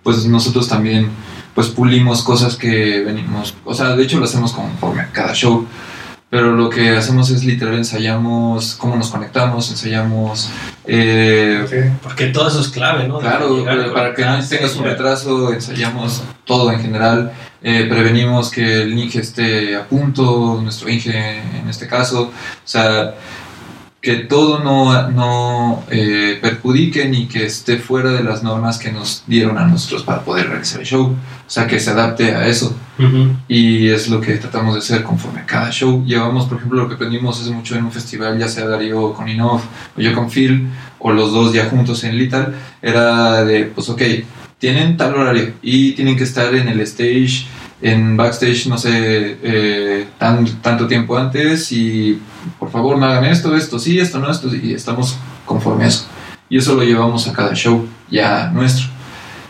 pues 0.03 0.25
nosotros 0.25 0.69
también 0.69 1.09
pues 1.53 1.67
pulimos 1.67 2.23
cosas 2.23 2.55
que 2.55 3.01
venimos, 3.01 3.53
o 3.65 3.73
sea, 3.73 3.93
de 3.97 4.03
hecho 4.03 4.19
lo 4.19 4.25
hacemos 4.25 4.53
conforme 4.53 5.01
a 5.01 5.11
cada 5.11 5.33
show, 5.33 5.67
pero 6.31 6.53
lo 6.53 6.69
que 6.69 6.91
hacemos 6.91 7.29
es 7.29 7.43
literal 7.43 7.75
ensayamos 7.75 8.75
cómo 8.75 8.95
nos 8.95 9.09
conectamos, 9.09 9.69
ensayamos... 9.69 10.49
eh. 10.85 11.91
Porque 12.01 12.27
todo 12.27 12.47
eso 12.47 12.61
es 12.61 12.69
clave, 12.69 13.05
¿no? 13.05 13.19
Claro, 13.19 13.57
llegar, 13.57 13.91
para, 13.91 14.13
que 14.15 14.23
no 14.23 14.39
tengas 14.47 14.73
un 14.77 14.85
retraso, 14.85 15.51
ensayamos 15.51 16.23
todo 16.45 16.71
en 16.71 16.79
general, 16.79 17.33
eh, 17.61 17.85
prevenimos 17.89 18.49
que 18.49 18.83
el 18.83 18.97
Inge 18.97 19.19
esté 19.19 19.75
a 19.75 19.85
punto, 19.85 20.57
nuestro 20.63 20.89
Inge 20.89 21.41
en 21.59 21.67
este 21.67 21.85
caso, 21.85 22.21
o 22.29 22.31
sea, 22.63 23.13
que 24.01 24.15
todo 24.15 24.63
no, 24.63 25.09
no 25.11 25.83
eh, 25.91 26.39
perjudique 26.41 27.07
ni 27.07 27.27
que 27.27 27.45
esté 27.45 27.77
fuera 27.77 28.11
de 28.11 28.23
las 28.23 28.41
normas 28.41 28.79
que 28.79 28.91
nos 28.91 29.23
dieron 29.27 29.59
a 29.59 29.67
nosotros 29.67 30.01
para 30.01 30.23
poder 30.23 30.49
realizar 30.49 30.79
el 30.79 30.87
show, 30.87 31.03
o 31.05 31.49
sea, 31.49 31.67
que 31.67 31.79
se 31.79 31.91
adapte 31.91 32.33
a 32.33 32.47
eso. 32.47 32.75
Ujú. 32.97 33.35
Y 33.47 33.89
es 33.89 34.09
lo 34.09 34.19
que 34.19 34.37
tratamos 34.37 34.73
de 34.73 34.79
hacer 34.79 35.03
conforme 35.03 35.41
a 35.41 35.45
cada 35.45 35.69
show. 35.69 36.03
Llevamos, 36.03 36.47
por 36.47 36.57
ejemplo, 36.57 36.81
lo 36.81 36.89
que 36.89 36.95
aprendimos 36.95 37.39
hace 37.39 37.51
mucho 37.51 37.75
en 37.75 37.85
un 37.85 37.91
festival, 37.91 38.39
ya 38.39 38.47
sea 38.47 38.65
Darío 38.65 39.13
con 39.13 39.29
Inov 39.29 39.61
o 39.95 40.01
yo 40.01 40.13
con 40.15 40.31
Phil, 40.31 40.67
o 40.97 41.11
los 41.11 41.31
dos 41.31 41.53
ya 41.53 41.65
juntos 41.65 42.03
en 42.03 42.17
Little, 42.17 42.47
era 42.81 43.43
de, 43.43 43.65
pues 43.65 43.87
ok, 43.87 44.01
tienen 44.57 44.97
tal 44.97 45.13
horario 45.13 45.53
y 45.61 45.91
tienen 45.91 46.17
que 46.17 46.23
estar 46.23 46.53
en 46.55 46.67
el 46.67 46.79
stage, 46.81 47.45
en 47.81 48.15
backstage, 48.15 48.67
no 48.67 48.77
sé, 48.77 49.37
eh, 49.41 50.07
tan, 50.17 50.45
tanto 50.61 50.87
tiempo 50.87 51.17
antes 51.17 51.71
y 51.71 52.19
por 52.59 52.71
favor 52.71 52.97
no 52.97 53.05
hagan 53.05 53.25
esto, 53.25 53.55
esto 53.55 53.79
sí, 53.79 53.99
esto 53.99 54.19
no, 54.19 54.29
esto 54.29 54.53
y 54.55 54.73
estamos 54.73 55.17
conforme 55.45 55.85
a 55.85 55.87
eso. 55.87 56.05
Y 56.49 56.57
eso 56.57 56.75
lo 56.75 56.83
llevamos 56.83 57.27
a 57.27 57.33
cada 57.33 57.53
show 57.53 57.87
ya 58.09 58.49
nuestro. 58.53 58.87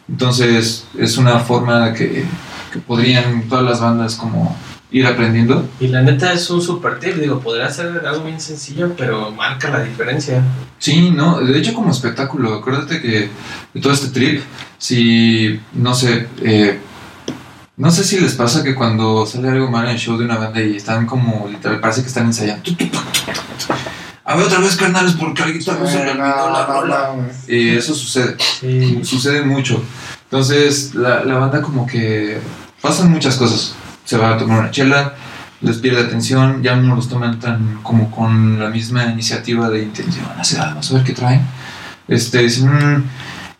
Entonces 0.07 0.85
es 0.97 1.17
una 1.17 1.39
forma 1.39 1.93
que, 1.93 2.25
que 2.71 2.79
podrían 2.79 3.43
todas 3.49 3.65
las 3.65 3.81
bandas 3.81 4.15
como 4.15 4.55
ir 4.91 5.07
aprendiendo. 5.07 5.67
Y 5.79 5.87
la 5.87 6.01
neta 6.01 6.33
es 6.33 6.49
un 6.49 6.61
super 6.61 6.99
tip, 6.99 7.15
digo, 7.15 7.39
podría 7.39 7.69
ser 7.69 8.03
algo 8.05 8.25
bien 8.25 8.39
sencillo, 8.39 8.93
pero 8.97 9.31
marca 9.31 9.69
la 9.69 9.83
diferencia. 9.83 10.43
Sí, 10.77 11.11
no, 11.11 11.39
de 11.39 11.57
hecho 11.57 11.73
como 11.73 11.91
espectáculo, 11.91 12.53
acuérdate 12.55 13.01
que 13.01 13.29
de 13.73 13.81
todo 13.81 13.93
este 13.93 14.09
trip, 14.09 14.41
si, 14.77 15.59
no 15.73 15.93
sé, 15.93 16.27
eh, 16.43 16.79
no 17.81 17.89
sé 17.89 18.03
si 18.03 18.19
les 18.19 18.33
pasa 18.35 18.63
que 18.63 18.75
cuando 18.75 19.25
sale 19.25 19.49
algo 19.49 19.67
mal 19.71 19.85
en 19.85 19.91
el 19.93 19.97
show 19.97 20.15
de 20.15 20.25
una 20.25 20.37
banda 20.37 20.61
y 20.61 20.75
están 20.77 21.07
como, 21.07 21.47
literal, 21.49 21.79
parece 21.79 22.01
que 22.03 22.09
están 22.09 22.27
ensayando. 22.27 22.61
A 24.23 24.35
ver 24.35 24.45
otra 24.45 24.59
vez, 24.59 24.75
carnales, 24.75 25.13
porque 25.13 25.41
alguien 25.41 25.59
está 25.59 25.73
se 25.87 25.97
olvidó 25.97 26.13
la 26.13 26.13
No, 26.15 26.49
no, 26.51 26.81
rola. 26.81 27.15
Y 27.47 27.69
eso 27.69 27.95
sucede. 27.95 28.35
Sí. 28.59 28.99
sucede 29.03 29.41
mucho. 29.41 29.83
Entonces, 30.25 30.93
la, 30.93 31.23
la 31.25 31.39
banda 31.39 31.63
como 31.63 31.87
que 31.87 32.39
pasan 32.81 33.09
muchas 33.09 33.35
cosas. 33.35 33.73
Se 34.05 34.15
va 34.15 34.35
a 34.35 34.37
tomar 34.37 34.59
una 34.59 34.69
chela, 34.71 35.15
les 35.61 35.77
pierde 35.77 36.01
atención, 36.01 36.61
ya 36.61 36.75
no 36.75 36.95
los 36.95 37.09
toman 37.09 37.39
tan 37.39 37.79
como 37.81 38.11
con 38.11 38.59
la 38.59 38.69
misma 38.69 39.05
iniciativa 39.05 39.69
de 39.69 39.81
intención. 39.81 40.25
Así, 40.37 40.55
"Ah, 40.55 40.65
vamos 40.67 40.91
a 40.91 40.93
ver 40.95 41.03
qué 41.03 41.13
traen. 41.13 41.41
Este, 42.07 42.43
dicen, 42.43 42.67
"Mm", 42.67 43.03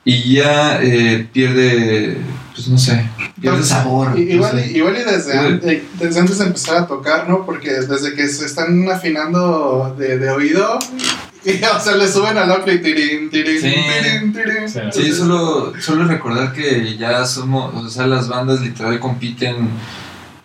y 0.04 0.34
ya 0.36 0.80
eh, 0.82 1.28
pierde, 1.32 2.18
pues 2.56 2.68
no 2.68 2.78
sé, 2.78 2.94
pierde 3.18 3.58
Entonces, 3.58 3.68
sabor. 3.68 4.18
Igual, 4.20 4.56
no 4.56 4.60
sé. 4.62 4.72
igual 4.72 4.98
y 4.98 5.04
desde, 5.04 5.32
Sí. 5.32 5.38
an- 5.38 5.62
desde 6.00 6.20
antes 6.20 6.38
de 6.40 6.46
empezar 6.46 6.78
a 6.78 6.88
tocar, 6.88 7.30
¿no? 7.30 7.46
Porque 7.46 7.72
desde 7.72 8.14
que 8.16 8.28
se 8.28 8.46
están 8.46 8.90
afinando 8.90 9.96
de, 9.98 10.18
de 10.18 10.30
oído, 10.32 10.80
y, 11.46 11.64
o 11.64 11.80
sea, 11.80 11.96
le 11.96 12.08
suben 12.08 12.38
al 12.38 12.52
ampli 12.52 12.82
tirín, 12.82 13.30
tirín, 13.30 13.62
Sí. 13.62 13.74
tirín, 14.04 14.34
tirín. 14.34 14.70
Sí. 14.70 14.80
Sí, 14.92 15.12
solo, 15.14 15.74
solo 15.80 16.06
recordar 16.06 16.52
que 16.54 16.98
ya 16.98 17.26
somos, 17.26 17.74
o 17.76 17.90
sea, 17.90 18.08
las 18.08 18.28
bandas 18.28 18.62
literal 18.62 19.00
compiten 19.00 19.70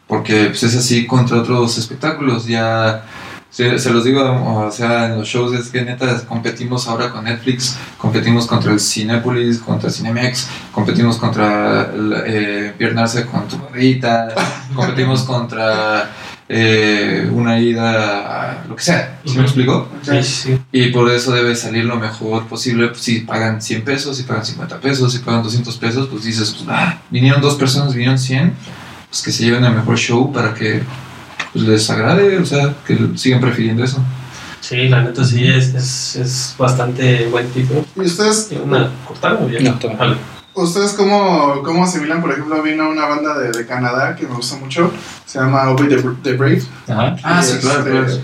porque 0.06 0.46
pues, 0.46 0.62
es 0.62 0.76
así 0.76 1.06
contra 1.06 1.38
otros 1.38 1.78
espectáculos. 1.78 2.46
Ya 2.46 3.04
se, 3.56 3.78
se 3.78 3.90
los 3.90 4.04
digo, 4.04 4.20
o 4.22 4.70
sea, 4.70 5.06
en 5.06 5.16
los 5.16 5.26
shows 5.26 5.58
es 5.58 5.70
que 5.70 5.80
neta 5.80 6.22
competimos 6.26 6.86
ahora 6.88 7.10
con 7.10 7.24
Netflix, 7.24 7.78
competimos 7.96 8.46
contra 8.46 8.70
el 8.70 8.78
Cinepolis, 8.78 9.60
contra 9.60 9.88
Cinemex, 9.88 10.46
competimos 10.70 11.16
contra 11.16 11.90
eh, 12.26 12.74
Piernarse 12.76 13.24
con 13.24 13.48
tu 13.48 13.56
barrita, 13.56 14.28
competimos 14.74 15.22
contra 15.22 16.10
eh, 16.46 17.30
una 17.32 17.58
ida 17.58 18.60
a 18.60 18.66
lo 18.68 18.76
que 18.76 18.82
sea. 18.82 19.20
¿Sí 19.24 19.38
me 19.38 19.44
explico? 19.44 19.88
Sí, 20.02 20.22
sí. 20.22 20.58
Y 20.70 20.88
por 20.88 21.10
eso 21.10 21.32
debe 21.32 21.56
salir 21.56 21.86
lo 21.86 21.96
mejor 21.96 22.46
posible. 22.48 22.88
Pues, 22.88 23.00
si 23.00 23.20
pagan 23.20 23.62
100 23.62 23.84
pesos, 23.84 24.18
si 24.18 24.24
pagan 24.24 24.44
50 24.44 24.80
pesos, 24.82 25.14
si 25.14 25.20
pagan 25.20 25.42
200 25.42 25.74
pesos, 25.78 26.08
pues 26.08 26.24
dices, 26.24 26.52
pues, 26.52 26.66
ah, 26.68 26.98
vinieron 27.08 27.40
dos 27.40 27.54
personas, 27.54 27.94
vinieron 27.94 28.18
100, 28.18 28.52
pues 29.08 29.22
que 29.22 29.32
se 29.32 29.44
lleven 29.44 29.64
el 29.64 29.72
mejor 29.72 29.96
show 29.96 30.30
para 30.30 30.52
que 30.52 30.82
pues, 31.56 31.68
les 31.68 31.90
agrade, 31.90 32.38
o 32.38 32.44
sea, 32.46 32.74
que 32.86 32.98
sigan 33.16 33.40
prefiriendo 33.40 33.82
eso. 33.84 34.02
Sí, 34.60 34.88
la 34.88 35.02
neta 35.02 35.24
sí 35.24 35.46
es, 35.46 35.74
es, 35.74 36.16
es 36.16 36.54
bastante 36.58 37.26
buen 37.28 37.48
tipo. 37.50 37.84
¿Y 37.96 38.00
ustedes, 38.00 38.50
Una, 38.64 38.90
¿cortaron 39.06 39.44
o 39.44 39.46
bien? 39.46 39.64
No. 39.64 39.78
Vale. 39.96 40.16
ustedes 40.54 40.92
cómo, 40.92 41.62
cómo 41.62 41.84
asimilan? 41.84 42.20
Por 42.20 42.32
ejemplo, 42.32 42.62
vino 42.62 42.88
una 42.88 43.06
banda 43.06 43.38
de, 43.38 43.52
de 43.52 43.66
Canadá 43.66 44.16
que 44.16 44.26
me 44.26 44.34
gusta 44.34 44.56
mucho, 44.56 44.92
se 45.24 45.38
llama 45.38 45.70
Obey 45.70 45.88
the, 45.88 46.02
the 46.22 46.32
Brave. 46.32 46.62
Ajá. 46.88 47.16
Ah, 47.22 47.42
sí, 47.42 47.58
claro, 47.60 47.78
este, 47.80 47.90
claro. 47.90 48.22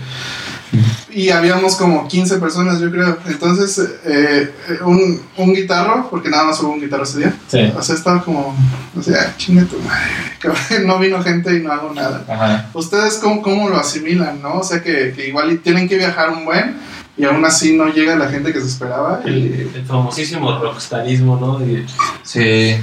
Y 1.11 1.29
habíamos 1.29 1.75
como 1.75 2.07
15 2.07 2.37
personas, 2.37 2.79
yo 2.79 2.89
creo. 2.91 3.17
Entonces, 3.27 3.77
eh, 4.05 4.51
eh, 4.69 4.77
un, 4.85 5.21
un 5.37 5.53
guitarro, 5.53 6.09
porque 6.09 6.29
nada 6.29 6.45
más 6.45 6.59
hubo 6.61 6.71
un 6.71 6.81
guitarro 6.81 7.03
ese 7.03 7.19
día. 7.19 7.33
Sí. 7.47 7.71
O 7.77 7.81
sea, 7.83 7.95
estaba 7.95 8.23
como, 8.23 8.55
o 8.97 9.01
sea, 9.01 9.35
chinga 9.37 9.63
tu 9.65 9.77
madre, 9.79 10.11
cabrón, 10.39 10.61
no 10.87 10.99
vino 10.99 11.21
gente 11.21 11.55
y 11.55 11.61
no 11.61 11.71
hago 11.71 11.93
nada. 11.93 12.23
Ajá. 12.27 12.69
¿Ustedes 12.73 13.15
cómo, 13.15 13.41
cómo 13.41 13.69
lo 13.69 13.77
asimilan, 13.77 14.41
no? 14.41 14.55
O 14.59 14.63
sea, 14.63 14.81
que, 14.81 15.13
que 15.15 15.27
igual 15.27 15.59
tienen 15.59 15.87
que 15.87 15.97
viajar 15.97 16.29
un 16.31 16.45
buen 16.45 16.77
y 17.15 17.25
aún 17.25 17.45
así 17.45 17.77
no 17.77 17.87
llega 17.89 18.15
la 18.15 18.27
gente 18.29 18.51
que 18.51 18.59
se 18.59 18.67
esperaba. 18.67 19.21
El, 19.23 19.69
el 19.75 19.85
famosísimo 19.85 20.57
rockstarismo, 20.59 21.37
¿no? 21.39 21.63
Y- 21.65 21.85
Sí, 22.23 22.75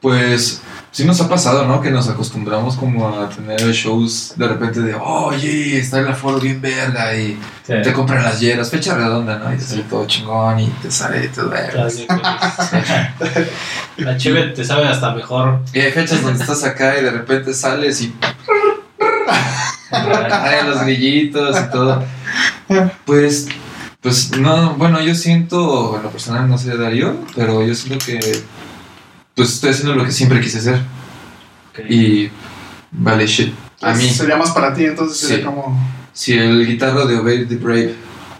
pues 0.00 0.60
sí 0.92 1.04
nos 1.04 1.20
ha 1.20 1.28
pasado, 1.28 1.66
¿no? 1.66 1.80
Que 1.80 1.90
nos 1.90 2.08
acostumbramos 2.08 2.76
como 2.76 3.08
a 3.08 3.28
tener 3.28 3.60
shows 3.72 4.34
de 4.36 4.46
repente 4.46 4.80
de, 4.80 4.94
oye, 4.94 5.78
está 5.78 5.98
el 5.98 6.06
aforo 6.08 6.38
bien 6.38 6.60
verga 6.60 7.14
y 7.16 7.38
Sí. 7.66 7.74
te 7.82 7.92
compran 7.92 8.22
las 8.24 8.38
hieras, 8.40 8.70
fecha 8.70 8.94
redonda, 8.94 9.38
¿no? 9.38 9.52
Y 9.52 9.56
te 9.56 9.64
sale 9.64 9.82
todo 9.84 10.06
chingón 10.06 10.60
y 10.60 10.66
te 10.66 10.90
sale 10.90 11.28
todo 11.28 11.48
verga. 11.48 11.84
las- 11.84 11.96
La 13.96 14.16
cheve 14.16 14.48
te 14.48 14.64
sabe 14.64 14.86
hasta 14.88 15.14
mejor. 15.14 15.60
Y 15.72 15.80
hay 15.80 15.92
fechas 15.92 16.22
donde 16.22 16.40
estás 16.40 16.62
acá 16.64 16.98
y 16.98 17.02
de 17.04 17.10
repente 17.10 17.52
sales 17.54 18.00
y 18.02 18.14
Ay, 19.90 20.66
los 20.66 20.80
grillitos 20.82 21.56
y 21.60 21.70
todo. 21.70 22.02
Pues, 23.04 23.48
pues 24.00 24.36
no, 24.38 24.74
bueno, 24.74 25.00
yo 25.02 25.14
siento, 25.14 25.96
en 25.96 26.02
lo 26.02 26.10
personal 26.10 26.48
no 26.48 26.56
sé 26.58 26.76
Darío, 26.76 27.16
pero 27.36 27.62
yo 27.64 27.74
siento 27.74 28.04
que 28.04 28.18
pues 29.34 29.54
estoy 29.54 29.70
haciendo 29.70 29.94
lo 29.94 30.04
que 30.04 30.12
siempre 30.12 30.40
quise 30.40 30.58
hacer 30.58 30.80
y 31.88 32.28
vale 32.90 33.26
shit. 33.26 33.54
A 33.80 33.94
mí, 33.94 34.08
Sería 34.08 34.36
más 34.36 34.50
para 34.50 34.74
ti, 34.74 34.84
entonces 34.84 35.16
sería 35.18 35.46
como... 35.46 35.76
si 36.12 36.34
el 36.34 36.66
guitarro 36.66 37.06
de 37.06 37.16
Obey 37.16 37.46
the 37.46 37.56
Brave 37.56 37.94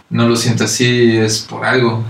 no 0.09 0.27
lo 0.27 0.35
siente 0.35 0.63
así, 0.63 1.17
es 1.17 1.39
por 1.39 1.65
algo. 1.65 2.03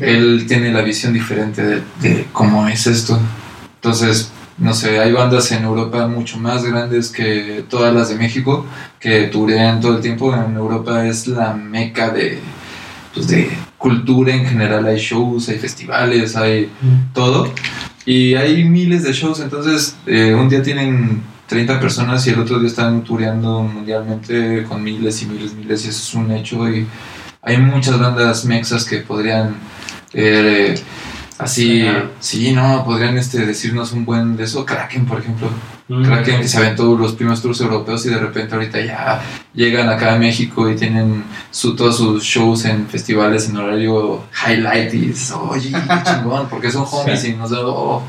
Él 0.00 0.44
tiene 0.48 0.72
la 0.72 0.82
visión 0.82 1.12
diferente 1.12 1.62
de, 1.62 1.82
de 2.00 2.26
cómo 2.32 2.66
es 2.68 2.86
esto. 2.86 3.18
Entonces, 3.76 4.30
no 4.56 4.72
sé, 4.72 4.98
hay 4.98 5.12
bandas 5.12 5.50
en 5.52 5.64
Europa 5.64 6.06
mucho 6.06 6.38
más 6.38 6.64
grandes 6.64 7.10
que 7.10 7.64
todas 7.68 7.92
las 7.94 8.08
de 8.08 8.16
México 8.16 8.64
que 9.00 9.22
turean 9.24 9.80
todo 9.80 9.96
el 9.96 10.02
tiempo. 10.02 10.34
En 10.34 10.54
Europa 10.54 11.06
es 11.06 11.26
la 11.26 11.54
meca 11.54 12.10
de, 12.10 12.38
pues, 13.12 13.26
de 13.28 13.50
cultura 13.78 14.34
en 14.34 14.46
general. 14.46 14.86
Hay 14.86 14.98
shows, 14.98 15.48
hay 15.48 15.58
festivales, 15.58 16.36
hay 16.36 16.70
todo. 17.12 17.52
Y 18.06 18.34
hay 18.34 18.64
miles 18.64 19.02
de 19.04 19.12
shows. 19.12 19.40
Entonces, 19.40 19.96
eh, 20.06 20.34
un 20.34 20.48
día 20.48 20.62
tienen 20.62 21.22
30 21.46 21.80
personas 21.80 22.26
y 22.26 22.30
el 22.30 22.40
otro 22.40 22.58
día 22.58 22.68
están 22.68 23.02
tureando 23.04 23.62
mundialmente 23.62 24.64
con 24.64 24.82
miles 24.82 25.22
y 25.22 25.26
miles, 25.26 25.54
miles. 25.54 25.84
Y 25.84 25.88
eso 25.88 26.02
es 26.02 26.14
un 26.14 26.30
hecho. 26.30 26.68
Y 26.68 26.86
hay 27.42 27.58
muchas 27.58 27.98
bandas 27.98 28.44
mexas 28.44 28.84
que 28.84 28.98
podrían 28.98 29.54
eh, 30.12 30.74
así, 31.44 31.86
sí, 32.20 32.52
no, 32.52 32.84
podrían 32.84 33.16
este, 33.16 33.46
decirnos 33.46 33.92
un 33.92 34.04
buen 34.04 34.36
de 34.36 34.44
eso. 34.44 34.64
Kraken, 34.64 35.06
por 35.06 35.20
ejemplo. 35.20 35.48
Mm. 35.88 36.02
Kraken 36.04 36.40
que 36.40 36.48
se 36.48 36.56
aventó 36.58 36.96
los 36.96 37.12
primeros 37.12 37.42
tours 37.42 37.60
europeos 37.60 38.04
y 38.06 38.08
de 38.08 38.18
repente 38.18 38.54
ahorita 38.54 38.80
ya 38.80 39.20
llegan 39.54 39.88
acá 39.88 40.14
a 40.14 40.18
México 40.18 40.68
y 40.70 40.76
tienen 40.76 41.24
su, 41.50 41.76
todos 41.76 41.98
sus 41.98 42.24
shows 42.24 42.64
en 42.64 42.86
festivales 42.88 43.48
en 43.48 43.58
horario 43.58 44.24
highlight 44.46 44.94
y 44.94 44.98
dices, 44.98 45.32
oye, 45.32 45.70
qué 45.70 46.02
chingón, 46.10 46.48
porque 46.48 46.70
son 46.70 46.86
homies 46.90 47.20
Sí. 47.20 47.28
y 47.28 47.32
nos 47.34 47.50
da... 47.50 47.58
oh. 47.60 48.02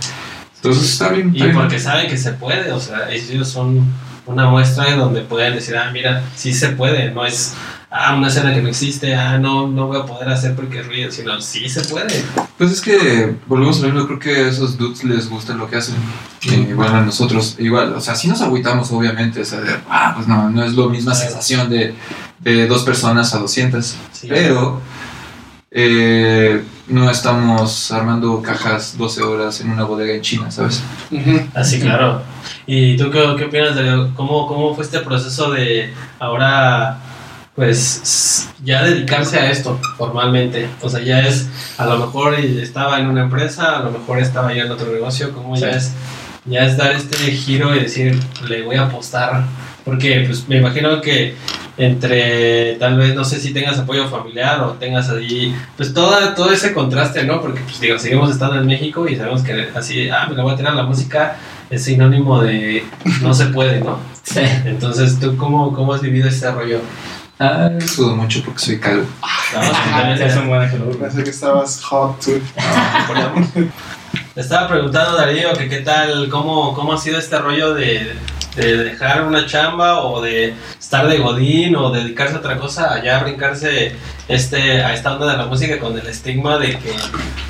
Entonces 0.56 0.94
está 0.94 1.10
bien. 1.10 1.30
Y 1.30 1.44
bien. 1.44 1.54
porque 1.54 1.78
saben 1.80 2.08
que 2.10 2.18
se 2.18 2.32
puede, 2.34 2.72
o 2.72 2.80
sea, 2.80 3.12
ellos 3.12 3.48
son 3.48 3.86
una 4.26 4.50
muestra 4.50 4.90
en 4.90 4.98
donde 4.98 5.22
pueden 5.22 5.54
decir, 5.54 5.78
ah, 5.78 5.92
mira, 5.92 6.24
sí 6.36 6.54
se 6.54 6.70
puede, 6.70 7.12
no 7.12 7.26
es 7.26 7.54
ah, 7.96 8.16
una 8.16 8.28
escena 8.28 8.54
que 8.54 8.62
no 8.62 8.70
existe, 8.70 9.16
ah, 9.16 9.38
no, 9.38 9.68
no 9.68 9.88
voy 9.88 9.98
a 9.98 10.06
poder 10.06 10.28
hacer 10.30 10.56
porque 10.56 10.80
es 10.80 10.88
ruido, 10.88 11.12
sino 11.12 11.40
sí 11.40 11.70
se 11.70 11.82
puede. 11.86 12.24
Pues 12.58 12.72
es 12.72 12.82
que, 12.82 13.36
volvemos 13.48 13.80
a 13.80 13.88
lo 13.88 13.94
mismo, 13.94 14.08
creo 14.08 14.20
que 14.20 14.36
a 14.46 14.48
esos 14.50 14.78
dudes 14.78 15.04
les 15.04 15.30
gusta 15.30 15.54
lo 15.54 15.70
que 15.70 15.78
hacen. 15.78 15.96
Y 16.42 16.74
bueno, 16.74 16.98
a 16.98 17.02
nosotros 17.02 17.56
igual, 17.58 17.94
o 17.94 18.02
sea, 18.02 18.16
sí 18.16 18.28
nos 18.28 18.42
agüitamos, 18.42 18.92
obviamente, 18.92 19.42
o 19.42 19.46
sea, 19.46 19.62
de, 19.62 19.76
ah, 19.90 20.14
pues 20.16 20.28
no, 20.28 20.50
no 20.50 20.64
es 20.64 20.74
lo 20.74 20.90
misma 20.90 21.16
sensación 21.16 21.70
de, 21.70 21.96
de 22.40 22.68
dos 22.68 22.84
personas 22.84 23.34
a 23.34 23.40
200. 23.40 23.96
Sí. 24.12 24.28
Pero 24.28 24.82
eh, 25.72 26.64
no 26.88 27.10
estamos 27.10 27.92
armando 27.92 28.42
cajas 28.42 28.98
12 28.98 29.24
horas 29.24 29.60
en 29.60 29.72
una 29.72 29.84
bodega 29.84 30.14
en 30.14 30.22
China, 30.22 30.52
¿sabes? 30.52 30.82
Así, 31.54 31.80
claro. 31.80 32.22
¿Y 32.68 32.96
tú 32.98 33.10
qué, 33.12 33.36
qué 33.38 33.46
opinas 33.46 33.76
de 33.76 34.10
cómo, 34.16 34.48
cómo 34.48 34.74
fue 34.74 34.84
este 34.84 35.00
proceso 35.00 35.52
de 35.52 35.94
ahora, 36.20 37.00
pues, 37.56 38.50
ya 38.64 38.84
dedicarse 38.84 39.40
a 39.40 39.50
esto 39.50 39.80
formalmente? 39.98 40.68
O 40.82 40.90
sea, 40.90 41.02
ya 41.02 41.22
es, 41.22 41.48
a 41.78 41.86
lo 41.86 41.98
mejor 41.98 42.36
estaba 42.36 43.00
en 43.00 43.08
una 43.08 43.24
empresa, 43.24 43.78
a 43.78 43.84
lo 43.84 43.92
mejor 43.92 44.20
estaba 44.20 44.54
ya 44.54 44.64
en 44.64 44.72
otro 44.72 44.92
negocio, 44.92 45.34
¿cómo 45.34 45.56
ya 45.56 45.70
es? 45.70 45.94
Ya 46.46 46.66
es 46.66 46.78
dar 46.78 46.92
este 46.92 47.18
giro 47.32 47.76
y 47.76 47.80
decir, 47.80 48.20
le 48.48 48.62
voy 48.64 48.76
a 48.76 48.84
apostar. 48.84 49.46
Porque, 49.86 50.24
pues, 50.26 50.48
me 50.48 50.58
imagino 50.58 51.00
que 51.00 51.36
entre, 51.78 52.76
tal 52.76 52.98
vez, 52.98 53.16
no 53.16 53.24
sé 53.24 53.40
si 53.40 53.54
tengas 53.54 53.78
apoyo 53.78 54.08
familiar 54.10 54.62
o 54.62 54.72
tengas 54.74 55.10
ahí, 55.10 55.56
pues, 55.78 55.94
toda, 55.94 56.36
todo 56.36 56.52
ese 56.52 56.74
contraste, 56.74 57.24
¿no? 57.24 57.40
Porque, 57.40 57.62
pues, 57.62 57.80
digo, 57.80 58.00
seguimos 58.00 58.32
estando 58.32 58.60
en 58.60 58.66
México 58.66 59.08
y 59.08 59.16
sabemos 59.16 59.44
que 59.44 59.70
así, 59.76 60.10
ah, 60.10 60.28
me 60.30 60.36
la 60.36 60.44
voy 60.44 60.54
a 60.54 60.58
tirar 60.58 60.74
la 60.74 60.84
música, 60.84 61.38
es 61.70 61.84
sinónimo 61.84 62.42
de 62.42 62.84
no 63.22 63.34
se 63.34 63.46
puede, 63.48 63.80
¿no? 63.80 64.00
Sí. 64.24 64.42
Entonces, 64.66 65.20
¿tú 65.20 65.38
cómo, 65.38 65.72
cómo 65.72 65.94
has 65.94 66.02
vivido 66.02 66.28
este 66.28 66.50
rollo? 66.52 66.80
Ah, 67.38 67.70
sudo 67.86 68.16
mucho 68.16 68.42
porque 68.44 68.60
soy 68.60 68.80
calvo. 68.80 69.06
No, 69.54 69.64
sí, 69.64 69.72
también 69.92 70.22
es 70.22 70.36
un 70.38 70.48
buen 70.48 70.62
ejemplo. 70.62 70.98
Pensé 70.98 71.24
que 71.24 71.30
estabas 71.30 71.84
hot, 71.84 72.24
tú. 72.24 72.42
Te 74.34 74.42
estaba 74.42 74.68
preguntando, 74.68 75.18
Darío, 75.18 75.54
que 75.54 75.68
qué 75.68 75.80
tal, 75.80 76.30
cómo, 76.30 76.74
cómo 76.74 76.94
ha 76.94 76.98
sido 76.98 77.20
este 77.20 77.38
rollo 77.38 77.74
de, 77.74 78.16
de 78.56 78.78
dejar 78.84 79.24
una 79.24 79.46
chamba 79.46 80.02
o 80.02 80.22
de 80.22 80.54
estar 80.80 81.08
de 81.08 81.18
godín 81.18 81.76
o 81.76 81.90
dedicarse 81.92 82.36
a 82.36 82.40
otra 82.40 82.58
cosa, 82.58 82.94
allá 82.94 83.20
brincarse 83.20 83.96
este, 84.28 84.84
a 84.84 84.94
esta 84.94 85.14
onda 85.14 85.32
de 85.32 85.38
la 85.38 85.46
música 85.46 85.78
con 85.80 85.98
el 85.98 86.08
estigma 86.08 86.58
de 86.58 86.78
que 86.78 86.94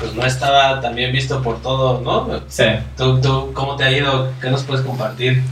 pues 0.00 0.14
no 0.14 0.24
estaba 0.26 0.80
tan 0.80 0.94
bien 0.94 1.12
visto 1.12 1.42
por 1.42 1.62
todo, 1.62 2.00
¿no? 2.02 2.40
Sí. 2.48 2.64
¿Tú, 2.96 3.20
tú 3.20 3.52
cómo 3.52 3.76
te 3.76 3.84
ha 3.84 3.92
ido? 3.92 4.32
¿Qué 4.40 4.50
nos 4.50 4.62
puedes 4.62 4.84
compartir? 4.84 5.42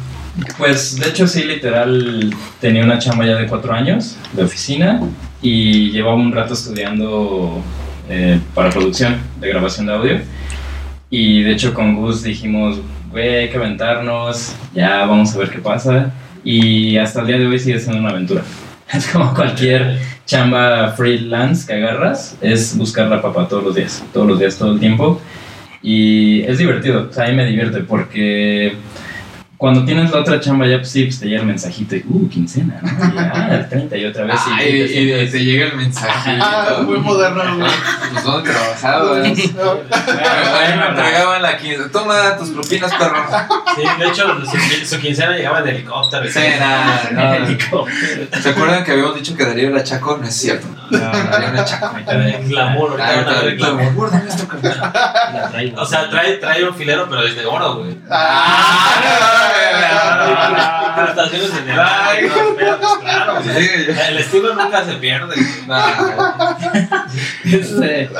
Pues 0.59 0.99
de 0.99 1.09
hecho 1.09 1.27
sí, 1.27 1.45
literal, 1.45 2.35
tenía 2.61 2.83
una 2.83 2.99
chamba 2.99 3.25
ya 3.25 3.37
de 3.37 3.47
cuatro 3.47 3.73
años 3.73 4.17
de 4.33 4.43
oficina 4.43 5.01
y 5.41 5.91
llevaba 5.91 6.17
un 6.17 6.33
rato 6.33 6.55
estudiando 6.55 7.63
eh, 8.09 8.41
para 8.55 8.71
producción 8.71 9.17
de 9.41 9.49
grabación 9.49 9.87
de 9.87 9.93
audio. 9.93 10.21
Y 11.09 11.43
de 11.45 11.53
hecho 11.53 11.73
con 11.73 11.95
Gus 11.97 12.25
dijimos, 12.25 12.81
güey, 13.11 13.37
hay 13.37 13.49
que 13.49 13.57
aventarnos, 13.57 14.57
ya 14.75 15.07
vamos 15.07 15.35
a 15.35 15.39
ver 15.39 15.51
qué 15.51 15.59
pasa. 15.59 16.13
Y 16.43 16.97
hasta 16.97 17.21
el 17.21 17.29
día 17.29 17.39
de 17.39 17.47
hoy 17.47 17.59
sigue 17.59 17.79
siendo 17.79 18.01
una 18.01 18.11
aventura. 18.11 18.43
Es 18.93 19.07
como 19.09 19.33
cualquier 19.35 19.99
chamba 20.27 20.93
freelance 20.93 21.67
que 21.67 21.75
agarras, 21.75 22.37
es 22.41 22.77
buscar 22.77 23.09
la 23.09 23.21
papa 23.21 23.49
todos 23.49 23.65
los 23.65 23.75
días, 23.75 24.05
todos 24.13 24.27
los 24.27 24.39
días, 24.39 24.59
todo 24.59 24.73
el 24.73 24.81
tiempo. 24.81 25.21
Y 25.83 26.43
es 26.43 26.59
divertido, 26.59 27.11
o 27.15 27.21
a 27.21 27.27
mí 27.27 27.33
me 27.35 27.47
divierte 27.47 27.81
porque 27.81 28.75
cuando 29.57 29.85
tienes 29.85 30.11
la 30.11 30.19
otra 30.21 30.41
chamba 30.41 30.67
ya 30.67 30.79
pues 30.79 30.91
sí, 30.91 31.05
pues 31.05 31.21
te 31.21 31.27
llega 31.27 31.41
el 31.41 31.47
mensajito 31.47 31.97
y, 31.97 32.05
uh, 32.09 32.29
quincena, 32.29 32.79
¿no? 32.83 32.89
Y, 33.15 33.19
ah, 33.19 33.67
30 33.69 33.97
y 33.97 34.05
otra 34.05 34.25
vez. 34.25 34.35
y- 34.47 34.53
Ay, 34.53 34.67
y 34.67 34.71
te 34.71 34.85
y, 34.85 34.89
sientes- 34.89 35.31
te 35.33 35.45
llega 35.45 35.67
el 35.67 35.77
mensaje. 35.77 36.31
Ah, 36.41 36.83
muy 36.87 36.99
moderno, 36.99 37.43
güey. 37.59 37.71
Pues 38.13 38.25
¿dónde 38.25 38.51
trabajabas? 38.51 39.27
Ahí 39.29 40.79
me 40.79 40.87
entregaban 40.89 41.43
la 41.43 41.57
quincena. 41.57 41.89
Toma 41.91 42.37
tus 42.37 42.51
propinas, 42.51 42.93
perro. 42.95 43.25
Sí, 43.77 43.83
de 43.99 44.09
hecho, 44.09 44.25
su, 44.45 44.87
su 44.87 45.01
quincena 45.01 45.37
llegaba 45.37 45.61
en 45.61 45.69
helicóptero. 45.69 46.25
Sí, 46.31 46.39
nada, 46.59 47.09
no. 47.13 47.35
Helicóptero. 47.35 48.27
¿Se 48.43 48.49
acuerdan 48.51 48.85
que 48.85 48.93
habíamos 48.93 49.15
dicho 49.15 49.37
que 49.37 49.45
Darío 49.45 49.69
era 49.71 49.83
chaco? 49.85 50.19
No 50.21 50.27
es 50.27 50.35
cierto. 50.35 50.67
No, 51.01 52.49
glamour, 52.49 53.01
Ah, 53.01 53.07
ahorita 53.07 53.25
van 53.25 53.29
a 53.29 53.31
ver 53.43 53.55
el 53.55 53.65
ahorita, 53.65 53.71
glamour. 53.71 53.95
guárdame 53.95 54.29
esto, 54.29 54.49
carnal. 54.49 54.93
la 55.35 55.49
traigo. 55.51 55.81
O 55.83 55.87
sea, 55.87 56.09
trae, 56.11 56.37
trae 56.37 56.65
un 56.65 56.75
filero, 56.75 57.07
pero 57.09 57.23
es 57.23 57.37
de 57.37 57.47
oro, 57.47 57.77
güey. 57.77 57.97
Ah, 58.11 58.91
Incrustaciones 60.97 61.51
en 61.63 61.69
el 61.71 61.81
Ay. 61.81 62.19
aire, 62.19 62.31
claro. 63.01 63.39
El 63.41 64.19
estilo 64.19 64.55
nunca 64.55 64.85
se 64.85 64.93
pierde. 64.95 65.35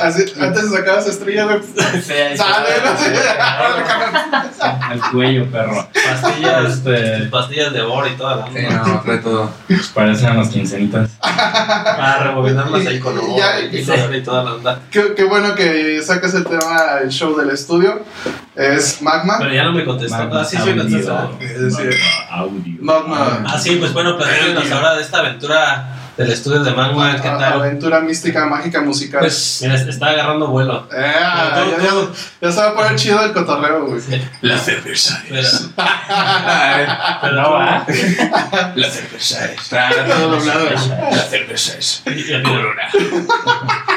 Así, 0.01 0.23
antes 0.39 0.71
de 0.71 0.77
sacar 0.77 0.99
esa 0.99 1.09
estrella, 1.09 1.45
güey. 1.45 1.57
ese- 1.95 2.37
Sale. 2.37 2.67
Al 4.81 5.01
cuello, 5.11 5.45
perro. 5.51 5.87
Pastillas, 5.93 6.65
Este, 6.73 7.25
pastillas 7.29 7.73
de 7.73 7.81
oro 7.81 8.07
y 8.07 8.11
toda 8.15 8.35
la 8.37 8.47
Sí, 8.47 8.65
onda. 8.65 8.83
no, 8.87 9.01
trae 9.01 9.17
todo. 9.17 9.51
pues 9.67 9.87
parecen 9.87 10.37
las 10.37 10.49
quincenitas. 10.49 11.09
Para 11.21 12.19
rebobinarlas 12.23 12.85
ahí 12.85 12.99
con 12.99 13.17
oro 13.17 13.35
y 13.71 14.21
toda 14.23 14.43
la 14.43 14.53
onda. 14.53 14.79
Qué, 14.91 15.13
qué 15.15 15.23
bueno 15.23 15.55
que 15.55 16.01
sacas 16.03 16.33
el 16.33 16.45
tema 16.45 16.95
del 17.01 17.09
show 17.09 17.35
del 17.37 17.49
estudio. 17.49 18.03
Es 18.55 19.01
Magma. 19.01 19.35
Pero 19.39 19.53
ya 19.53 19.63
no 19.65 19.73
me 19.73 19.83
contestó. 19.83 20.17
Magma 20.17 20.41
Ah, 20.41 20.45
sí, 20.45 20.55
Es. 22.65 22.81
Magma. 22.81 23.43
Ah, 23.47 23.59
sí, 23.59 23.75
pues 23.77 23.93
bueno, 23.93 24.17
platícanos 24.17 24.71
ahora 24.71 24.95
de 24.95 25.01
esta 25.01 25.19
aventura 25.19 25.91
del 26.17 26.31
estudio 26.31 26.63
de 26.63 26.71
Magma. 26.71 27.19
¿Qué 27.21 27.27
A- 27.27 27.37
tal? 27.37 27.53
Aventura 27.53 27.99
mística, 27.99 28.45
mágica, 28.45 28.81
musical. 28.81 29.19
Pues, 29.19 29.59
mira, 29.61 29.75
está 29.75 30.07
agarrando 30.07 30.47
vuelo. 30.47 30.87
Eh, 30.95 31.13
ya, 31.19 31.65
ya, 31.77 31.91
ya 32.41 32.51
se 32.51 32.59
va 32.61 32.67
a 32.69 32.73
poner 32.75 32.95
chido 32.95 33.23
el 33.23 33.33
cotorreo, 33.33 33.85
güey. 33.85 34.01
La 34.41 34.57
cerveza 34.57 35.21
Pero, 35.27 35.47
pero 37.21 37.33
No, 37.35 37.51
¿va? 37.51 37.85
La 38.75 38.89
cerveza 38.89 39.45
es. 39.45 39.61
Trae 39.69 39.93
todo 40.09 40.29
doblado. 40.29 40.65
La 41.11 41.23
cerveza 41.23 41.77
es. 41.77 42.03
Corona. 42.43 42.89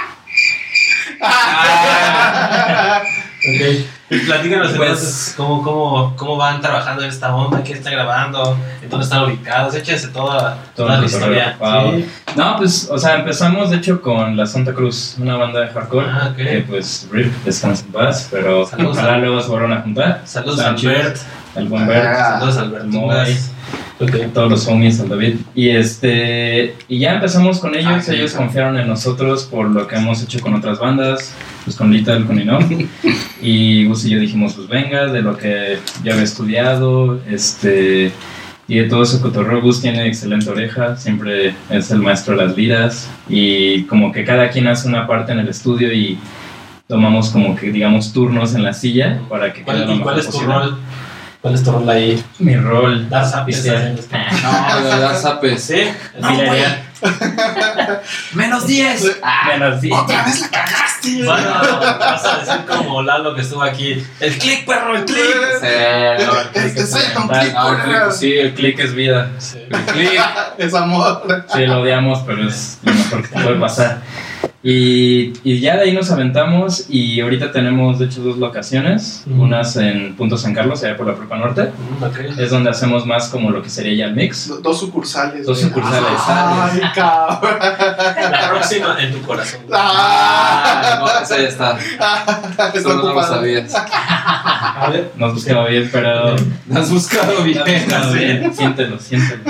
Ok. 3.48 3.97
Platícanos 4.08 4.68
Pues- 4.72 4.80
entonces 4.90 5.34
cómo, 5.36 5.62
cómo, 5.62 6.16
cómo 6.16 6.36
van 6.36 6.60
trabajando 6.62 7.02
en 7.02 7.10
esta 7.10 7.34
onda, 7.34 7.62
quién 7.62 7.76
está 7.78 7.90
grabando, 7.90 8.56
en 8.82 8.88
dónde 8.88 9.04
están 9.04 9.24
ubicados, 9.24 9.74
échense 9.74 10.08
toda, 10.08 10.56
toda 10.74 10.98
la 10.98 11.04
historia. 11.06 11.56
cotorreo. 11.58 11.82
Wow. 11.82 11.96
Sí. 11.98 12.08
No, 12.36 12.56
pues, 12.56 12.88
o 12.90 12.98
sea, 12.98 13.16
empezamos 13.16 13.68
de 13.70 13.76
hecho 13.76 14.00
con 14.00 14.34
la 14.36 14.46
Santa 14.46 14.72
Cruz, 14.72 15.16
una 15.18 15.36
banda 15.36 15.60
de 15.60 15.68
hardcore. 15.68 16.06
Ah, 16.08 16.28
ok. 16.30 16.36
Que 16.36 16.64
pues, 16.66 17.06
RIP, 17.12 17.32
descansa 17.44 17.84
en 17.84 17.92
paz, 17.92 18.28
pero 18.30 18.64
Saludos 18.66 18.96
ojalá 18.96 19.14
a- 19.14 19.18
luego 19.18 19.40
se 19.42 19.48
vuelvan 19.48 19.72
a 19.74 19.82
juntar. 19.82 20.22
Saludos 20.24 20.58
a 20.60 20.62
Están 20.62 20.76
chidos. 20.76 21.22
Albert, 21.56 22.06
Ah, 22.06 22.38
saludos 22.40 22.56
a 22.56 22.62
Albert. 23.72 23.98
Muy. 23.98 24.08
Tungas. 24.08 24.26
Ok. 24.28 24.32
todos 24.32 24.50
los 24.50 24.68
homies, 24.68 25.00
al 25.00 25.08
David. 25.08 25.36
Y 25.54 25.68
este, 25.70 26.76
y 26.88 26.98
ya 26.98 27.14
empezamos 27.14 27.58
con 27.58 27.74
ellos, 27.74 27.92
Ah, 27.96 28.00
sí, 28.02 28.14
ellos 28.14 28.30
sí. 28.32 28.36
confiaron 28.36 28.78
en 28.78 28.86
nosotros 28.88 29.44
por 29.44 29.70
lo 29.70 29.86
que 29.86 29.96
hemos 29.96 30.22
hecho 30.22 30.40
con 30.40 30.54
otras 30.54 30.78
bandas, 30.78 31.34
pues 31.64 31.76
con 31.76 31.92
Little, 31.92 32.24
con 32.24 32.40
Inoff. 32.40 32.64
y 33.42 33.84
Gus 33.86 34.04
y 34.04 34.10
yo 34.10 34.18
dijimos, 34.20 34.54
pues 34.54 34.68
venga, 34.68 35.06
de 35.06 35.22
lo 35.22 35.36
que 35.36 35.78
yo 36.04 36.12
había 36.12 36.24
estudiado, 36.24 37.20
este, 37.28 38.12
y 38.68 38.78
de 38.78 38.84
todo 38.84 39.02
ese 39.02 39.20
cotorreo, 39.20 39.60
Gus 39.62 39.80
tiene 39.80 40.06
excelente 40.06 40.50
oreja, 40.50 40.96
siempre 40.96 41.54
es 41.70 41.90
el 41.90 41.98
maestro 42.00 42.36
de 42.36 42.46
las 42.46 42.56
liras, 42.56 43.08
y 43.28 43.82
como 43.84 44.12
que 44.12 44.24
cada 44.24 44.50
quien 44.50 44.66
hace 44.68 44.88
una 44.88 45.06
parte 45.06 45.32
en 45.32 45.38
el 45.40 45.48
estudio 45.48 45.92
y 45.92 46.18
tomamos 46.86 47.30
como 47.30 47.54
que, 47.56 47.70
digamos, 47.70 48.12
turnos 48.12 48.54
en 48.54 48.62
la 48.62 48.72
silla 48.72 49.20
para 49.28 49.52
que 49.52 49.62
¿Cuál, 49.62 49.86
lo 49.86 49.94
¿Y 49.94 49.98
cuál 50.00 50.18
es 50.18 50.26
tu 50.26 50.32
posible. 50.32 50.54
rol? 50.54 50.78
¿Cuál 51.40 51.54
es 51.54 51.62
tu 51.62 51.70
rol 51.70 51.88
ahí? 51.88 52.22
Mi 52.40 52.56
rol. 52.56 53.08
Dar 53.08 53.24
zapes. 53.24 53.56
Pistear. 53.56 53.92
No, 54.42 54.80
de 54.82 54.98
dar 55.00 55.16
zapes. 55.16 55.62
Sí. 55.62 55.82
Filería. 56.14 56.84
Menos 58.32 58.66
10. 58.66 59.20
Menos 59.46 59.80
sí. 59.80 59.90
Otra 59.92 60.24
vez 60.24 60.40
la 60.40 60.48
cagaste. 60.48 61.24
Bueno, 61.24 61.50
vas 62.00 62.24
a 62.24 62.38
decir 62.38 62.64
como 62.66 63.02
Lalo 63.02 63.36
que 63.36 63.42
estuvo 63.42 63.62
aquí. 63.62 64.04
El 64.18 64.36
click, 64.36 64.66
perro, 64.66 64.96
el 64.96 65.04
click. 65.04 65.20
Sí, 65.60 65.66
no, 66.26 66.40
el 66.40 66.48
click 66.48 66.64
Este 66.66 66.80
es 66.80 66.90
soy 66.90 67.02
un 67.02 67.12
fundamental. 67.22 67.40
click, 67.44 67.54
No, 67.54 67.68
el 67.68 67.74
click, 67.76 67.84
culero. 67.86 68.12
Sí, 68.12 68.32
el 68.36 68.54
click 68.54 68.78
es 68.80 68.94
vida. 68.94 69.30
Sí. 69.38 69.58
el 69.70 69.84
click. 69.84 70.20
Es 70.58 70.74
amor. 70.74 71.22
Sí, 71.54 71.66
lo 71.66 71.82
odiamos, 71.82 72.18
pero 72.26 72.48
es 72.48 72.78
lo 72.82 72.92
mejor 72.92 73.22
que 73.22 73.28
te 73.28 73.40
puede 73.44 73.60
pasar. 73.60 73.98
Y, 74.60 75.34
y 75.44 75.60
ya 75.60 75.76
de 75.76 75.82
ahí 75.84 75.92
nos 75.92 76.10
aventamos 76.10 76.86
y 76.88 77.20
ahorita 77.20 77.52
tenemos 77.52 78.00
de 78.00 78.06
hecho 78.06 78.22
dos 78.22 78.38
locaciones, 78.38 79.22
Ujú. 79.30 79.42
unas 79.44 79.76
en 79.76 80.16
Punto 80.16 80.36
San 80.36 80.52
Carlos, 80.52 80.82
allá 80.82 80.96
por 80.96 81.06
la 81.06 81.14
Prepa 81.14 81.36
Norte, 81.36 81.70
Mm, 82.00 82.02
ok. 82.02 82.18
es 82.38 82.50
donde 82.50 82.70
hacemos 82.70 83.06
más 83.06 83.28
como 83.28 83.50
lo 83.50 83.62
que 83.62 83.70
sería 83.70 83.94
ya 83.94 84.04
el 84.06 84.16
mix. 84.16 84.48
Do- 84.48 84.58
Dos 84.58 84.80
sucursales. 84.80 85.46
Dos 85.46 85.58
güey. 85.60 85.68
sucursales. 85.68 86.20
Ay, 86.26 86.80
cabrón. 86.92 87.56
La 88.32 88.48
próxima 88.50 88.96
en 89.00 89.12
tu 89.12 89.22
corazón. 89.22 89.60
Ah. 89.72 90.98
No, 91.00 91.20
esa 91.22 91.36
ya 91.38 91.48
está. 91.48 91.78
Está 91.78 92.72
Solo 92.82 93.02
no 93.04 93.14
lo 93.14 93.22
sabías. 93.22 93.72
A 93.74 94.88
ver, 94.90 95.12
Nos 95.16 95.34
buscaba 95.34 95.66
bien, 95.68 95.88
pero. 95.92 96.34
Lo 96.68 96.80
has 96.80 96.90
buscado 96.90 97.42
bien. 97.44 97.58
Lo 97.58 97.64
has 97.64 97.78
buscado 97.84 98.12
bien. 98.12 98.52
Siéntelo, 98.56 98.98
siéntelo. 98.98 99.42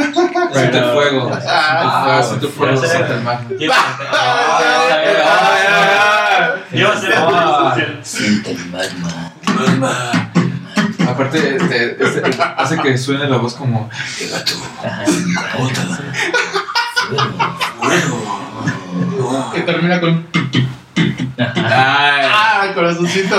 Siente 0.53 0.79
el 0.79 0.85
fuego. 0.93 1.31
Ah, 1.47 2.23
Siente 2.23 2.47
el 2.47 2.53
fuego. 2.53 2.77
sé. 2.81 2.89
Siente 2.89 3.15
el 3.15 3.23
mar. 3.23 3.41
¿quién- 3.57 3.71
Ah, 3.73 4.59
Ah, 4.61 4.98
Yo 6.73 7.01
sé. 7.01 7.09
Ah. 7.17 7.77
Siente 8.03 8.51
el 8.53 8.67
magma. 8.67 9.33
Aparte, 11.09 11.57
este, 11.57 11.97
este, 12.05 12.23
hace 12.57 12.79
que 12.79 12.99
suene 12.99 13.29
la 13.29 13.39
voz 13.39 13.55
como. 13.55 13.89
Ajá. 14.85 15.05
Que 19.55 19.61
termina 19.63 20.01
con. 20.01 20.27
Ay, 21.39 21.53
¡Ah! 21.57 22.73
Corazoncito. 22.75 23.37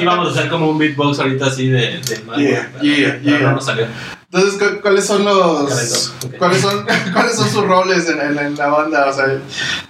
Íbamos 0.00 0.28
a 0.28 0.30
hacer 0.32 0.50
como 0.50 0.70
un 0.70 0.78
beatbox 0.78 1.18
ahorita 1.20 1.46
así 1.46 1.68
de, 1.68 1.80
de 2.00 2.22
Yeah, 2.38 2.70
pero- 2.72 2.82
yeah, 2.84 3.18
pero 3.22 3.38
yeah. 3.38 3.38
no 3.40 3.52
nos 3.52 3.64
salió. 3.66 3.86
Entonces, 4.32 4.58
¿cu- 4.58 4.80
¿cuáles 4.80 5.04
son 5.06 5.24
los. 5.24 5.68
Calentón, 5.68 6.30
ok. 6.32 6.38
¿Cuáles 6.38 6.60
son, 6.60 6.86
¿Cuáles 7.12 7.36
son 7.36 7.48
sus 7.50 7.64
roles 7.64 8.08
en, 8.08 8.20
en- 8.20 8.38
en 8.38 8.54
la 8.56 8.68
banda? 8.68 9.06
O 9.08 9.12
sea, 9.12 9.26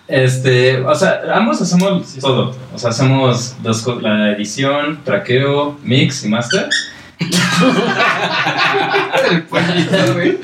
Este, 0.08 0.80
o 0.80 0.94
sea, 0.94 1.20
ambos 1.34 1.60
hacemos 1.62 2.14
todo. 2.20 2.54
O 2.74 2.78
sea, 2.78 2.90
hacemos 2.90 3.54
dos 3.62 3.86
la 4.02 4.32
edición, 4.32 5.00
traqueo, 5.04 5.78
mix 5.84 6.24
y 6.24 6.28
master. 6.28 6.68
El 9.30 9.42
pollito, 9.44 10.14
güey. 10.14 10.38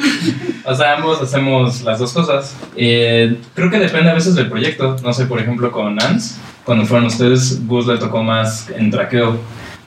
O 0.65 0.75
sea, 0.77 0.95
ambos 0.97 1.21
hacemos 1.21 1.81
las 1.83 1.99
dos 1.99 2.13
cosas. 2.13 2.55
Eh, 2.77 3.37
creo 3.55 3.69
que 3.69 3.79
depende 3.81 4.11
a 4.11 4.15
veces 4.15 4.37
del 4.37 4.49
proyecto. 4.49 4.97
No 5.03 5.13
sé, 5.13 5.27
por 5.27 5.41
ejemplo, 5.41 5.73
con 5.73 6.01
Ans, 6.01 6.37
cuando 6.69 6.85
fueron 6.85 7.07
ustedes, 7.07 7.67
Gus 7.67 7.87
le 7.87 7.97
tocó 7.97 8.23
más 8.23 8.69
en 8.77 8.91
traqueo. 8.91 9.39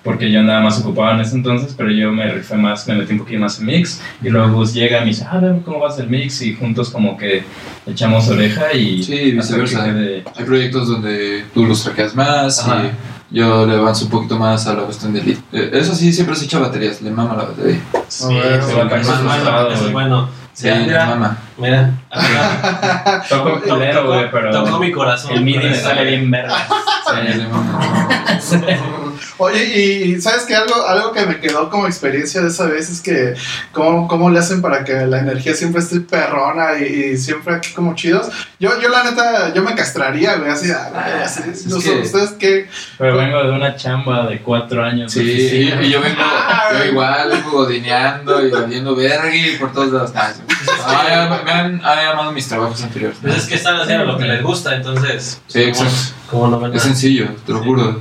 Porque 0.03 0.31
yo 0.31 0.41
nada 0.41 0.61
más 0.61 0.79
ocupaba 0.79 1.13
en 1.13 1.19
ese 1.19 1.35
entonces, 1.35 1.75
pero 1.77 1.91
yo 1.91 2.11
me 2.11 2.27
rifé 2.33 2.55
más, 2.55 2.87
me 2.87 2.95
metí 2.95 3.13
un 3.13 3.19
poquito 3.19 3.39
más 3.39 3.59
en 3.59 3.67
mix. 3.67 4.01
Y 4.23 4.29
luego 4.29 4.51
Gus 4.53 4.73
llega 4.73 4.97
y 4.97 5.01
me 5.01 5.05
dice, 5.09 5.25
ah, 5.29 5.35
a 5.35 5.39
ver 5.39 5.61
cómo 5.63 5.77
vas 5.79 5.99
el 5.99 6.09
mix. 6.09 6.41
Y 6.41 6.55
juntos, 6.55 6.89
como 6.89 7.15
que 7.15 7.43
echamos 7.85 8.27
oreja 8.27 8.73
y. 8.73 9.03
Sí, 9.03 9.31
viceversa. 9.31 9.85
quede- 9.85 10.23
Hay 10.35 10.43
proyectos 10.43 10.87
donde 10.87 11.45
tú 11.53 11.67
los 11.67 11.83
traqueas 11.83 12.15
más 12.15 12.67
Ajá. 12.67 12.81
y 13.29 13.35
yo 13.37 13.67
le 13.67 13.75
avanzo 13.75 14.05
un 14.05 14.09
poquito 14.11 14.39
más 14.39 14.65
a 14.65 14.73
la 14.73 14.81
cuestión 14.85 15.13
del 15.13 15.23
lead. 15.23 15.37
Eh, 15.53 15.69
Eso 15.73 15.93
sí, 15.93 16.11
siempre 16.11 16.35
se 16.35 16.45
echa 16.45 16.57
baterías, 16.57 16.99
le 17.03 17.11
mama 17.11 17.35
la 17.35 17.43
batería. 17.43 17.79
Sí, 18.07 18.23
bueno, 18.25 18.95
eso 18.95 19.13
es 19.13 19.23
bueno, 19.23 19.91
bueno. 19.91 20.29
Sí, 20.53 20.69
mira, 20.85 21.05
mama. 21.05 21.37
mira, 21.57 21.91
acá, 22.09 23.23
Toco 23.29 23.49
tocó- 23.51 23.69
culero, 23.69 24.05
güey, 24.07 24.29
pero. 24.31 24.51
tocó 24.51 24.79
mi 24.79 24.91
corazón. 24.91 25.31
El 25.31 25.43
MIDI 25.43 25.69
me 25.69 25.75
sale 25.75 26.03
bien 26.05 26.29
verga. 26.29 26.55
Sí. 28.39 28.57
Oye, 29.37 29.63
y 29.65 30.21
sabes 30.21 30.43
que 30.43 30.55
algo, 30.55 30.85
algo 30.87 31.11
que 31.11 31.25
me 31.25 31.39
quedó 31.39 31.69
como 31.69 31.87
experiencia 31.87 32.41
de 32.41 32.49
esa 32.49 32.65
vez 32.65 32.89
es 32.89 33.01
que 33.01 33.33
cómo, 33.71 34.07
cómo 34.07 34.29
le 34.29 34.39
hacen 34.39 34.61
para 34.61 34.83
que 34.83 34.93
la 35.05 35.19
energía 35.19 35.53
siempre 35.55 35.81
esté 35.81 35.99
perrona 36.01 36.77
y, 36.79 37.11
y 37.13 37.17
siempre 37.17 37.55
aquí 37.55 37.71
como 37.73 37.95
chidos. 37.95 38.29
Yo, 38.59 38.79
yo 38.81 38.89
la 38.89 39.03
neta, 39.03 39.53
yo 39.53 39.63
me 39.63 39.75
castraría, 39.75 40.35
güey, 40.37 40.51
así, 40.51 40.69
ah, 40.71 40.89
güey, 40.91 41.23
así, 41.23 41.41
es 41.51 41.65
no 41.67 41.79
que- 41.79 42.01
ustedes 42.01 42.31
qué, 42.39 42.67
Pero 42.97 43.17
vengo 43.17 43.43
de 43.43 43.51
una 43.51 43.75
chamba 43.75 44.27
de 44.27 44.39
cuatro 44.41 44.83
años. 44.83 45.11
Sí, 45.11 45.21
y, 45.21 45.85
y 45.85 45.89
yo 45.89 46.01
vengo, 46.01 46.21
yo 46.77 46.85
igual, 46.85 47.29
vengo 47.29 47.51
godineando 47.51 48.45
y 48.45 48.51
valiendo 48.51 48.95
verga 48.95 49.35
y 49.35 49.55
por 49.57 49.71
todos 49.71 49.91
lados. 49.91 50.11
Ah, 50.85 51.41
me 51.45 51.51
han, 51.51 51.81
han 51.83 52.05
llamado 52.05 52.31
mis 52.31 52.47
trabajos 52.47 52.81
anteriores. 52.83 53.17
Pues 53.21 53.35
es 53.37 53.45
que 53.45 53.55
están 53.55 53.79
haciendo 53.79 54.05
lo 54.05 54.17
que 54.17 54.25
les 54.25 54.43
gusta, 54.43 54.75
entonces. 54.75 55.41
Sí, 55.47 55.63
exacto. 55.63 55.93
¿Cómo 56.29 56.47
no 56.47 56.73
Es 56.73 56.83
sencillo, 56.83 57.27
te 57.45 57.51
lo 57.51 57.59
Sí. 57.59 57.65
juro. 57.65 57.99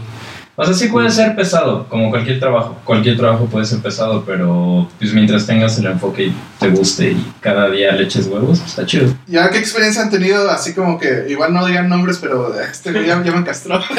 O 0.57 0.64
sea, 0.64 0.74
sí 0.74 0.88
puede 0.88 1.09
ser 1.11 1.34
pesado, 1.34 1.86
como 1.88 2.11
cualquier 2.11 2.38
trabajo. 2.38 2.76
Cualquier 2.84 3.16
trabajo 3.16 3.46
puede 3.46 3.64
ser 3.64 3.78
pesado, 3.80 4.24
pero 4.26 4.86
pues 4.98 5.14
mientras 5.14 5.46
tengas 5.46 5.78
el 5.78 5.86
enfoque 5.86 6.24
y 6.24 6.34
te 6.59 6.68
guste 6.68 7.12
y 7.12 7.32
cada 7.40 7.70
día 7.70 7.92
le 7.92 8.03
eches 8.05 8.26
huevos, 8.26 8.59
pues, 8.59 8.70
está 8.70 8.84
chido. 8.84 9.14
¿Ya 9.26 9.48
qué 9.48 9.57
experiencia 9.59 10.03
han 10.03 10.11
tenido? 10.11 10.51
Así 10.51 10.74
como 10.74 10.98
que, 10.98 11.24
igual 11.30 11.55
no 11.55 11.64
digan 11.64 11.88
nombres, 11.88 12.18
pero 12.20 12.53
este 12.61 12.92
ya, 13.07 13.22
ya 13.24 13.32
me 13.32 13.42
castró. 13.44 13.78
No 13.78 13.84
sé. 13.84 13.96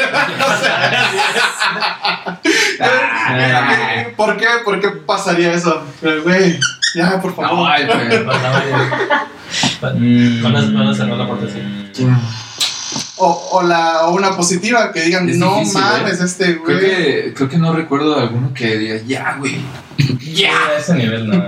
¿Por 4.16 4.36
qué? 4.36 4.46
¿Por 4.64 4.80
qué 4.80 4.88
pasaría 5.04 5.52
eso? 5.54 5.82
Pero, 6.00 6.22
güey, 6.22 6.58
ya, 6.94 7.20
por 7.20 7.34
favor. 7.34 7.68
Ay, 7.70 7.86
güey. 7.86 8.24
Mm, 9.98 10.42
Van 10.42 10.56
a- 10.56 10.60
van 10.60 10.88
a 10.88 10.94
cerrar 10.94 11.16
la 11.18 11.26
puerta, 11.26 11.46
sí. 11.52 12.06
O, 13.16 13.48
o, 13.52 13.62
la, 13.62 14.06
o 14.06 14.14
una 14.14 14.34
positiva, 14.36 14.90
que 14.92 15.02
digan, 15.02 15.28
Es 15.28 15.36
no 15.36 15.58
difícil, 15.60 15.80
mames, 15.80 16.20
este 16.20 16.60
Creo 16.62 16.78
güey. 16.78 16.80
que, 16.80 17.34
creo 17.34 17.48
que 17.48 17.58
no 17.58 17.72
recuerdo 17.72 18.18
alguno 18.18 18.52
que 18.52 18.76
diga, 18.76 18.96
ya, 19.06 19.36
güey. 19.38 19.60
Ya, 20.34 20.56
a 20.68 20.76
ese 20.78 20.94
nivel 20.94 21.28
no. 21.28 21.46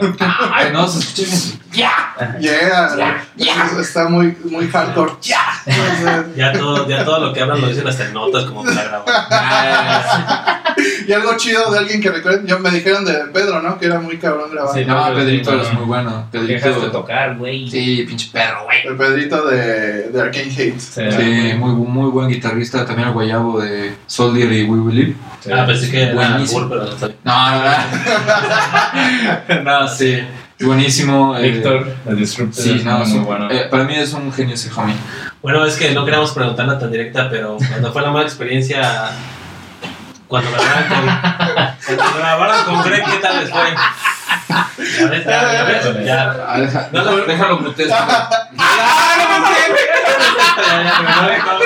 Ay, 0.52 0.70
no, 0.72 0.86
se 0.86 0.98
escucha 1.00 1.22
bien. 1.28 1.64
Yeah, 1.72 3.26
Ya, 3.36 3.70
Está 3.80 4.08
muy, 4.08 4.36
muy 4.44 4.68
hardcore. 4.68 5.12
Ya. 5.22 5.40
Ya 6.36 6.52
todo, 6.52 6.88
ya 6.88 7.04
todo 7.04 7.18
lo 7.18 7.32
que 7.32 7.40
hablan 7.40 7.60
lo 7.60 7.68
dicen 7.68 7.86
hasta 7.88 8.04
en 8.04 8.14
notas 8.14 8.44
como 8.44 8.62
para 8.62 8.84
grabar. 8.84 10.60
y 11.08 11.12
algo 11.12 11.36
chido 11.36 11.70
de 11.70 11.78
alguien 11.78 12.00
que 12.00 12.10
recuerden, 12.10 12.46
yo 12.46 12.58
me 12.58 12.70
dijeron 12.70 13.04
de 13.04 13.14
Pedro, 13.32 13.60
¿no? 13.62 13.78
Que 13.78 13.86
era 13.86 14.00
muy 14.00 14.16
cabrón 14.18 14.50
grabar. 14.50 14.74
Sí. 14.74 14.84
No, 14.84 15.14
Pedrito 15.14 15.50
Bueno. 15.50 15.62
es 15.66 15.72
muy 15.74 15.84
bueno. 15.84 16.28
Dejas 16.32 16.62
de 16.64 16.72
Pedrito. 16.72 16.90
tocar, 16.90 17.36
güey. 17.36 17.70
Sí, 17.70 18.04
pinche 18.06 18.28
perro, 18.32 18.64
güey. 18.64 18.78
El 18.86 18.96
Pedrito 18.96 19.46
de, 19.46 20.08
de 20.10 20.20
Arcane 20.20 20.50
Hate. 20.50 20.78
Sí. 20.80 21.02
Sí, 21.10 21.52
muy, 21.58 21.72
muy 21.72 22.10
buen 22.10 22.28
guitarrista. 22.28 22.84
También 22.84 23.08
el 23.08 23.14
guayabo 23.14 23.60
de 23.60 23.94
Soldier 24.06 24.50
y 24.52 24.64
We 24.64 24.80
Believe. 24.86 25.14
Sí. 25.40 25.50
Ah, 25.52 25.64
pensé 25.66 25.90
que 25.90 26.02
era. 26.02 26.38
Bull, 26.50 26.68
pero 26.68 26.84
no. 26.84 26.90
No, 27.24 27.64
no, 29.48 29.62
no, 29.80 29.88
sí. 29.88 30.18
Buenísimo. 30.60 31.36
eh, 31.36 31.50
Víctor, 31.50 31.94
el 32.06 32.16
Disruptor, 32.16 32.62
Sí, 32.62 32.80
no, 32.84 32.98
muy 33.00 33.06
sí. 33.06 33.18
bueno. 33.18 33.50
Eh, 33.50 33.66
para 33.70 33.84
mí 33.84 33.94
es 33.96 34.12
un 34.12 34.32
genio 34.32 34.54
ese 34.54 34.70
homie. 34.74 34.94
Bueno, 35.42 35.64
es 35.66 35.76
que 35.76 35.90
no 35.92 36.04
queríamos 36.04 36.32
preguntarla 36.32 36.78
tan 36.78 36.90
directa, 36.90 37.28
pero 37.28 37.56
cuando 37.68 37.92
fue 37.92 38.02
la 38.02 38.10
mala 38.10 38.24
experiencia, 38.24 39.10
cuando 40.28 40.50
grabaron 40.50 40.88
con, 40.88 41.96
cuando 41.96 42.64
con 42.64 42.82
Greg, 42.84 43.04
¿qué 43.04 43.16
tal 43.18 43.40
les 43.40 43.50
fue? 43.50 43.74
Ya 44.98 45.06
ves, 45.06 45.24
ya, 45.24 45.52
ya 45.52 45.64
ves, 45.64 46.04
ya. 46.04 46.36
Ah, 46.46 46.58
deja- 46.58 46.88
No, 46.92 47.04
no. 47.04 47.16
déjalo 47.24 47.58
mutear. 47.60 47.88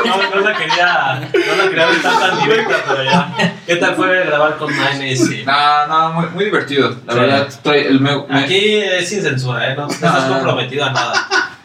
No, 0.04 0.16
no, 0.16 0.30
no 0.34 0.40
la 0.40 0.56
quería, 0.56 1.20
no 1.32 1.54
la 1.56 1.68
quería 1.68 1.86
tan 2.20 2.40
directa, 2.40 2.76
pero 2.86 3.04
ya. 3.04 3.28
¿Qué 3.66 3.76
tal 3.76 3.94
fue 3.96 4.24
grabar 4.24 4.56
con 4.56 4.70
Nine 4.72 5.12
AC? 5.12 5.44
No, 5.46 5.86
no, 5.86 6.12
muy, 6.12 6.26
muy 6.30 6.44
divertido. 6.46 6.94
La 7.06 7.12
Sí. 7.12 7.18
verdad, 7.18 7.48
trae 7.62 7.86
el 7.88 8.00
me- 8.00 8.24
me- 8.28 8.44
Aquí 8.44 8.76
es 8.76 9.09
sin 9.09 9.22
censura, 9.22 9.68
¿eh? 9.70 9.74
No, 9.76 9.86
no 9.86 9.92
estás 9.92 10.24
comprometido 10.24 10.84
a 10.84 10.90
nada. 10.92 11.12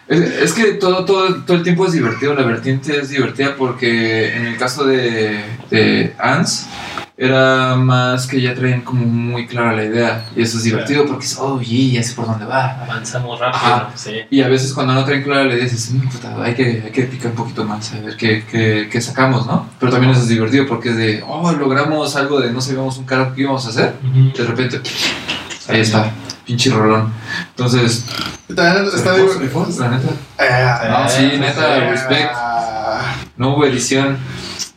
Es, 0.07 0.19
es 0.19 0.53
que 0.53 0.73
todo, 0.73 1.05
todo, 1.05 1.35
todo 1.43 1.57
el 1.57 1.63
tiempo 1.63 1.85
es 1.85 1.93
divertido, 1.93 2.33
la 2.33 2.43
vertiente 2.43 2.99
es 2.99 3.09
divertida 3.09 3.55
porque 3.57 4.35
en 4.35 4.45
el 4.47 4.57
caso 4.57 4.83
de, 4.85 5.41
de 5.69 6.13
Ans 6.19 6.67
era 7.15 7.75
más 7.75 8.25
que 8.27 8.41
ya 8.41 8.53
traían 8.55 8.81
como 8.81 9.05
muy 9.05 9.45
clara 9.47 9.73
la 9.73 9.85
idea 9.85 10.25
y 10.35 10.41
eso 10.41 10.57
es 10.57 10.63
divertido 10.63 11.05
porque 11.05 11.25
es, 11.25 11.37
oh, 11.39 11.61
yeah, 11.61 12.01
ya 12.01 12.03
sé 12.03 12.15
por 12.15 12.25
dónde 12.25 12.43
va. 12.45 12.83
Avanzamos 12.83 13.39
rápido, 13.39 13.63
Ajá. 13.63 13.91
sí. 13.95 14.11
Y 14.29 14.41
a 14.41 14.47
veces 14.49 14.73
cuando 14.73 14.93
no 14.93 15.05
traen 15.05 15.23
clara 15.23 15.45
la 15.45 15.53
idea 15.53 15.63
dices, 15.63 15.91
"Mm, 15.91 16.09
puta, 16.09 16.43
hay, 16.43 16.53
que, 16.55 16.81
hay 16.85 16.91
que 16.91 17.03
picar 17.03 17.31
un 17.31 17.37
poquito 17.37 17.63
más, 17.63 17.93
a 17.93 17.99
ver 18.01 18.17
qué, 18.17 18.43
qué, 18.49 18.89
qué 18.91 18.99
sacamos, 18.99 19.45
¿no? 19.45 19.69
Pero 19.79 19.91
también 19.91 20.11
eso 20.11 20.21
es 20.23 20.27
divertido 20.27 20.65
porque 20.67 20.89
es 20.89 20.97
de, 20.97 21.23
oh, 21.25 21.51
logramos 21.53 22.15
algo 22.17 22.41
de 22.41 22.51
no 22.51 22.59
sabíamos 22.59 22.97
un 22.97 23.05
carajo 23.05 23.35
que 23.35 23.41
íbamos 23.43 23.65
a 23.67 23.69
hacer, 23.69 23.93
de 24.35 24.43
repente, 24.43 24.81
ahí 25.69 25.79
está, 25.81 26.11
pinche 26.45 26.69
rolón. 26.69 27.13
Entonces, 27.49 28.05
También 28.55 28.85
está 28.93 29.13
rifó, 29.39 29.67
la 29.79 29.87
neta. 29.89 30.09
Eh, 30.39 30.89
No, 30.89 31.09
sí, 31.09 31.29
sí, 31.31 31.37
neta, 31.39 31.77
eh, 31.77 31.89
respect. 31.91 32.31
No 33.37 33.49
hubo 33.55 33.65
edición. 33.65 34.17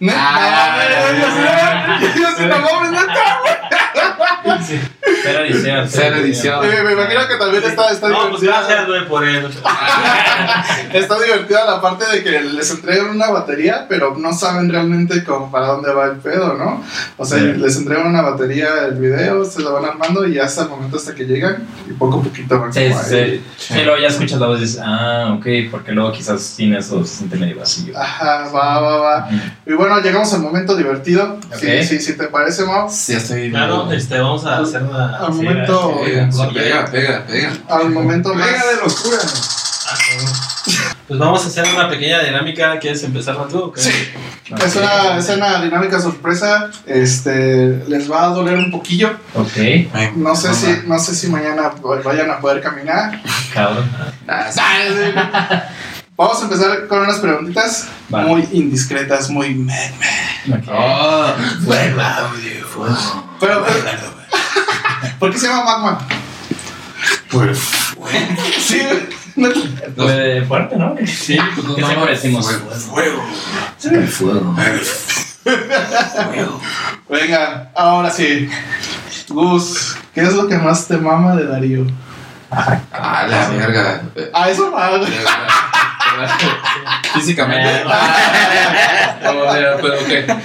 Ne- 0.00 0.12
Ah. 0.14 0.76
yo 1.18 1.26
sí, 2.36 2.42
yo 2.44 2.46
sí. 4.66 4.80
Cero 5.22 5.40
edición. 5.44 5.86
Cero 5.88 6.16
edición. 6.16 6.60
Me 6.84 6.92
imagino 6.92 7.26
que 7.28 7.36
también 7.36 7.64
está, 7.64 7.90
está 7.90 8.08
No, 8.08 8.28
pues 8.30 8.40
divertida. 8.42 8.66
gracias, 8.68 8.86
güey, 8.88 9.08
por 9.08 9.24
el. 9.24 9.46
Está 10.92 11.18
divertida 11.20 11.64
la 11.66 11.80
parte 11.80 12.04
de 12.10 12.22
que 12.22 12.40
les 12.40 12.70
entregan 12.70 13.10
una 13.10 13.30
batería, 13.30 13.86
pero 13.88 14.16
no 14.16 14.32
saben 14.32 14.70
realmente 14.70 15.24
cómo 15.24 15.50
para 15.50 15.68
dónde 15.68 15.92
va 15.92 16.06
el 16.06 16.16
pedo, 16.18 16.54
¿no? 16.54 16.82
O 17.16 17.24
sea, 17.24 17.38
Sí. 17.38 17.44
les 17.56 17.76
entregan 17.76 18.06
una 18.06 18.22
batería, 18.22 18.68
el 18.88 18.94
video, 18.96 19.44
se 19.44 19.60
lo 19.62 19.72
van 19.74 19.84
armando 19.84 20.26
y 20.26 20.34
ya 20.34 20.44
hasta 20.44 20.62
el 20.62 20.68
momento 20.68 20.96
hasta 20.96 21.14
que 21.14 21.24
llegan 21.24 21.66
y 21.88 21.92
poco 21.94 22.20
a 22.20 22.22
poquito 22.22 22.58
van 22.60 22.72
Sí, 22.72 22.88
como 22.88 23.02
sí, 23.02 23.14
ahí. 23.14 23.44
sí. 23.56 23.74
Sí, 23.74 23.82
luego 23.84 23.98
ya 24.00 24.08
escuchas 24.08 24.38
la 24.40 24.46
voz 24.46 24.58
y 24.58 24.62
dices, 24.62 24.80
ah, 24.82 25.34
ok, 25.38 25.46
porque 25.70 25.92
luego 25.92 26.12
quizás 26.12 26.40
sin 26.42 26.74
eso 26.74 27.04
se 27.04 27.16
siente 27.18 27.36
medio 27.36 27.58
vacío. 27.58 27.98
Ajá, 27.98 28.48
va, 28.54 28.80
va, 28.80 28.96
va. 28.98 29.28
Y 29.66 29.72
bueno, 29.74 30.00
llegamos 30.00 30.32
al 30.34 30.40
momento 30.40 30.76
divertido. 30.76 31.38
Sí, 31.58 31.66
Ok. 31.66 31.82
sí, 31.82 32.00
sí, 32.00 32.16
¿te 32.16 32.24
parece, 32.28 32.64
Mau? 32.64 32.88
Sí, 32.90 33.12
ya 33.12 33.18
estoy. 33.18 33.50
Claro, 33.50 33.90
este, 33.92 34.18
vamos 34.18 34.35
a 34.44 34.58
hacer 34.58 34.82
una. 34.82 35.16
Al 35.18 35.32
sí, 35.32 35.42
momento-. 35.42 36.00
Pega, 36.04 36.28
pega, 36.52 36.84
pega, 36.90 37.26
pega. 37.26 37.52
Al 37.68 37.90
momento 37.90 38.34
más. 38.34 38.46
Pega 38.46 38.66
de 38.66 38.76
locura. 38.76 39.18
Pues 41.06 41.20
vamos 41.20 41.44
a 41.44 41.46
hacer 41.46 41.64
una 41.72 41.88
pequeña 41.88 42.20
dinámica. 42.20 42.78
¿Quieres 42.80 43.02
empezar 43.04 43.36
tú? 43.48 43.58
o 43.58 43.72
qué? 43.72 43.80
Sí. 43.80 43.92
Ok. 44.52 44.60
Es 44.62 44.76
una, 44.76 45.16
es 45.18 45.28
una 45.28 45.62
dinámica 45.62 46.00
sorpresa. 46.00 46.70
Este, 46.86 47.84
les 47.86 48.10
va 48.10 48.24
a 48.24 48.28
doler 48.28 48.56
un 48.58 48.70
poquillo. 48.72 49.10
Ok, 49.34 50.16
No 50.16 50.34
sé 50.34 50.52
si, 50.54 50.82
no 50.86 50.98
sé 50.98 51.14
si 51.14 51.28
mañana 51.28 51.70
vayan 52.04 52.30
a 52.30 52.40
poder 52.40 52.60
caminar. 52.60 53.22
cabrón. 53.54 53.88
Ah, 54.26 54.50
sí. 54.50 54.60
Vamos 56.16 56.40
a 56.40 56.44
empezar 56.44 56.86
con 56.88 57.00
unas 57.00 57.18
preguntitas 57.18 57.88
muy 58.08 58.48
indiscretas, 58.52 59.28
muy 59.28 59.54
meh, 59.54 59.92
meh. 60.00 60.54
Ok. 60.56 60.64
Oh, 60.72 61.26
Fuego, 61.64 62.02
Pero, 63.38 63.64
pero- 63.66 64.15
¿por 65.18 65.30
qué 65.32 65.38
se 65.38 65.48
llama 65.48 65.64
magma? 65.64 65.98
pues, 67.30 67.58
Sí, 68.58 68.80
no- 69.36 69.50
Fue 69.96 70.44
fuerte, 70.46 70.76
¿no? 70.76 70.94
sí, 71.06 71.36
pues 71.54 71.66
no, 71.66 71.74
¿Qué 71.74 71.80
no, 71.82 71.86
siempre 71.88 72.10
decimos? 72.12 72.50
Fuego. 72.90 73.22
Fuego. 74.08 74.54
Venga, 77.08 77.70
ahora 77.74 78.10
sí. 78.10 78.48
Gus, 79.28 79.96
¿qué 80.14 80.22
es 80.22 80.32
lo 80.34 80.48
que 80.48 80.56
más 80.58 80.86
te 80.86 80.96
mama 80.96 81.34
de 81.36 81.46
Darío? 81.46 81.86
Ah, 82.50 83.26
la 83.28 83.48
verga. 83.50 84.02
Eh, 84.14 84.30
Ah, 84.32 84.48
eso 84.48 84.70
va. 84.70 84.90
Físicamente. 87.14 87.84
No, 89.26 89.32
pero, 89.50 89.76
pero, 89.82 89.94
ok. 89.94 90.38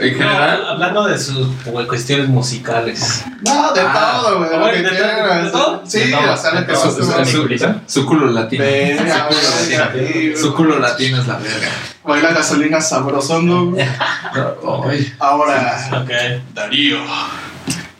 En 0.00 0.14
general. 0.14 0.60
No, 0.62 0.68
hablando 0.70 1.04
de 1.06 1.18
sus 1.18 1.48
pues, 1.64 1.86
cuestiones 1.86 2.28
musicales. 2.28 3.24
No, 3.42 3.70
de 3.72 3.80
Ah, 3.80 4.18
todo, 4.20 4.38
güey. 4.38 4.50
¿de 4.50 4.56
Lo 4.58 4.66
que 4.72 4.82
todo? 4.82 4.90
quieras. 4.90 5.44
¿De 5.44 5.50
todo? 5.50 5.82
Sí, 5.86 5.98
De 6.00 6.10
todo. 6.10 6.66
que 6.66 6.74
Su, 6.76 7.06
mama. 7.06 7.24
su- 7.24 7.80
su 7.86 8.06
culo 8.06 8.26
latino. 8.26 8.64
Venga, 8.64 9.28
Su 9.30 9.36
culo 9.36 9.40
latino. 9.60 9.84
venga. 9.94 10.40
Su 10.40 10.54
culo 10.54 10.78
latino 10.80 11.20
es 11.20 11.26
la 11.28 11.36
verga. 11.36 11.68
Hoy 12.02 12.22
la 12.22 12.30
gasolina 12.32 12.80
sabrosongo. 12.80 13.76
Ay, 14.88 15.14
Ahora. 15.20 16.02
Darío. 16.54 16.98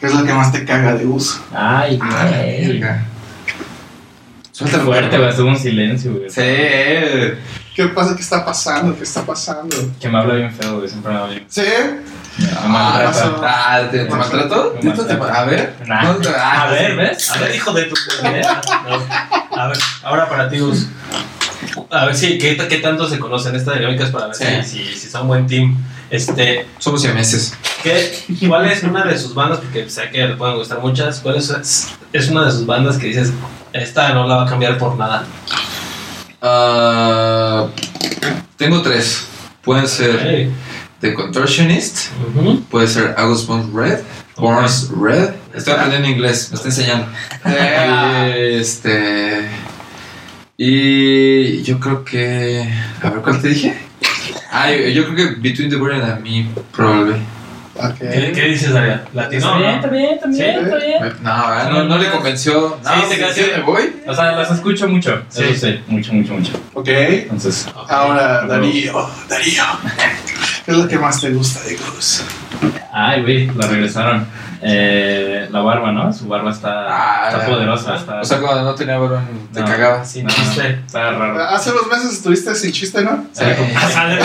¿Qué 0.00 0.06
es 0.06 0.14
lo 0.14 0.24
que 0.24 0.32
más 0.32 0.50
te 0.50 0.64
caga 0.64 0.94
de 0.94 1.04
Gus? 1.04 1.40
Ay, 1.54 1.98
ah, 2.02 2.24
verga. 2.30 3.04
Suéltalo, 4.58 4.84
fuerte, 4.84 5.16
güey. 5.18 5.30
Estuvo 5.30 5.48
un 5.48 5.56
silencio, 5.58 6.12
güey. 6.14 6.28
Sí. 6.30 7.38
¿Qué 7.74 7.86
pasa? 7.94 8.16
¿Qué 8.16 8.22
está 8.22 8.44
pasando? 8.44 8.96
¿Qué 8.96 9.04
está 9.04 9.22
pasando? 9.24 9.76
Que 10.00 10.08
me 10.08 10.18
habla 10.18 10.34
bien 10.34 10.52
feo, 10.52 10.78
güey. 10.78 10.88
Siempre 10.88 11.12
me 11.12 11.18
habla 11.18 11.30
bien. 11.30 11.44
¿Sí? 11.48 11.62
Me 12.38 12.46
Ah, 12.56 13.12
ah, 13.44 13.80
¿te, 13.90 14.04
te 14.04 14.14
maltrató? 14.14 14.74
Me 14.82 14.90
¿Te- 14.92 14.96
te- 15.04 15.14
maltrata. 15.14 15.40
A 15.40 15.44
ver. 15.44 15.74
Nah. 15.86 16.06
¿Dónde 16.06 16.28
te- 16.28 16.34
ah, 16.36 16.62
A 16.62 16.70
ver. 16.70 16.96
¿ves? 16.96 17.30
A 17.30 17.38
ver, 17.38 17.54
hijo 17.54 17.72
de 17.72 17.84
tu. 17.84 17.94
No. 18.22 19.58
A 19.62 19.66
ver, 19.68 19.78
ahora 20.02 20.28
para 20.28 20.48
ti, 20.48 20.58
Gus. 20.58 20.86
A 21.90 22.06
ver 22.06 22.14
si, 22.14 22.38
¿qué, 22.38 22.56
qué 22.56 22.78
tanto 22.78 23.08
se 23.08 23.18
conocen 23.18 23.54
estas 23.56 23.74
dinámicas 23.78 24.10
para 24.10 24.26
ver 24.28 24.34
Sí. 24.36 24.44
si, 24.64 24.84
si, 24.98 25.08
son 25.08 25.26
buen 25.28 25.46
team? 25.46 25.76
Este, 26.10 26.66
Somos 26.78 27.02
siameses. 27.02 27.54
¿qué, 27.82 28.24
¿Cuál 28.46 28.70
es 28.70 28.82
una 28.82 29.04
de 29.04 29.18
sus 29.18 29.34
bandas? 29.34 29.58
Porque 29.58 29.88
sé 29.90 30.08
que 30.10 30.26
le 30.26 30.36
pueden 30.36 30.56
gustar 30.56 30.80
muchas. 30.80 31.20
¿Cuál 31.20 31.36
es, 31.36 31.52
es 32.12 32.28
una 32.30 32.46
de 32.46 32.52
sus 32.52 32.64
bandas 32.66 32.96
que 32.96 33.08
dices, 33.08 33.32
esta 33.72 34.14
no 34.14 34.26
la 34.26 34.36
va 34.36 34.42
a 34.44 34.48
cambiar 34.48 34.78
por 34.78 34.96
nada? 34.96 35.24
Ah, 36.40 37.66
tengo 38.56 38.80
tres. 38.82 39.26
Pueden 39.62 39.86
ser. 39.88 40.50
The 41.00 41.14
Contortionist, 41.14 42.08
puede 42.70 42.88
ser 42.88 43.14
August 43.18 43.46
Burns 43.46 43.72
Red, 43.72 44.00
Burns 44.36 44.88
Red. 44.90 45.30
Estoy 45.54 45.74
aprendiendo 45.74 46.08
inglés, 46.08 46.48
me 46.50 46.56
está 46.56 46.68
enseñando. 46.68 47.06
Este. 48.36 49.48
Y 50.60 51.62
yo 51.62 51.78
creo 51.78 52.04
que. 52.04 52.68
A 53.00 53.10
ver, 53.10 53.20
¿cuál 53.22 53.40
te 53.40 53.46
dije? 53.46 53.78
Ah, 54.50 54.72
yo, 54.72 54.88
yo 54.88 55.04
creo 55.04 55.14
que 55.14 55.34
Between 55.40 55.70
the 55.70 55.76
Burden 55.76 56.02
and 56.02 56.20
Me, 56.20 56.48
probablemente. 56.72 57.22
ok. 57.76 57.94
¿Qué, 58.00 58.32
¿Qué 58.34 58.44
dices, 58.48 58.72
Daria? 58.72 59.04
¿Latino? 59.14 59.38
Está 59.46 59.56
bien, 59.56 59.70
no? 59.70 59.76
está 59.76 59.88
bien, 59.88 60.14
está 60.14 60.26
bien, 60.26 60.36
Sí. 60.58 60.64
está 60.64 60.76
bien. 60.78 61.12
No, 61.22 61.70
no, 61.70 61.84
no 61.84 61.98
le 61.98 62.10
convenció. 62.10 62.76
No, 62.82 62.90
Sí, 63.08 63.14
sí, 63.14 63.22
así. 63.22 63.40
me 63.56 63.62
voy. 63.62 64.00
O 64.08 64.12
sea, 64.16 64.32
las 64.32 64.50
escucho 64.50 64.88
mucho. 64.88 65.22
Sí. 65.28 65.44
Eso 65.44 65.66
sí, 65.68 65.78
mucho, 65.86 66.12
mucho, 66.12 66.34
mucho. 66.34 66.52
Ok. 66.74 66.88
Entonces, 66.88 67.68
Ahora, 67.88 68.44
Darío. 68.48 69.08
Darío. 69.28 69.62
¿Qué 70.64 70.72
es 70.72 70.76
lo 70.76 70.88
que 70.88 70.98
más 70.98 71.20
te 71.20 71.30
gusta 71.30 71.62
de 71.62 71.76
Gus? 71.76 72.24
ay, 72.92 73.22
güey, 73.22 73.46
la 73.54 73.68
regresaron. 73.68 74.26
Eh, 74.60 75.48
la 75.50 75.60
barba, 75.60 75.92
¿no? 75.92 76.12
Su 76.12 76.26
barba 76.28 76.50
está, 76.50 76.86
Ah, 76.88 77.28
está 77.30 77.46
poderosa. 77.46 77.96
Está, 77.96 78.20
O 78.20 78.24
sea, 78.24 78.38
cuando 78.40 78.62
no 78.64 78.74
tenía 78.74 78.98
balón, 78.98 79.24
te 79.52 79.60
No. 79.60 79.66
cagaba. 79.66 80.04
Sin 80.04 80.24
no, 80.24 80.30
chiste. 80.30 80.80
Está 80.86 81.12
raro. 81.12 81.42
Hace 81.44 81.70
unos 81.72 81.86
meses 81.86 82.12
estuviste 82.14 82.54
sin 82.54 82.72
chiste, 82.72 83.02
¿no? 83.02 83.24
Sí. 83.32 83.44
Ah, 83.76 83.88
sale. 83.92 84.20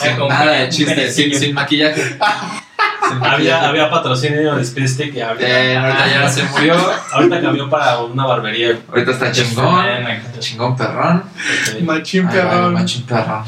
Sin 0.00 0.16
como 0.16 0.28
nada 0.30 0.52
de 0.52 0.68
chiste, 0.68 1.10
sin, 1.10 1.54
maquillaje. 1.54 2.18
Había, 3.22 3.68
había 3.68 3.88
patrocinio 3.88 4.56
de 4.56 4.62
Speed 4.62 4.88
Stick 4.88 5.14
y 5.14 5.20
ahorita, 5.20 5.46
Eh, 5.48 5.76
ahorita 5.76 6.06
ya 6.08 6.28
se 6.28 6.42
murió. 6.44 6.74
ahorita 7.12 7.40
cambió 7.40 7.70
para 7.70 7.98
una 8.00 8.26
barbería. 8.26 8.78
Ahorita 8.88 9.12
está 9.12 9.30
chingón. 9.32 9.84
Chingón 10.40 10.76
perrón. 10.76 11.22
Machín 11.82 12.26
perrón. 12.28 12.74
machín 12.74 13.02
perrón. 13.06 13.44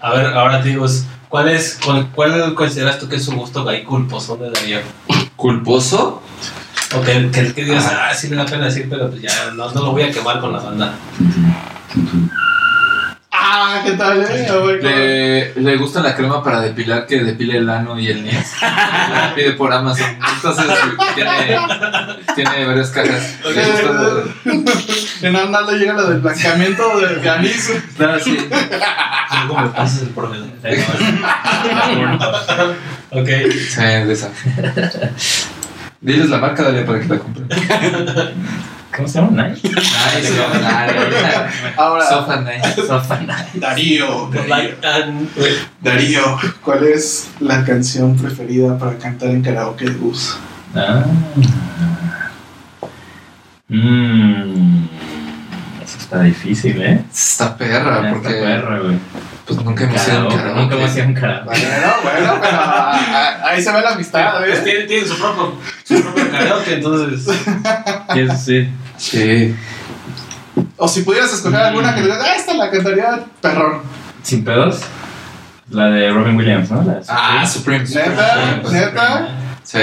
A 0.00 0.10
ver, 0.12 0.26
ahora 0.26 0.60
te 0.62 0.68
digo, 0.68 0.86
¿cuál, 1.28 1.48
es, 1.48 1.78
cuál, 1.84 2.08
cuál 2.14 2.54
consideras 2.54 2.98
tú 2.98 3.08
que 3.08 3.16
es 3.16 3.24
su 3.24 3.32
gusto 3.32 3.68
ahí 3.68 3.84
culposón 3.84 4.40
de 4.40 4.50
Darío? 4.50 4.80
¿Culposo? 5.36 6.22
O 6.96 7.00
que, 7.02 7.30
que, 7.30 7.52
que 7.52 7.64
digas, 7.64 7.86
ah, 7.86 8.14
sí 8.14 8.28
me 8.28 8.36
da 8.36 8.46
pena 8.46 8.64
decir, 8.66 8.86
pero 8.88 9.10
pues 9.10 9.20
ya 9.20 9.50
no, 9.54 9.70
no 9.70 9.82
lo 9.82 9.92
voy 9.92 10.02
a 10.02 10.10
quemar 10.10 10.40
con 10.40 10.52
la 10.52 10.60
banda. 10.60 10.94
Ah, 13.30 13.82
¿qué 13.84 13.92
tal, 13.92 14.26
eh? 14.28 14.48
Le, 14.82 15.54
le 15.60 15.76
gusta 15.76 16.00
la 16.00 16.14
crema 16.14 16.42
para 16.42 16.60
depilar 16.60 17.06
que 17.06 17.22
depile 17.22 17.58
el 17.58 17.70
ano 17.70 17.98
y 17.98 18.08
el 18.08 18.24
niés. 18.24 18.52
La 18.60 19.32
pide 19.34 19.52
por 19.52 19.72
Amazon. 19.72 20.18
Entonces 20.34 20.66
tiene, 21.14 21.58
tiene 22.34 22.66
varias 22.66 22.90
cajas. 22.90 23.36
No 25.22 25.70
le 25.70 25.78
llega 25.78 25.94
la 25.94 26.02
del 26.04 26.20
blanqueamiento 26.20 27.00
del 27.00 27.20
granizo. 27.20 27.72
Claro, 27.96 28.20
sí. 28.20 28.36
Luego 29.46 29.62
me 29.62 29.68
pasas 29.68 30.02
el 30.02 30.08
proveedor. 30.08 30.48
ok. 33.10 33.28
Sí, 33.68 33.80
de 33.80 34.12
esa. 34.12 34.30
Diles 36.00 36.30
la 36.30 36.38
marca, 36.38 36.62
dale 36.62 36.82
para 36.82 37.00
que 37.00 37.08
la 37.08 37.18
compren. 37.18 37.48
¿Cómo 38.94 39.08
se 39.08 39.20
llama? 39.20 39.48
Nike. 39.48 39.68
Nice. 39.68 40.32
Ahora, 41.76 42.08
Sofa 42.08 42.40
nice. 42.40 42.86
Sofa 42.86 43.20
Nike. 43.20 43.60
Darío. 43.60 44.30
Darío. 45.80 46.38
¿cuál 46.64 46.84
es 46.84 47.28
la 47.40 47.64
canción 47.64 48.16
preferida 48.16 48.76
para 48.78 48.96
cantar 48.98 49.28
en 49.30 49.42
karaoke 49.42 49.84
de 49.84 49.92
Gus? 49.92 50.36
Ah. 50.74 51.04
Mmm. 53.68 54.86
Eso 55.84 55.98
está 55.98 56.22
difícil, 56.22 56.80
¿eh? 56.82 57.04
Está 57.12 57.56
perra, 57.56 57.96
Está 57.96 58.10
porque 58.10 58.30
perra, 58.30 58.78
güey. 58.80 58.98
Pues 59.48 59.64
nunca 59.64 59.84
hemos 59.84 60.06
ido 60.08 60.18
a 60.18 60.22
un 60.24 60.28
Karaoke. 60.28 60.60
Nunca 60.60 60.74
hemos 60.76 60.94
ido 60.94 61.04
a 61.04 61.06
un 61.08 61.14
karaoke. 61.14 61.44
Bueno, 61.46 61.88
bueno, 62.02 62.38
pero 62.40 62.56
ah, 62.60 63.00
ah, 63.10 63.40
ahí 63.48 63.62
se 63.62 63.72
ve 63.72 63.80
la 63.80 63.90
amistad, 63.90 64.38
Pues 64.38 64.50
¿ves? 64.50 64.64
tiene, 64.64 64.84
tiene 64.84 65.06
su 65.08 65.18
propio, 65.18 65.54
su 65.84 66.02
propio 66.02 66.30
karaoke, 66.30 66.74
entonces. 66.74 67.36
Eso 68.14 68.36
sí. 68.36 68.68
Sí. 68.98 69.56
O 70.76 70.86
si 70.86 71.02
pudieras 71.02 71.32
escoger 71.32 71.60
alguna 71.60 71.94
que 71.94 72.02
digas, 72.02 72.18
ah, 72.22 72.34
esta 72.36 72.54
la 72.54 72.70
cantaría 72.70 73.24
perrón. 73.40 73.80
Sin 74.22 74.44
pedos. 74.44 74.80
La 75.70 75.86
de 75.86 76.10
Robin 76.10 76.36
Williams, 76.36 76.70
¿no? 76.70 76.82
La 76.82 76.94
de 76.94 77.02
Ah, 77.08 77.46
Supreme. 77.46 77.86
Supreme. 77.86 78.08
¿Neta? 78.10 78.60
Supreme. 78.62 78.80
¿Neta? 78.86 79.28
Sí. 79.62 79.78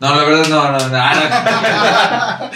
No, 0.00 0.14
la 0.14 0.24
verdad 0.24 0.46
no, 0.48 0.72
no, 0.72 0.78
no. 0.78 2.50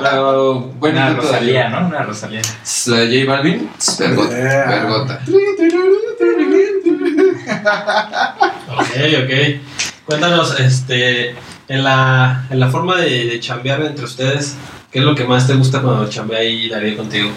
Pero 0.00 0.60
bueno, 0.78 1.00
Una 1.00 1.14
Rosalía, 1.14 1.68
¿no? 1.68 1.88
Una 1.88 2.02
Rosalía. 2.02 2.40
La 2.86 2.96
de 2.98 3.20
J 3.20 3.32
Balvin, 3.32 3.68
vergota. 3.98 4.36
Yeah. 4.36 4.66
Vergota. 4.68 5.20
Ok, 8.68 8.96
ok. 9.24 9.32
Cuéntanos, 10.06 10.60
este, 10.60 11.34
en 11.66 11.82
la, 11.82 12.46
en 12.48 12.60
la 12.60 12.68
forma 12.70 12.96
de, 12.96 13.26
de 13.26 13.40
chambear 13.40 13.82
entre 13.82 14.04
ustedes, 14.04 14.56
¿qué 14.92 15.00
es 15.00 15.04
lo 15.04 15.16
que 15.16 15.24
más 15.24 15.48
te 15.48 15.54
gusta 15.54 15.82
cuando 15.82 16.08
chambea 16.08 16.40
ahí 16.40 16.68
Darío 16.68 16.96
contigo? 16.96 17.30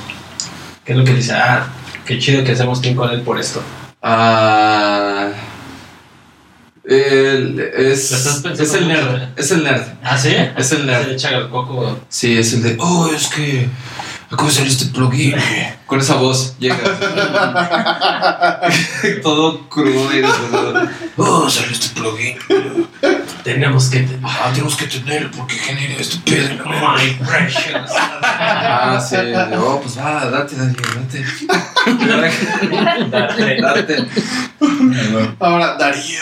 ¿Qué 0.84 0.92
es 0.92 0.98
lo 1.00 1.04
que 1.04 1.14
dice, 1.16 1.34
ah, 1.34 1.66
qué 2.06 2.20
chido 2.20 2.44
que 2.44 2.52
hacemos 2.52 2.80
team 2.80 2.96
con 2.96 3.10
él 3.10 3.22
por 3.22 3.40
esto? 3.40 3.64
Ah. 4.04 5.30
El- 6.88 7.60
es, 7.60 8.12
es 8.12 8.74
el 8.74 8.88
nerd. 8.88 9.16
¿eh? 9.24 9.30
Es 9.36 9.52
el 9.52 9.64
nerd. 9.64 9.84
¿Ah, 10.04 10.18
sí? 10.18 10.34
Es 10.58 10.72
el 10.72 10.86
nerd. 10.86 11.10
echa 11.12 11.30
el 11.30 11.50
coco. 11.50 12.00
Sí, 12.10 12.38
es 12.38 12.54
el 12.54 12.64
de. 12.64 12.78
Oh, 12.80 13.08
es 13.14 13.28
que. 13.28 13.68
Acabo 14.28 14.48
de 14.50 14.56
salir 14.56 14.72
este 14.72 14.86
plugin. 14.88 15.36
Con 15.86 16.00
esa 16.00 16.16
voz 16.16 16.56
llega. 16.60 16.78
Todo 19.24 19.68
crudo 19.70 20.12
y 20.14 20.22
desvelado. 20.22 20.90
Oh, 21.18 21.50
salió 21.50 21.72
este 21.72 21.90
plugin. 22.00 22.38
Tenemos 23.44 23.90
que 23.90 24.00
tener. 24.00 24.20
Ah, 24.24 24.50
tenemos 24.52 24.76
que 24.76 24.88
tenerlo 24.88 25.30
porque 25.38 25.56
genera 25.56 25.94
este 26.02 26.18
pedo. 26.26 26.66
My 26.66 27.14
precious. 27.26 27.92
Ah, 28.24 29.00
sí. 29.00 29.16
Oh, 29.58 29.80
pues 29.82 29.98
va, 30.00 30.26
date, 30.26 30.56
date, 30.56 30.82
date. 30.96 31.26
Date. 33.12 33.62
Date. 33.62 34.08
Ahora, 35.40 35.76
Darío, 35.78 36.20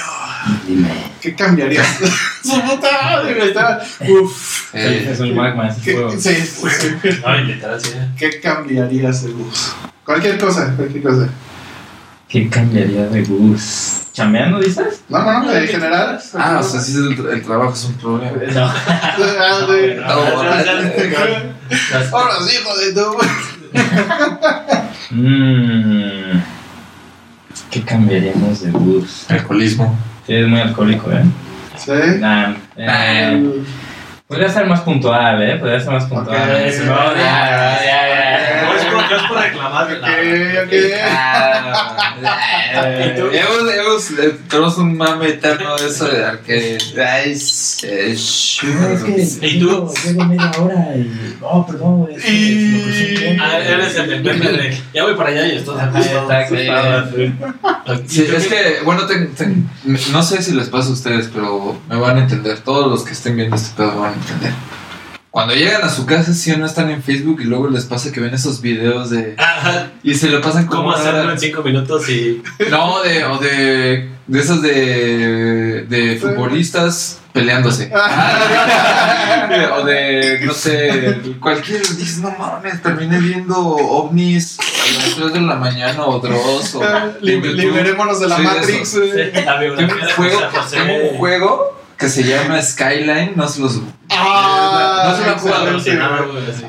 Dime. 0.68 0.90
¿qué 1.22 1.34
cambiarías? 1.36 1.88
Su 2.44 2.62
puta 2.62 2.88
madre, 3.04 3.34
güey, 3.36 3.48
estaba- 3.50 3.82
Uf. 4.10 4.74
Eh, 4.76 5.08
Es 5.12 5.20
un 5.20 5.36
magma, 5.36 5.70
es 5.70 5.78
¿Qué, 5.78 5.94
fuego. 5.94 6.12
sí, 6.12 6.36
sí, 6.36 6.68
sí. 7.02 7.10
Ay, 7.26 7.46
literal, 7.46 7.80
sí. 7.82 7.92
¿Qué 8.18 8.40
cambiarías 8.42 9.24
de 9.24 9.32
bus? 9.32 9.74
Cualquier 10.06 10.38
cosa, 10.38 10.74
cualquier 10.76 11.04
cosa. 11.04 11.30
¿Qué 12.28 12.50
cambiaría 12.50 13.06
de 13.08 13.22
bus? 13.22 14.00
¿Chambeando, 14.12 14.60
dices? 14.60 15.02
No, 15.10 15.24
no, 15.24 15.44
no, 15.44 15.54
en 15.54 15.68
general. 15.68 16.20
Ah, 16.36 16.60
o 16.60 16.64
sea, 16.64 16.82
sí, 16.82 16.94
el, 16.98 17.26
el 17.32 17.42
trabajo 17.44 17.74
es 17.74 17.86
un 17.86 17.94
problema. 17.96 18.34
No. 18.54 18.66
Ah, 18.66 19.58
Ahora 22.12 22.36
sí, 22.46 22.56
hijo 22.60 22.78
de 22.78 22.94
tu. 22.94 23.18
Mm. 25.12 26.42
¿Qué 27.72 27.84
cambiaríamos 27.84 28.62
de 28.62 28.72
bus? 28.72 29.26
Alcoholismo. 29.30 29.98
Sí, 30.26 30.36
es 30.36 30.48
muy 30.48 30.62
alcohólico, 30.62 31.12
¿eh? 31.12 31.24
Sí. 31.76 31.92
Nah, 32.20 32.54
eh, 32.78 33.62
podría 34.28 34.48
ser 34.50 34.66
más 34.68 34.82
puntual, 34.82 35.42
¿eh? 35.42 35.58
Podría 35.58 35.80
ser 35.80 35.92
más 35.92 36.06
puntual. 36.06 36.38
No, 36.38 37.16
ya, 37.16 37.80
ya, 37.84 37.86
ya. 37.86 38.63
No 39.14 39.20
es 39.20 39.28
por, 39.28 39.38
no 39.38 39.44
es 39.44 39.52
por 39.84 39.90
reclamar. 39.90 40.64
Ok, 40.64 40.72
la- 40.72 41.74
ok. 42.82 43.34
Hemos, 43.34 44.12
eh, 44.12 44.36
tenemos 44.50 44.78
un 44.78 44.98
mame 44.98 45.28
eterno 45.30 45.76
de 45.78 45.88
eso 45.88 46.06
de 46.08 46.40
que. 46.46 46.78
Ay, 47.02 47.36
se- 47.36 48.16
¿Y 49.42 49.60
tú? 49.60 49.94
Llevo 50.06 50.26
media 50.26 50.52
hora 50.60 50.96
y. 50.96 51.36
Oh, 51.42 51.66
perdón, 51.66 52.02
güey. 52.02 52.16
es 52.16 52.24
que 52.24 52.32
Y- 52.32 53.38
Ah, 53.40 53.60
eres 53.60 53.96
el 53.98 54.24
meme 54.24 54.52
de. 54.52 54.78
Ya 54.94 55.04
voy 55.04 55.16
para 55.16 55.30
allá 55.30 55.46
y 55.48 55.58
estás. 55.58 55.94
Sí, 58.08 58.26
es 58.36 58.48
que, 58.48 58.80
bueno, 58.86 59.04
no 60.12 60.24
sé 60.24 60.42
si 60.42 60.54
les 60.54 60.70
pasa 60.70 60.90
a 60.90 60.94
ustedes, 60.94 61.30
pero 61.34 61.80
me 61.90 61.96
van 61.98 62.18
a 62.18 62.22
entender. 62.22 62.60
Todos 62.60 62.90
los 62.90 63.04
que 63.04 63.12
estén 63.14 63.36
viendo 63.36 63.56
este 63.56 63.76
pedo 63.76 64.00
van 64.00 64.14
a 64.14 64.16
entender. 64.16 64.52
Cuando 65.34 65.56
llegan 65.56 65.82
a 65.82 65.90
su 65.90 66.06
casa, 66.06 66.32
sí 66.32 66.52
o 66.52 66.58
no 66.60 66.68
están 66.68 66.92
en 66.92 67.02
Facebook 67.02 67.42
y 67.42 67.46
luego 67.46 67.68
les 67.68 67.86
pasa 67.86 68.12
que 68.12 68.20
ven 68.20 68.36
esos 68.36 68.62
videos 68.62 69.10
de. 69.10 69.34
Ajá, 69.40 69.90
Y 70.04 70.14
se 70.14 70.30
lo 70.30 70.40
pasan 70.42 70.68
como. 70.68 70.84
¿Cómo 70.84 70.94
hacerlo 70.94 71.32
en 71.32 71.40
5 71.40 71.64
minutos 71.64 72.08
y. 72.08 72.44
No, 72.70 73.02
de, 73.02 73.26
o 73.26 73.40
de, 73.40 74.12
de 74.28 74.40
esos 74.40 74.62
de, 74.62 75.88
de 75.90 76.18
futbolistas 76.18 77.20
peleándose. 77.34 77.92
o 79.76 79.84
de, 79.84 80.40
no 80.46 80.54
sé, 80.54 81.20
cualquier, 81.40 81.82
dices, 81.82 82.20
no 82.20 82.30
mames, 82.38 82.84
terminé 82.84 83.20
viendo 83.20 83.58
ovnis 83.58 84.60
a 84.60 84.64
las 85.02 85.16
3 85.16 85.34
de 85.34 85.42
la 85.42 85.56
mañana 85.56 86.06
o 86.06 86.20
Dross 86.20 86.76
o 86.76 86.82
YouTube. 87.24 87.56
Liberémonos 87.56 88.20
de 88.20 88.28
la 88.28 88.38
Matrix. 88.38 89.00
La 89.46 89.60
Tengo 89.60 89.74
un 89.80 90.00
de 90.00 90.14
juego, 90.14 90.42
José 90.42 90.58
José. 90.60 90.78
tengo 90.78 91.10
un 91.10 91.18
juego 91.18 91.83
que 91.98 92.10
se 92.10 92.24
llama 92.24 92.62
Skyline, 92.62 93.34
no 93.36 93.48
se 93.48 93.62
los... 93.62 93.80
Ah, 94.10 95.06
No 95.10 95.18
se 95.18 95.24
lo 95.26 95.32
han 95.32 95.40
jugado. 95.40 95.66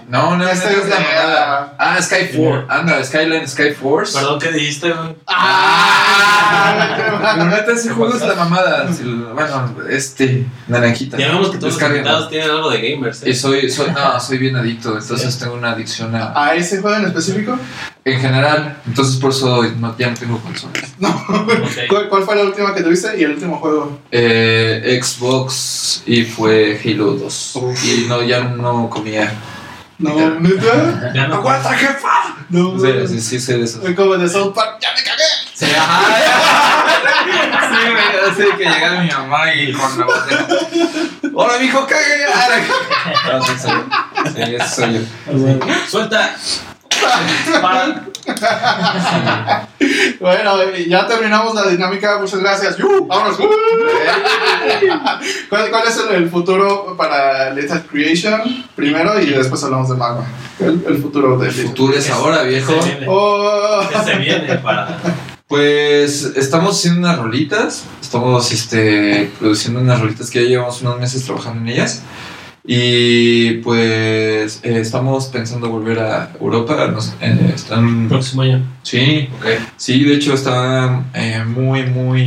No, 0.09 0.37
no, 0.37 0.37
no, 0.37 0.49
es 0.51 0.89
la 0.89 0.99
mamada. 0.99 1.74
Ah, 1.97 2.03
Sky 2.03 2.37
Force, 2.37 2.67
anda, 2.69 3.05
Skyline 3.05 3.49
Sky 3.49 3.71
Force. 3.73 4.13
Perdón, 4.19 4.39
¿qué 4.41 4.53
dijiste, 4.53 4.93
güey? 4.93 5.17
Ah, 5.27 7.35
Pero 7.37 7.45
neta, 7.47 7.73
ese 7.73 7.91
juego 7.91 8.15
es 8.15 8.23
la 8.23 8.35
mamada. 8.35 8.93
Si 8.93 9.03
lo- 9.05 9.35
Bueno, 9.35 9.75
este, 9.89 10.47
naranjita. 10.69 11.17
Ya 11.19 11.29
vemos 11.29 11.51
que 11.51 11.59
todos 11.59 11.75
los 11.75 11.83
invitados 11.91 12.29
tienen 12.29 12.51
algo 12.51 12.71
de 12.71 12.91
gamers. 12.91 13.23
Y 13.27 13.31
¿eh? 13.31 13.35
soy, 13.35 13.71
soy, 13.71 13.91
no, 13.91 14.21
soy 14.21 14.39
bien 14.39 14.57
adicto, 14.57 14.97
entonces 14.99 15.39
tengo 15.39 15.55
una 15.55 15.73
adicción 15.73 16.15
a, 16.15 16.33
¿A 16.35 16.55
ese 16.55 16.81
juego 16.81 16.97
en 16.97 17.07
específico? 17.07 17.59
en 18.07 18.21
general, 18.21 18.77
entonces 18.87 19.17
por 19.17 19.31
eso 19.31 19.63
no, 19.79 19.97
ya 19.97 20.11
no 20.11 20.15
tengo 20.17 20.39
consolas. 20.41 20.93
Ok. 21.01 21.79
¿Cuál, 21.89 22.09
cuál 22.11 22.23
fue 22.25 22.37
la 22.37 22.43
última 22.43 22.75
que 22.75 22.83
tuviste 22.83 23.19
y 23.19 23.25
el 23.25 23.33
último 23.33 23.57
juego? 23.59 23.99
Eh, 24.11 25.01
Xbox 25.03 26.03
y 26.07 26.25
fue 26.25 26.79
Halo 26.85 27.13
2. 27.15 27.57
Uf. 27.57 27.85
Y 27.85 28.07
no, 28.09 28.23
ya 28.23 28.41
no 28.45 28.89
comía. 28.91 29.33
No, 30.05 30.41
¿neta? 30.41 31.13
Ya 31.15 31.29
no. 31.29 31.37
¡Aguanta, 31.37 31.73
jefa! 31.73 32.37
No, 32.51 32.79
Sí, 32.79 33.09
sí, 33.09 33.21
sí, 33.21 33.41
sé 33.41 33.57
de 33.59 33.65
eso. 33.65 33.81
Soy 33.81 33.95
como 33.95 34.17
de 34.17 34.29
South 34.29 34.53
Park, 34.55 34.79
¡ya 34.81 34.89
me 34.95 35.03
cagué! 35.03 35.25
Sí, 35.55 35.67
ajá. 35.77 36.03
Sí, 37.75 37.91
güey, 37.91 38.31
así 38.31 38.57
que 38.57 38.65
llegaba 38.65 39.01
mi 39.01 39.11
mamá 39.11 39.53
y 39.55 39.73
con 39.73 39.99
la 39.99 40.07
bandeja. 40.07 40.47
¡Hola, 41.35 41.59
mijo, 41.59 41.87
cague! 41.87 42.25
No, 43.33 43.45
sí, 43.45 43.53
soy 43.61 43.73
yo. 43.73 44.31
Sí, 44.35 44.55
ese 44.55 44.69
soy 44.69 44.95
yo. 44.95 45.67
Suelta. 45.89 46.37
Para. 47.61 48.05
Bueno, 50.21 50.57
ya 50.89 51.07
terminamos 51.07 51.55
la 51.55 51.69
dinámica, 51.69 52.19
muchas 52.19 52.41
gracias. 52.41 52.79
¡Yu! 52.79 53.07
¡Vámonos! 53.07 53.37
¿Cuál, 55.51 55.71
cuál 55.71 55.87
es 55.87 55.99
el, 55.99 56.15
el 56.15 56.31
futuro 56.31 56.95
para 56.97 57.51
Lethal 57.51 57.85
Creation? 57.85 58.65
Primero 58.75 59.21
y 59.21 59.27
después 59.27 59.63
hablamos 59.65 59.91
de 59.91 59.97
Magma. 59.97 60.27
El, 60.59 60.83
el 60.87 61.03
futuro 61.03 61.37
de 61.37 61.49
El 61.49 61.57
Lethal 61.57 61.69
futuro 61.69 61.99
es 61.99 62.09
ahora, 62.11 62.43
viejo. 62.45 62.81
Se 62.81 62.89
viene. 62.91 63.07
Oh. 63.09 63.83
¿Qué 63.91 63.99
se 63.99 64.15
viene 64.17 64.55
para.? 64.59 64.99
Pues 65.47 66.25
estamos 66.37 66.79
haciendo 66.79 67.01
unas 67.01 67.19
rolitas, 67.19 67.85
estamos 68.01 68.51
este, 68.51 69.31
produciendo 69.39 69.81
unas 69.81 70.01
rolitas 70.01 70.31
que 70.31 70.43
ya 70.43 70.49
llevamos 70.49 70.81
unos 70.81 70.99
meses 70.99 71.23
trabajando 71.25 71.61
en 71.61 71.69
ellas. 71.69 72.03
Y 72.67 73.59
pues 73.59 74.61
eh, 74.63 74.79
estamos 74.81 75.27
pensando 75.27 75.69
volver 75.69 75.99
a 75.99 76.31
Europa. 76.41 76.87
Nos, 76.89 77.13
eh, 77.21 77.53
están, 77.55 78.09
Próximo 78.09 78.41
año. 78.43 78.63
sí, 78.83 79.29
Ok. 79.39 79.47
sí, 79.77 80.03
de 80.03 80.15
hecho 80.15 80.33
está 80.33 81.03
eh, 81.13 81.45
muy, 81.47 81.83
muy 81.85 82.23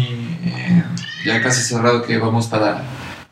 eh, 0.45 0.83
ya 1.25 1.41
casi 1.41 1.63
cerrado 1.63 2.03
que 2.03 2.19
vamos 2.19 2.45
para, 2.45 2.83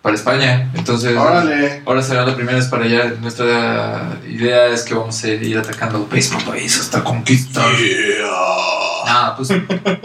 para 0.02 0.16
España. 0.16 0.72
Entonces, 0.74 1.16
Órale. 1.16 1.84
ahora 1.86 2.02
será 2.02 2.26
la 2.26 2.36
primera 2.36 2.58
vez 2.58 2.66
para 2.68 2.86
allá. 2.86 3.14
Nuestra 3.22 4.18
idea 4.28 4.66
es 4.70 4.82
que 4.82 4.96
vamos 4.96 5.24
a 5.24 5.28
ir 5.28 5.58
atacando 5.60 6.04
país 6.06 6.28
por 6.30 6.44
país 6.44 6.80
hasta 6.80 7.04
conquistar. 7.04 7.68
Ah, 9.08 9.36
pues 9.38 9.52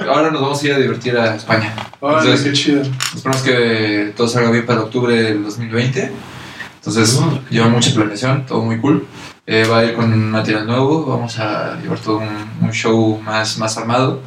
ahora 0.07 0.31
nos 0.31 0.43
vamos 0.43 0.63
a 0.63 0.67
ir 0.67 0.73
a 0.75 0.79
divertir 0.79 1.17
a 1.17 1.35
España. 1.35 1.75
Órale, 2.01 2.21
Entonces- 2.33 2.47
qué 2.47 2.53
chido. 2.53 2.83
Esperamos 3.17 3.41
que 3.43 4.13
todo 4.15 4.29
salga 4.29 4.51
bien 4.51 4.67
para 4.67 4.83
octubre 4.83 5.15
del 5.23 5.43
2020. 5.43 6.13
Entonces, 6.81 7.21
lleva 7.51 7.69
mucha 7.69 7.93
planeación, 7.95 8.47
todo 8.47 8.63
muy 8.63 8.79
cool. 8.81 9.07
Eh, 9.47 9.67
va 9.71 9.81
a 9.81 9.85
ir 9.85 9.95
con 9.95 10.31
material 10.31 10.67
nuevo, 10.67 11.05
vamos 11.05 11.39
a 11.39 11.77
llevar 11.83 11.99
todo 11.99 12.19
un, 12.19 12.29
un 12.67 12.73
show 12.73 13.21
más, 13.23 13.59
más 13.59 13.77
armado. 13.77 14.23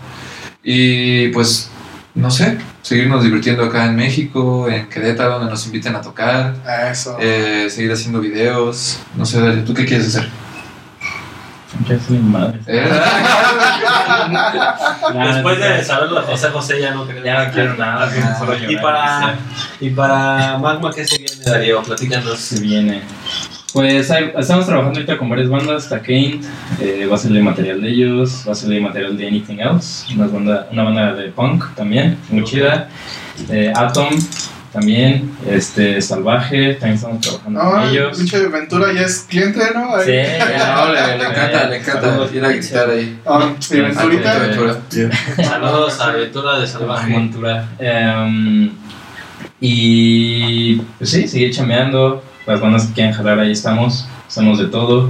Y 0.64 1.30
pues, 1.30 1.72
no 2.14 2.30
sé, 2.30 2.60
seguirnos 2.84 3.24
divirtiendo 3.24 3.64
acá 3.64 3.86
en 3.86 3.96
México, 3.96 4.70
en 4.70 4.88
Querétaro, 4.88 5.40
donde 5.40 5.50
nos 5.50 5.66
inviten 5.66 5.96
a 5.96 6.02
tocar. 6.02 6.54
Eso. 6.92 7.18
eh, 7.20 7.68
seguir 7.72 7.92
haciendo 7.92 8.20
videos. 8.20 9.00
No 9.16 9.26
sé, 9.26 9.42
Dario, 9.42 9.64
¿tú 9.64 9.74
qué 9.74 9.86
quieres 9.86 10.08
hacer? 10.10 10.30
Ya 11.90 12.00
soy 12.00 12.20
madre. 12.20 12.60
¿Eh? 12.68 12.88
Después 15.14 15.60
de 15.60 15.84
saberlo 15.84 16.22
de 16.22 16.28
José 16.28 16.50
José, 16.50 16.82
ya 16.82 16.92
no 16.92 17.06
queremos. 17.06 17.26
Ya 17.26 17.46
no 17.46 17.52
quiero 17.54 17.76
nada, 17.76 18.38
solo 18.38 18.54
Y 18.70 18.76
para, 18.78 19.36
y 19.80 19.90
para 19.92 20.58
Magma, 20.58 20.92
¿qué 20.94 21.06
se 21.06 21.18
viene, 21.18 21.44
Darío? 21.46 21.82
Platícanos. 21.84 22.38
se 22.40 22.60
viene. 22.62 23.02
Pues 23.74 24.12
hay- 24.12 24.32
estamos 24.38 24.68
trabajando 24.68 25.00
ahorita 25.00 25.18
con 25.18 25.30
varias 25.30 25.50
bandas, 25.50 25.90
Takane, 25.90 26.42
eh, 26.80 27.08
va 27.12 27.16
a 27.16 27.18
salir 27.18 27.42
material 27.42 27.82
de 27.82 27.90
ellos, 27.90 28.44
va 28.48 28.52
a 28.52 28.56
salir 28.56 28.80
material 28.80 29.18
de 29.18 29.28
Anything 29.28 29.60
Else, 29.60 30.14
una 30.14 30.28
banda, 30.28 30.68
una 30.72 30.84
banda 30.84 31.14
de 31.14 31.30
punk 31.30 31.74
también, 31.76 32.20
muy 32.30 32.44
chida, 32.44 32.88
eh, 33.50 33.74
Atom 33.76 34.10
también, 34.74 35.32
este, 35.48 36.02
Salvaje, 36.02 36.74
también 36.74 36.96
estamos 36.96 37.22
trabajando 37.22 37.64
No, 37.64 37.72
con 37.72 37.84
ellos. 37.84 38.18
pinche 38.18 38.48
Ventura 38.48 38.92
ya 38.92 39.02
es 39.02 39.20
cliente, 39.30 39.62
¿no? 39.74 39.96
Ahí. 39.96 40.06
Sí, 40.06 40.12
ya, 40.14 40.76
No, 40.88 40.92
le, 40.92 41.18
le 41.20 41.24
encanta, 41.30 41.70
le 41.70 41.78
encanta 41.78 42.02
Saludos. 42.10 42.34
ir 42.34 42.44
a 42.46 42.50
gritar 42.50 42.90
ahí. 42.90 43.20
Ah, 43.26 43.54
Venturita. 43.70 44.32
Ah, 44.34 44.40
Ventura. 44.40 44.78
Saludos 45.38 46.00
a 46.02 46.06
Aventura 46.10 46.60
de 46.60 46.68
Salvaje. 46.68 47.08
Montura. 47.12 47.70
Em, 47.78 48.72
y 49.62 50.76
pues 50.98 51.10
sí, 51.10 51.28
seguir 51.28 51.54
chameando. 51.54 52.24
Las 52.46 52.60
bandas 52.60 52.88
que 52.88 52.94
quieran 52.94 53.14
jalar 53.14 53.40
ahí 53.40 53.52
estamos. 53.52 54.08
Estamos 54.28 54.60
de 54.60 54.66
todo. 54.66 55.10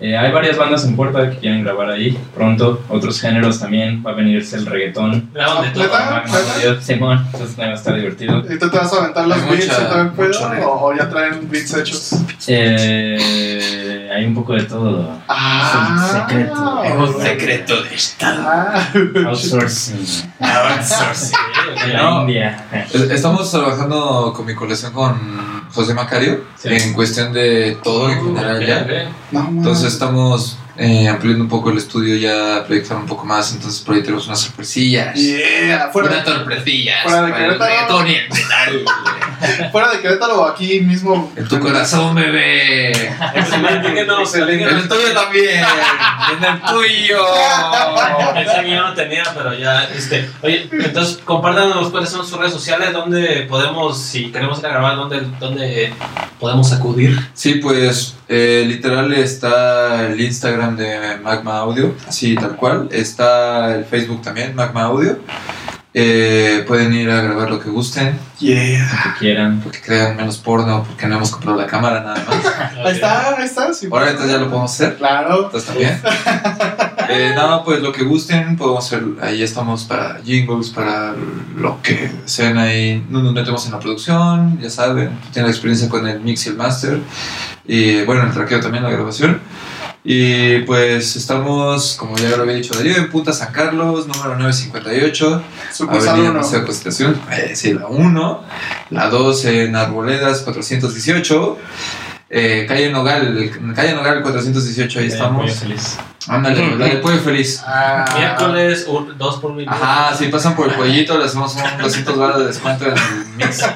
Eh, 0.00 0.16
hay 0.16 0.30
varias 0.30 0.56
bandas 0.56 0.84
en 0.84 0.94
puerta 0.94 1.28
que 1.28 1.38
quieren 1.38 1.64
grabar 1.64 1.90
ahí 1.90 2.16
pronto. 2.34 2.82
Otros 2.88 3.20
géneros 3.20 3.58
también. 3.58 4.02
Va 4.06 4.12
a 4.12 4.14
venirse 4.14 4.56
el 4.56 4.66
reggaetón. 4.66 5.28
De. 5.34 5.40
¿Neta? 5.40 5.88
Magma, 6.10 6.38
Dios, 6.62 6.84
Simón. 6.84 7.24
Entonces 7.32 7.58
va 7.58 7.64
a 7.64 7.74
estar 7.74 7.94
divertido. 7.96 8.38
¿Y 8.48 8.58
tú 8.58 8.70
te 8.70 8.76
vas 8.78 8.92
a 8.92 8.98
aventar 9.00 9.26
los 9.26 9.36
Hay 9.38 9.50
beats 9.50 9.66
mucha- 9.66 9.78
y 9.82 10.04
mucho 10.20 10.48
reggaetón. 10.48 10.62
¿O, 10.64 10.86
o 10.86 10.96
ya 10.96 11.08
traen 11.08 11.48
beats 11.50 11.74
hechos? 11.74 12.12
Eh, 12.46 13.87
hay 14.18 14.26
un 14.26 14.34
poco 14.34 14.52
de 14.54 14.62
todo. 14.64 15.18
Ah, 15.28 16.26
secreto. 16.28 16.54
alright. 16.54 17.22
secreto 17.22 17.82
de 17.82 17.94
Estado. 17.94 18.42
Ah, 18.46 18.88
Outsourcing. 19.26 20.06
Outsourcing. 20.40 21.36
En 21.84 21.92
la 21.92 22.02
No. 22.02 22.20
India. 22.22 22.64
Es- 22.92 22.94
Estamos 23.10 23.50
trabajando 23.50 24.32
con 24.36 24.44
mi 24.46 24.54
colección 24.54 24.92
con 24.92 25.68
José 25.72 25.94
Macario 25.94 26.44
Sí. 26.56 26.68
en 26.70 26.92
cuestión 26.94 27.32
de 27.32 27.78
todo 27.82 28.10
en 28.10 28.24
general 28.24 28.66
ya. 28.66 29.10
Entonces 29.32 29.92
estamos 29.92 30.58
eh, 30.80 31.08
ampliando 31.08 31.42
un 31.42 31.50
poco 31.50 31.70
el 31.70 31.78
estudio 31.78 32.14
ya, 32.14 32.64
proyectar 32.64 32.96
un 32.96 33.06
poco 33.06 33.24
más. 33.24 33.52
Entonces 33.52 33.80
por 33.80 33.96
ahí 33.96 34.02
tenemos 34.02 34.28
unas 34.28 34.40
sorpresillas. 34.40 35.12
Yeah, 35.16 35.90
fuera, 35.92 36.08
Unas 36.08 36.24
sorpresillas. 36.24 37.02
fuera 37.02 37.22
de 37.22 37.32
Querétaro. 37.32 37.98
fuera 39.72 39.90
de 39.90 40.00
Querétaro, 40.00 40.46
aquí 40.46 40.80
mismo. 40.80 41.32
En 41.34 41.48
tu 41.48 41.58
corazón, 41.58 42.14
bebé. 42.14 42.92
Excelente, 43.34 43.92
que 43.92 44.04
no, 44.04 44.20
Excelente. 44.22 44.62
En 44.70 44.76
el 44.76 44.88
tuyo 44.88 45.12
también. 45.14 45.64
En 46.36 46.44
el 46.44 46.60
tuyo. 46.62 47.24
Ese 48.36 48.62
mío 48.62 48.82
no 48.82 48.94
tenía, 48.94 49.24
pero 49.34 49.54
ya, 49.54 49.82
este, 49.84 50.30
oye, 50.42 50.68
entonces 50.70 51.18
compártanos 51.24 51.90
cuáles 51.90 52.10
son 52.10 52.24
sus 52.24 52.38
redes 52.38 52.52
sociales, 52.52 52.92
dónde 52.92 53.46
podemos, 53.48 54.00
si 54.00 54.30
queremos 54.30 54.60
ir 54.60 54.66
a 54.66 54.68
grabar, 54.68 54.94
dónde, 54.94 55.22
dónde 55.40 55.92
podemos 56.38 56.72
acudir. 56.72 57.18
Sí, 57.34 57.54
pues 57.54 58.14
eh, 58.28 58.64
literal 58.66 59.12
está 59.12 60.06
el 60.06 60.20
Instagram 60.20 60.76
de 60.76 61.16
Magma 61.22 61.58
Audio, 61.58 61.94
así 62.06 62.34
tal 62.34 62.56
cual. 62.56 62.88
Está 62.92 63.74
el 63.74 63.84
Facebook 63.84 64.22
también, 64.22 64.54
Magma 64.54 64.82
Audio. 64.84 65.18
Eh, 65.94 66.64
pueden 66.68 66.92
ir 66.92 67.10
a 67.10 67.22
grabar 67.22 67.50
lo 67.50 67.58
que 67.58 67.70
gusten, 67.70 68.18
Yeah. 68.38 68.88
Lo 69.04 69.12
que 69.14 69.18
quieran. 69.18 69.60
porque 69.60 69.80
crean 69.80 70.16
menos 70.16 70.38
porno, 70.38 70.84
porque 70.84 71.08
no 71.08 71.16
hemos 71.16 71.30
comprado 71.32 71.58
la 71.58 71.66
cámara 71.66 72.02
nada 72.02 72.24
más. 72.24 72.46
Ahí 72.86 72.92
está, 72.92 73.36
ahí 73.36 73.44
está. 73.44 73.72
sí. 73.74 73.88
Ahora 73.90 74.10
entonces 74.10 74.30
ya 74.32 74.38
lo 74.38 74.46
podemos 74.48 74.72
hacer. 74.72 74.96
Claro. 74.96 75.46
Entonces 75.46 75.64
también. 75.68 76.00
Eh, 77.08 77.32
no, 77.34 77.64
pues 77.64 77.80
lo 77.80 77.92
que 77.92 78.04
gusten, 78.04 78.56
podemos 78.56 78.86
hacer. 78.86 79.02
Ahí 79.20 79.42
estamos 79.42 79.84
para 79.84 80.20
jingles, 80.22 80.70
para 80.70 81.14
lo 81.56 81.80
que 81.82 82.10
sean 82.26 82.58
ahí. 82.58 83.04
No 83.08 83.22
nos 83.22 83.32
metemos 83.32 83.64
en 83.66 83.72
la 83.72 83.78
producción, 83.78 84.58
ya 84.60 84.68
saben. 84.68 85.18
Tienen 85.32 85.50
experiencia 85.50 85.88
con 85.88 86.06
el 86.06 86.20
mix 86.20 86.46
y 86.46 86.50
el 86.50 86.56
master. 86.56 87.00
Y 87.66 88.02
bueno, 88.04 88.24
el 88.24 88.32
traqueo 88.32 88.60
también, 88.60 88.84
la 88.84 88.90
grabación. 88.90 89.40
Y 90.04 90.60
pues 90.60 91.16
estamos, 91.16 91.96
como 91.96 92.16
ya 92.16 92.36
lo 92.36 92.42
había 92.42 92.54
dicho 92.54 92.74
Darío, 92.74 92.96
en 92.96 93.10
Punta 93.10 93.32
San 93.32 93.52
Carlos, 93.52 94.06
número 94.06 94.36
958. 94.38 95.42
Sucursal 95.72 96.08
Avenida 96.08 96.30
1. 96.30 96.40
Paseo 96.40 96.60
de 96.60 96.66
Constitución. 96.66 97.20
Eh, 97.30 97.52
sí, 97.54 97.74
la 97.74 97.88
1. 97.88 98.44
La 98.90 99.10
2 99.10 99.44
en 99.46 99.76
Arboledas 99.76 100.40
418. 100.42 101.58
Eh, 102.30 102.66
calle 102.68 102.90
Nogal, 102.90 103.50
calle 103.74 103.94
Nogal 103.94 104.20
418, 104.22 104.98
ahí 104.98 105.06
Eh, 105.06 105.08
estamos. 105.08 105.42
pollo 105.42 105.54
feliz. 105.54 105.96
Ándale, 106.28 106.76
la 106.76 106.84
del 106.84 107.00
pollo 107.00 107.18
feliz. 107.20 107.62
Ah, 107.66 108.04
Miércoles, 108.18 108.84
un- 108.86 109.16
dos 109.16 109.40
por 109.40 109.54
mil. 109.54 109.66
Ajá, 109.66 110.14
si 110.14 110.26
pasan 110.28 110.54
por 110.54 110.68
el 110.68 110.74
pollito, 110.74 111.16
le 111.16 111.24
hacemos 111.24 111.54
un 111.56 111.62
200 111.82 112.18
baros 112.18 112.40
de 112.40 112.46
descuento 112.48 112.84
en 112.86 112.92
el 112.92 113.26
mix. 113.36 113.56
Se 113.56 113.66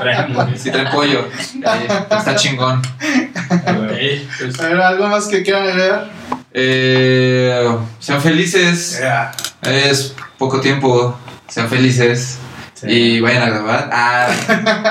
traen 0.00 0.58
Si 0.58 0.70
trae 0.72 0.90
pollo, 0.90 1.28
ahí, 1.64 1.86
está 2.10 2.34
chingón. 2.34 2.80
Ok, 2.80 3.92
pues, 4.38 4.58
A 4.60 4.62
ver, 4.68 4.80
¿algo 4.80 5.06
más 5.06 5.26
que 5.28 5.44
quieran 5.44 5.68
agregar? 5.68 6.10
Eh, 6.52 7.68
sean 8.00 8.20
felices, 8.20 8.98
Yeah. 8.98 9.30
es 9.62 10.12
poco 10.38 10.60
tiempo, 10.60 11.16
sean 11.48 11.68
felices 11.68 12.38
Sí. 12.80 12.86
y 12.88 13.20
vayan 13.20 13.42
a 13.42 13.46
grabar. 13.50 13.90
Ah, 13.92 14.28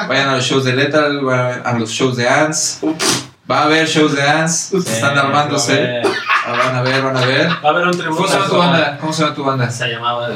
vayan 0.10 0.30
a 0.30 0.36
los 0.36 0.44
shows 0.44 0.64
de 0.66 0.74
Lethal, 0.76 1.24
vayan 1.24 1.62
a 1.66 1.74
los 1.80 1.90
shows 1.92 2.18
de 2.18 2.28
Ants. 2.28 2.80
Va 3.50 3.60
a 3.60 3.64
haber 3.66 3.88
shows 3.88 4.16
de 4.16 4.24
Ants, 4.28 4.70
Sí, 4.72 4.78
están 4.88 5.16
armándose. 5.18 6.02
Ah, 6.48 6.52
Van 6.66 6.76
a 6.76 6.82
ver, 6.82 7.02
van 7.04 7.16
a 7.18 7.26
ver. 7.26 7.48
va 7.50 7.70
a 7.70 7.72
haber 7.72 7.86
un 7.88 7.98
tributo. 7.98 8.18
¿Cómo 8.24 8.28
se 8.28 8.34
llama 8.38 8.48
tu 8.50 8.58
banda? 8.58 8.98
¿Cómo 9.00 9.14
se 9.14 9.22
llama 9.24 9.36
tu 9.36 9.44
banda? 9.44 9.70
Se 9.70 9.88
llamaba. 9.88 10.30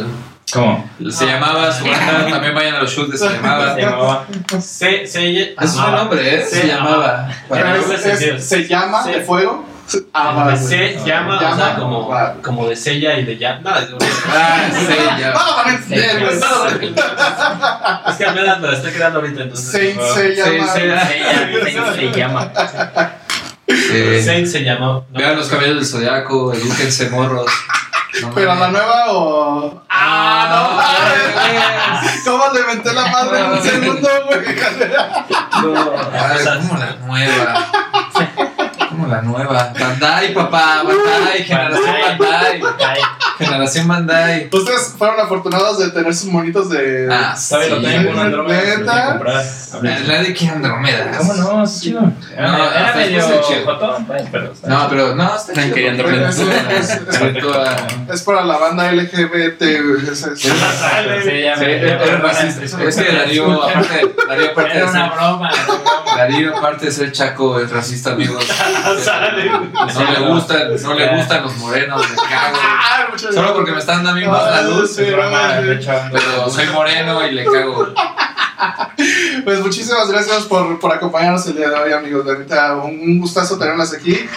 ¿Cómo? 0.54 0.90
Se 1.12 1.26
llamaba 1.28 1.72
su 1.72 1.86
banda, 1.86 2.28
también 2.30 2.56
vayan 2.56 2.76
a 2.76 2.80
los 2.82 2.92
shows 2.92 3.12
de 3.12 3.18
Se 3.18 3.30
llamaba. 3.30 3.76
Se 3.76 3.82
llamaba. 3.82 4.26
Se, 4.60 5.08
se, 5.08 5.54
Es 5.60 5.76
un 5.76 5.92
nombre, 5.92 6.36
¿eh? 6.36 6.46
Se 6.46 6.62
Se 6.62 6.68
llamaba. 6.68 7.30
Para 7.48 7.78
Es- 7.78 8.06
es- 8.06 8.48
se 8.50 8.68
llama 8.68 9.04
de 9.06 9.22
fuego. 9.22 9.66
Ah, 10.14 10.34
va, 10.34 10.44
güey. 10.44 10.58
se 10.58 11.00
llama, 11.06 11.38
o 11.38 11.42
Llama, 11.42 11.56
sea, 11.56 11.76
como, 11.76 12.08
va. 12.08 12.34
como 12.44 12.68
de 12.68 12.76
sella 12.76 13.18
y 13.18 13.26
de 13.26 13.34
Ah, 13.34 13.40
ya. 13.40 13.56
No, 13.60 15.56
van 15.56 15.68
a 15.68 15.72
entender, 15.74 16.20
güey. 16.20 16.94
es 18.10 18.16
que 18.18 18.26
apenas 18.26 18.60
me 18.60 18.68
la 18.68 18.74
estoy 18.74 18.92
creando 18.92 19.20
ahorita, 19.20 19.42
entonces. 19.44 19.72
Saint 19.72 20.02
se 20.02 20.36
llama. 20.36 20.74
sí. 20.74 20.82
Se 21.96 22.12
llama. 22.12 22.52
Saint 24.24 24.48
se 24.48 24.64
llama. 24.64 24.86
no. 24.86 25.06
Vean 25.12 25.36
los 25.36 25.48
caballos 25.48 25.76
del 25.76 25.86
zodiaco, 25.86 26.54
edúquense 26.54 27.10
morros. 27.10 27.50
No 28.22 28.32
Pero 28.34 28.56
la 28.56 28.68
nueva 28.70 29.12
o. 29.12 29.84
¡Ah, 29.88 30.48
no! 30.50 30.76
mames! 32.02 32.22
¿Cómo 32.26 32.44
le 32.54 32.64
menté 32.64 32.92
la 32.92 33.06
madre 33.08 33.40
en 33.40 33.52
un 33.52 33.62
segundo, 33.62 34.10
güey? 34.26 34.40
Ay, 36.12 36.46
¿Cómo 36.60 36.78
la 36.78 36.96
nueva? 37.06 37.68
¿Cómo 39.00 39.14
la 39.14 39.22
nueva? 39.22 39.72
Bandai, 39.80 40.34
papá, 40.34 40.84
Bandai, 40.84 41.42
generación 41.46 41.96
Bandai. 42.20 43.09
Generación 43.40 43.88
Bandai. 43.88 44.50
Ustedes 44.52 44.94
fueron 44.98 45.20
afortunados 45.20 45.80
de 45.80 45.90
tener 45.90 46.14
sus 46.14 46.26
monitos 46.30 46.70
de. 46.70 47.08
Ah, 47.12 47.36
¿Sabes? 47.36 47.70
Lo 47.72 47.80
sí. 47.80 47.86
tengo 47.86 48.12
con 48.12 48.20
Andrómeda. 48.20 48.76
lo 48.78 49.12
comprar. 49.14 49.46
Nadie 49.82 50.34
quiere 50.34 50.56
Andrómeda. 50.56 51.12
¿Cómo 51.18 51.34
no? 51.34 51.64
Es 51.64 51.82
chido. 51.82 52.02
No, 52.02 52.72
era 52.72 52.94
medio 52.96 53.26
de 53.28 53.64
jotón, 53.66 54.06
pero 54.32 54.54
No, 54.68 54.88
pero 54.90 55.16
no, 55.16 55.36
está 55.36 55.54
chido, 55.54 55.74
quería 55.74 55.92
Andrómeda. 55.92 56.30
Es- 58.10 58.22
para 58.24 58.44
la 58.44 58.58
banda 58.58 58.92
LGBT, 58.92 59.60
güey. 59.60 60.04
es- 60.12 60.24
es- 60.24 60.40
Sí, 60.42 60.48
ya 61.44 61.56
Sí, 61.58 61.62
me-. 61.66 62.88
Es 62.88 62.96
que 62.96 63.12
Darío, 63.16 63.64
aparte, 63.64 64.16
Darío, 64.28 64.52
aparte 64.52 64.78
Era 64.78 64.86
de 64.86 64.92
una 64.92 64.92
ser, 65.10 65.18
broma. 65.18 65.50
era 65.52 65.64
una 65.64 65.84
broma. 65.84 66.16
Darío, 66.18 66.58
aparte 66.58 66.86
de 66.88 66.92
ser 66.92 67.12
chaco, 67.12 67.60
es 67.60 67.70
racista, 67.72 68.12
amigos. 68.12 68.46
No 70.00 70.12
le 70.12 70.20
gustan, 70.32 70.62
no 70.82 70.94
le 70.94 71.16
gustan 71.16 71.44
los 71.44 71.56
morenos, 71.58 72.02
me 72.10 72.16
cago. 72.16 72.58
Solo 73.30 73.42
gracias. 73.42 73.52
porque 73.56 73.72
me 73.72 73.80
están 73.80 74.04
dando 74.04 74.10
a 74.12 74.14
mí 74.14 74.26
más 74.26 74.44
la 74.52 74.62
luz, 74.64 74.96
Sí, 74.96 75.04
pero 76.12 76.50
soy 76.50 76.68
moreno 76.68 77.26
y 77.26 77.32
le 77.32 77.46
cago. 77.46 77.88
Pues 79.46 79.62
muchísimas 79.62 80.10
gracias 80.12 80.44
por, 80.44 80.78
por 80.80 80.92
acompañarnos 80.94 81.46
el 81.48 81.56
día 81.56 81.70
de 81.70 81.76
hoy, 81.76 81.94
amigos. 81.94 82.26
La 82.26 82.38
neta, 82.38 82.76
un, 82.76 83.00
un 83.00 83.20
gustazo 83.20 83.58
tenerlas 83.58 83.94
aquí. 83.94 84.28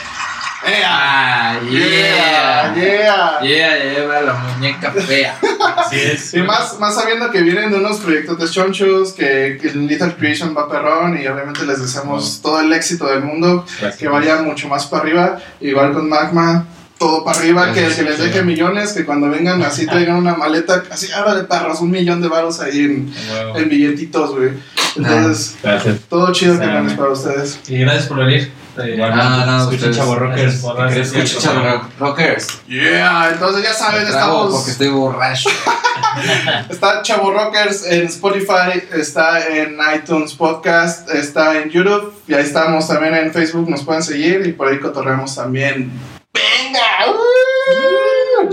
¡Ea! 0.65 0.89
Ah, 0.89 1.59
¡Yeah! 1.69 2.73
¡Yeah! 2.77 3.41
Yeah, 3.43 3.77
lleva 3.79 4.21
la 4.21 4.35
muñeca 4.35 4.93
fea. 4.93 5.37
Así 5.77 5.97
es. 5.99 6.35
Y 6.35 6.43
más, 6.43 6.79
más 6.79 6.95
sabiendo 6.95 7.31
que 7.33 7.43
vienen 7.43 7.73
de 7.73 7.79
unos 7.79 7.99
proyectos 7.99 8.39
de 8.39 8.49
chonchos, 8.49 9.13
que, 9.13 9.59
que 9.61 9.71
Little 9.71 10.15
Creation 10.15 10.55
va 10.57 10.69
perrón 10.69 11.21
y 11.21 11.27
obviamente 11.27 11.67
les 11.67 11.81
deseamos 11.83 12.41
todo 12.41 12.61
el 12.61 12.73
éxito 12.73 13.07
del 13.07 13.23
mundo, 13.23 13.67
que 13.99 14.07
vaya 14.07 14.37
mucho 14.43 14.69
más 14.69 14.87
para 14.87 15.03
arriba, 15.03 15.39
igual 15.61 15.93
con 15.93 16.09
Magma, 16.09 16.65
todo 17.03 17.25
para 17.25 17.39
arriba, 17.39 17.73
que, 17.73 17.89
que 17.89 18.03
les 18.03 18.19
deje 18.19 18.43
millones, 18.43 18.93
que 18.93 19.05
cuando 19.05 19.29
vengan 19.29 19.61
así 19.63 19.87
traigan 19.87 20.17
una 20.17 20.35
maleta, 20.35 20.85
así, 20.91 21.11
ahora 21.11 21.35
de 21.35 21.45
perros, 21.45 21.81
un 21.81 21.91
millón 21.91 22.21
de 22.23 22.29
varos 22.29 22.61
ahí 22.61 22.79
en, 22.85 23.13
en 23.57 23.69
billetitos, 23.69 24.31
güey. 24.37 24.51
Entonces, 24.97 25.57
Gracias. 25.63 25.97
todo 26.09 26.31
chido 26.33 26.59
que 26.59 26.65
Sí. 26.67 26.71
ganes 26.71 26.93
para 26.93 27.11
ustedes. 27.11 27.59
Y 27.69 27.79
gracias 27.79 28.07
por 28.07 28.19
venir. 28.19 28.53
Eh, 28.79 28.95
Igual, 28.95 29.13
Ah, 29.15 29.45
no, 29.47 29.59
escuchen 29.59 29.91
ustedes- 29.91 29.97
Chavo 29.97 30.15
Rockers. 30.15 30.55
Escucha, 30.97 31.39
chavo, 31.41 31.83
rockers. 31.99 32.47
Yeah, 32.69 33.31
entonces 33.33 33.65
ya 33.65 33.75
saben, 33.75 34.07
estamos... 34.07 34.55
porque 34.55 34.71
estoy 34.71 34.89
borracho. 34.89 35.51
Está 36.71 37.03
Chavo 37.03 37.33
Rockers 37.33 37.85
en 37.87 38.07
Spotify, 38.07 38.83
está 38.95 39.47
en 39.47 39.77
iTunes 39.95 40.35
Podcast, 40.35 41.09
está 41.11 41.61
en 41.61 41.71
YouTube 41.71 42.13
y 42.29 42.35
ahí 42.35 42.43
estamos 42.45 42.87
también 42.89 43.15
en 43.15 43.33
Facebook, 43.33 43.69
nos 43.69 43.83
pueden 43.83 44.03
seguir 44.03 44.47
y 44.47 44.53
por 44.53 44.69
ahí 44.69 44.79
cotorreamos 44.79 45.35
también. 45.35 45.91
¡Venga! 46.35 46.81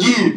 ¡Uh! 0.02 0.08
Yeah. 0.08 0.30